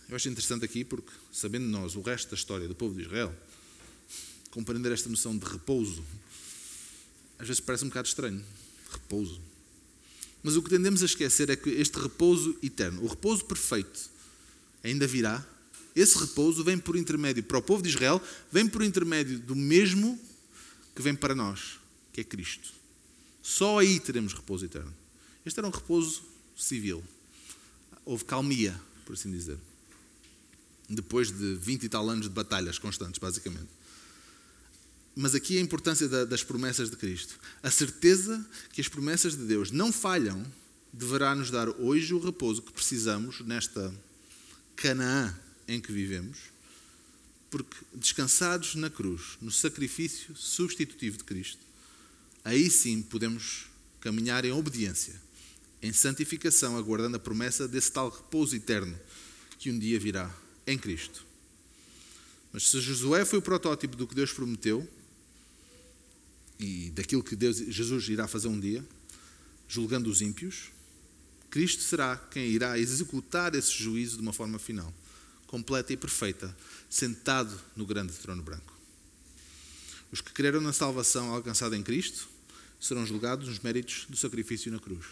eu 0.08 0.14
acho 0.14 0.28
interessante 0.28 0.64
aqui 0.64 0.84
porque, 0.84 1.10
sabendo 1.32 1.66
nós 1.66 1.96
o 1.96 2.00
resto 2.02 2.30
da 2.30 2.36
história 2.36 2.68
do 2.68 2.74
povo 2.74 2.94
de 2.94 3.02
Israel, 3.02 3.34
compreender 4.52 4.92
esta 4.92 5.08
noção 5.08 5.36
de 5.36 5.44
repouso 5.44 6.04
às 7.36 7.48
vezes 7.48 7.58
parece 7.58 7.84
um 7.84 7.88
bocado 7.88 8.06
estranho. 8.06 8.40
Repouso. 8.92 9.40
Mas 10.44 10.54
o 10.54 10.62
que 10.62 10.70
tendemos 10.70 11.02
a 11.02 11.06
esquecer 11.06 11.50
é 11.50 11.56
que 11.56 11.70
este 11.70 11.98
repouso 11.98 12.56
eterno, 12.62 13.02
o 13.02 13.08
repouso 13.08 13.44
perfeito, 13.44 14.08
ainda 14.84 15.04
virá. 15.08 15.44
Esse 15.96 16.16
repouso 16.16 16.62
vem 16.62 16.78
por 16.78 16.94
intermédio, 16.94 17.42
para 17.42 17.58
o 17.58 17.62
povo 17.62 17.82
de 17.82 17.88
Israel, 17.88 18.22
vem 18.52 18.68
por 18.68 18.84
intermédio 18.84 19.40
do 19.40 19.56
mesmo 19.56 20.16
que 20.94 21.02
vem 21.02 21.16
para 21.16 21.34
nós, 21.34 21.80
que 22.12 22.20
é 22.20 22.24
Cristo. 22.24 22.72
Só 23.42 23.80
aí 23.80 23.98
teremos 23.98 24.32
repouso 24.32 24.64
eterno. 24.64 24.94
Este 25.44 25.58
era 25.58 25.66
um 25.66 25.72
repouso 25.72 26.31
civil. 26.56 27.02
Houve 28.04 28.24
calmia, 28.24 28.78
por 29.04 29.14
assim 29.14 29.30
dizer. 29.30 29.58
Depois 30.88 31.30
de 31.30 31.54
20 31.54 31.84
e 31.84 31.88
tal 31.88 32.08
anos 32.08 32.24
de 32.26 32.32
batalhas 32.32 32.78
constantes, 32.78 33.18
basicamente. 33.18 33.68
Mas 35.14 35.34
aqui 35.34 35.58
a 35.58 35.60
importância 35.60 36.08
das 36.26 36.42
promessas 36.42 36.90
de 36.90 36.96
Cristo. 36.96 37.38
A 37.62 37.70
certeza 37.70 38.44
que 38.72 38.80
as 38.80 38.88
promessas 38.88 39.36
de 39.36 39.44
Deus 39.44 39.70
não 39.70 39.92
falham 39.92 40.44
deverá 40.92 41.34
nos 41.34 41.50
dar 41.50 41.68
hoje 41.68 42.12
o 42.12 42.18
repouso 42.18 42.62
que 42.62 42.72
precisamos 42.72 43.40
nesta 43.40 43.92
Canaã 44.76 45.34
em 45.68 45.80
que 45.80 45.92
vivemos, 45.92 46.38
porque 47.50 47.76
descansados 47.94 48.74
na 48.74 48.90
cruz, 48.90 49.38
no 49.40 49.50
sacrifício 49.50 50.34
substitutivo 50.34 51.18
de 51.18 51.24
Cristo, 51.24 51.60
aí 52.44 52.70
sim 52.70 53.00
podemos 53.00 53.66
caminhar 54.00 54.44
em 54.44 54.52
obediência, 54.52 55.14
em 55.82 55.92
santificação, 55.92 56.76
aguardando 56.76 57.16
a 57.16 57.20
promessa 57.20 57.66
desse 57.66 57.90
tal 57.90 58.08
repouso 58.08 58.54
eterno 58.54 58.98
que 59.58 59.70
um 59.70 59.78
dia 59.78 59.98
virá 59.98 60.32
em 60.66 60.78
Cristo. 60.78 61.24
Mas 62.52 62.68
se 62.68 62.80
Josué 62.80 63.24
foi 63.24 63.38
o 63.38 63.42
protótipo 63.42 63.96
do 63.96 64.06
que 64.06 64.14
Deus 64.14 64.32
prometeu, 64.32 64.88
e 66.58 66.90
daquilo 66.90 67.24
que 67.24 67.34
Deus, 67.34 67.56
Jesus 67.56 68.08
irá 68.08 68.28
fazer 68.28 68.48
um 68.48 68.60
dia, 68.60 68.84
julgando 69.68 70.08
os 70.08 70.20
ímpios, 70.20 70.70
Cristo 71.50 71.82
será 71.82 72.16
quem 72.16 72.46
irá 72.46 72.78
executar 72.78 73.54
esse 73.54 73.72
juízo 73.72 74.16
de 74.16 74.22
uma 74.22 74.32
forma 74.32 74.58
final, 74.58 74.92
completa 75.46 75.92
e 75.92 75.96
perfeita, 75.96 76.56
sentado 76.88 77.58
no 77.74 77.84
grande 77.84 78.12
trono 78.14 78.42
branco. 78.42 78.72
Os 80.12 80.20
que 80.20 80.32
creram 80.32 80.60
na 80.60 80.72
salvação 80.72 81.34
alcançada 81.34 81.76
em 81.76 81.82
Cristo 81.82 82.28
serão 82.80 83.04
julgados 83.04 83.48
nos 83.48 83.58
méritos 83.60 84.06
do 84.08 84.16
sacrifício 84.16 84.70
na 84.70 84.78
cruz. 84.78 85.06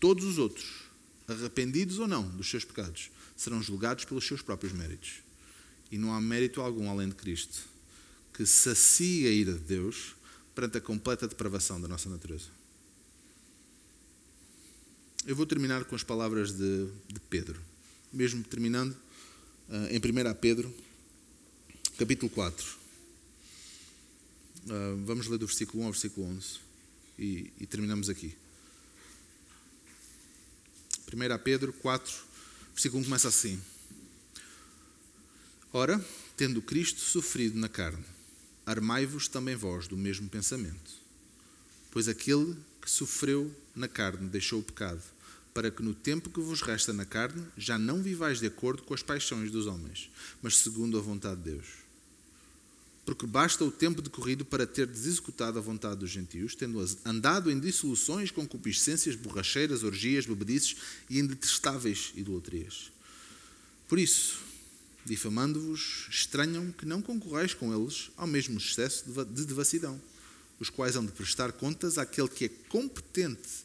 Todos 0.00 0.24
os 0.24 0.38
outros, 0.38 0.84
arrependidos 1.26 1.98
ou 1.98 2.06
não 2.06 2.28
dos 2.28 2.48
seus 2.48 2.64
pecados, 2.64 3.10
serão 3.36 3.62
julgados 3.62 4.04
pelos 4.04 4.26
seus 4.26 4.42
próprios 4.42 4.72
méritos. 4.72 5.22
E 5.90 5.98
não 5.98 6.12
há 6.12 6.20
mérito 6.20 6.60
algum 6.60 6.90
além 6.90 7.08
de 7.08 7.14
Cristo 7.14 7.74
que 8.34 8.44
sacia 8.44 9.28
a 9.28 9.32
ira 9.32 9.52
de 9.52 9.60
Deus 9.60 10.16
perante 10.54 10.76
a 10.76 10.80
completa 10.80 11.28
depravação 11.28 11.80
da 11.80 11.86
nossa 11.86 12.08
natureza. 12.08 12.46
Eu 15.24 15.36
vou 15.36 15.46
terminar 15.46 15.84
com 15.84 15.94
as 15.94 16.02
palavras 16.02 16.52
de, 16.52 16.88
de 17.08 17.20
Pedro, 17.30 17.60
mesmo 18.12 18.42
terminando 18.42 18.90
uh, 18.90 19.86
em 19.90 19.98
1 19.98 20.34
Pedro, 20.34 20.74
capítulo 21.96 22.28
4. 22.30 22.66
Uh, 22.66 22.76
ah, 24.70 24.96
vamos 25.04 25.28
ler 25.28 25.38
do 25.38 25.46
versículo 25.46 25.84
1 25.84 25.86
ao 25.86 25.92
versículo 25.92 26.26
11 26.26 26.58
e, 27.18 27.52
e 27.60 27.66
terminamos 27.66 28.10
aqui. 28.10 28.34
1 31.12 31.38
Pedro 31.42 31.72
4, 31.72 32.12
versículo 32.72 33.02
1 33.02 33.04
começa 33.04 33.28
assim: 33.28 33.60
Ora, 35.72 36.04
tendo 36.36 36.62
Cristo 36.62 37.00
sofrido 37.00 37.58
na 37.58 37.68
carne, 37.68 38.04
armai-vos 38.64 39.28
também 39.28 39.54
vós 39.54 39.86
do 39.86 39.96
mesmo 39.96 40.28
pensamento. 40.28 40.92
Pois 41.90 42.08
aquele 42.08 42.56
que 42.80 42.90
sofreu 42.90 43.54
na 43.74 43.86
carne 43.86 44.28
deixou 44.28 44.60
o 44.60 44.64
pecado, 44.64 45.02
para 45.52 45.70
que 45.70 45.82
no 45.82 45.94
tempo 45.94 46.30
que 46.30 46.40
vos 46.40 46.62
resta 46.62 46.92
na 46.92 47.04
carne 47.04 47.46
já 47.56 47.78
não 47.78 48.02
vivais 48.02 48.40
de 48.40 48.46
acordo 48.46 48.82
com 48.82 48.94
as 48.94 49.02
paixões 49.02 49.50
dos 49.50 49.66
homens, 49.66 50.10
mas 50.42 50.58
segundo 50.58 50.98
a 50.98 51.02
vontade 51.02 51.36
de 51.42 51.52
Deus. 51.52 51.83
Porque 53.04 53.26
basta 53.26 53.64
o 53.64 53.70
tempo 53.70 54.00
decorrido 54.00 54.44
para 54.44 54.66
ter 54.66 54.88
executado 54.88 55.58
a 55.58 55.62
vontade 55.62 56.00
dos 56.00 56.10
gentios, 56.10 56.54
tendo 56.54 56.82
andado 57.04 57.50
em 57.50 57.60
dissoluções, 57.60 58.30
concupiscências, 58.30 59.14
borracheiras, 59.14 59.82
orgias, 59.82 60.24
bebedices 60.24 60.76
e 61.10 61.18
indetestáveis 61.18 62.12
idolatrias. 62.16 62.90
Por 63.86 63.98
isso, 63.98 64.40
difamando-vos, 65.04 66.06
estranham 66.08 66.72
que 66.72 66.86
não 66.86 67.02
concorrais 67.02 67.52
com 67.52 67.74
eles 67.74 68.10
ao 68.16 68.26
mesmo 68.26 68.56
excesso 68.56 69.04
de 69.06 69.44
devassidão, 69.44 70.00
os 70.58 70.70
quais 70.70 70.96
hão 70.96 71.04
de 71.04 71.12
prestar 71.12 71.52
contas 71.52 71.98
àquele 71.98 72.28
que 72.28 72.46
é 72.46 72.50
competente 72.70 73.64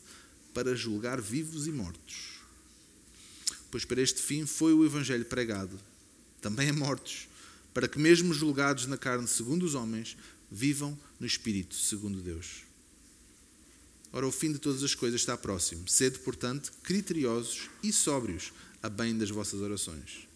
para 0.54 0.76
julgar 0.76 1.22
vivos 1.22 1.66
e 1.66 1.72
mortos. 1.72 2.40
Pois 3.72 3.86
para 3.86 4.02
este 4.02 4.22
fim 4.22 4.46
foi 4.46 4.74
o 4.74 4.84
Evangelho 4.84 5.24
pregado, 5.24 5.80
também 6.42 6.70
a 6.70 6.74
mortos, 6.74 7.29
para 7.80 7.88
que, 7.88 7.98
mesmo 7.98 8.34
julgados 8.34 8.88
na 8.88 8.98
carne 8.98 9.26
segundo 9.26 9.64
os 9.64 9.74
homens, 9.74 10.18
vivam 10.52 11.00
no 11.18 11.26
Espírito 11.26 11.76
segundo 11.76 12.22
Deus. 12.22 12.64
Ora, 14.12 14.28
o 14.28 14.34
fim 14.34 14.52
de 14.52 14.60
todas 14.60 14.84
as 14.84 14.94
coisas 14.94 15.22
está 15.22 15.38
próximo. 15.38 15.88
Sede, 15.88 16.20
portanto, 16.20 16.74
criteriosos 16.84 17.70
e 17.82 17.94
sóbrios 17.94 18.52
a 18.84 18.90
bem 18.90 19.18
das 19.18 19.30
vossas 19.30 19.62
orações. 19.62 20.28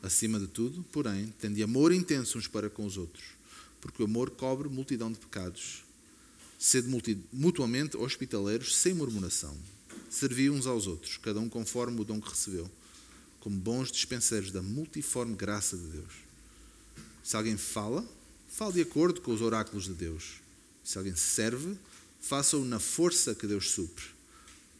Acima 0.00 0.38
de 0.38 0.46
tudo, 0.46 0.84
porém, 0.92 1.34
tende 1.40 1.60
amor 1.60 1.90
intenso 1.90 2.38
uns 2.38 2.46
para 2.46 2.70
com 2.70 2.86
os 2.86 2.96
outros, 2.96 3.24
porque 3.80 4.00
o 4.00 4.06
amor 4.06 4.30
cobre 4.30 4.68
multidão 4.68 5.10
de 5.10 5.18
pecados. 5.18 5.82
Sede 6.56 6.88
mutuamente 7.32 7.96
hospitaleiros, 7.96 8.76
sem 8.76 8.94
murmuração. 8.94 9.58
Servi 10.08 10.50
uns 10.50 10.68
aos 10.68 10.86
outros, 10.86 11.16
cada 11.16 11.40
um 11.40 11.48
conforme 11.48 12.00
o 12.00 12.04
dom 12.04 12.20
que 12.20 12.30
recebeu, 12.30 12.70
como 13.40 13.58
bons 13.58 13.90
dispenseiros 13.90 14.52
da 14.52 14.62
multiforme 14.62 15.34
graça 15.34 15.76
de 15.76 15.88
Deus. 15.88 16.25
Se 17.26 17.34
alguém 17.34 17.56
fala, 17.56 18.08
fale 18.46 18.74
de 18.74 18.82
acordo 18.82 19.20
com 19.20 19.32
os 19.32 19.42
oráculos 19.42 19.86
de 19.86 19.94
Deus. 19.94 20.34
Se 20.84 20.96
alguém 20.96 21.16
serve, 21.16 21.76
faça-o 22.20 22.64
na 22.64 22.78
força 22.78 23.34
que 23.34 23.48
Deus 23.48 23.72
supre, 23.72 24.04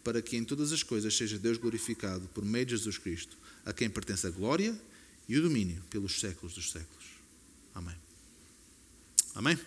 para 0.05 0.23
que 0.23 0.37
em 0.37 0.45
todas 0.45 0.71
as 0.71 0.85
coisas 0.85 1.17
seja 1.17 1.41
Deus 1.41 1.59
glorificado 1.59 2.29
por 2.29 2.45
meio 2.45 2.65
de 2.65 2.77
Jesus 2.77 2.99
Cristo, 2.99 3.37
a 3.65 3.73
quem 3.73 3.91
pertence 3.91 4.29
a 4.29 4.31
glória 4.31 4.81
e 5.29 5.37
o 5.37 5.43
domínio 5.43 5.83
pelos 5.91 6.21
séculos 6.21 6.55
dos 6.55 6.71
séculos. 6.71 7.05
Amém. 7.75 7.97
Amém? 9.35 9.59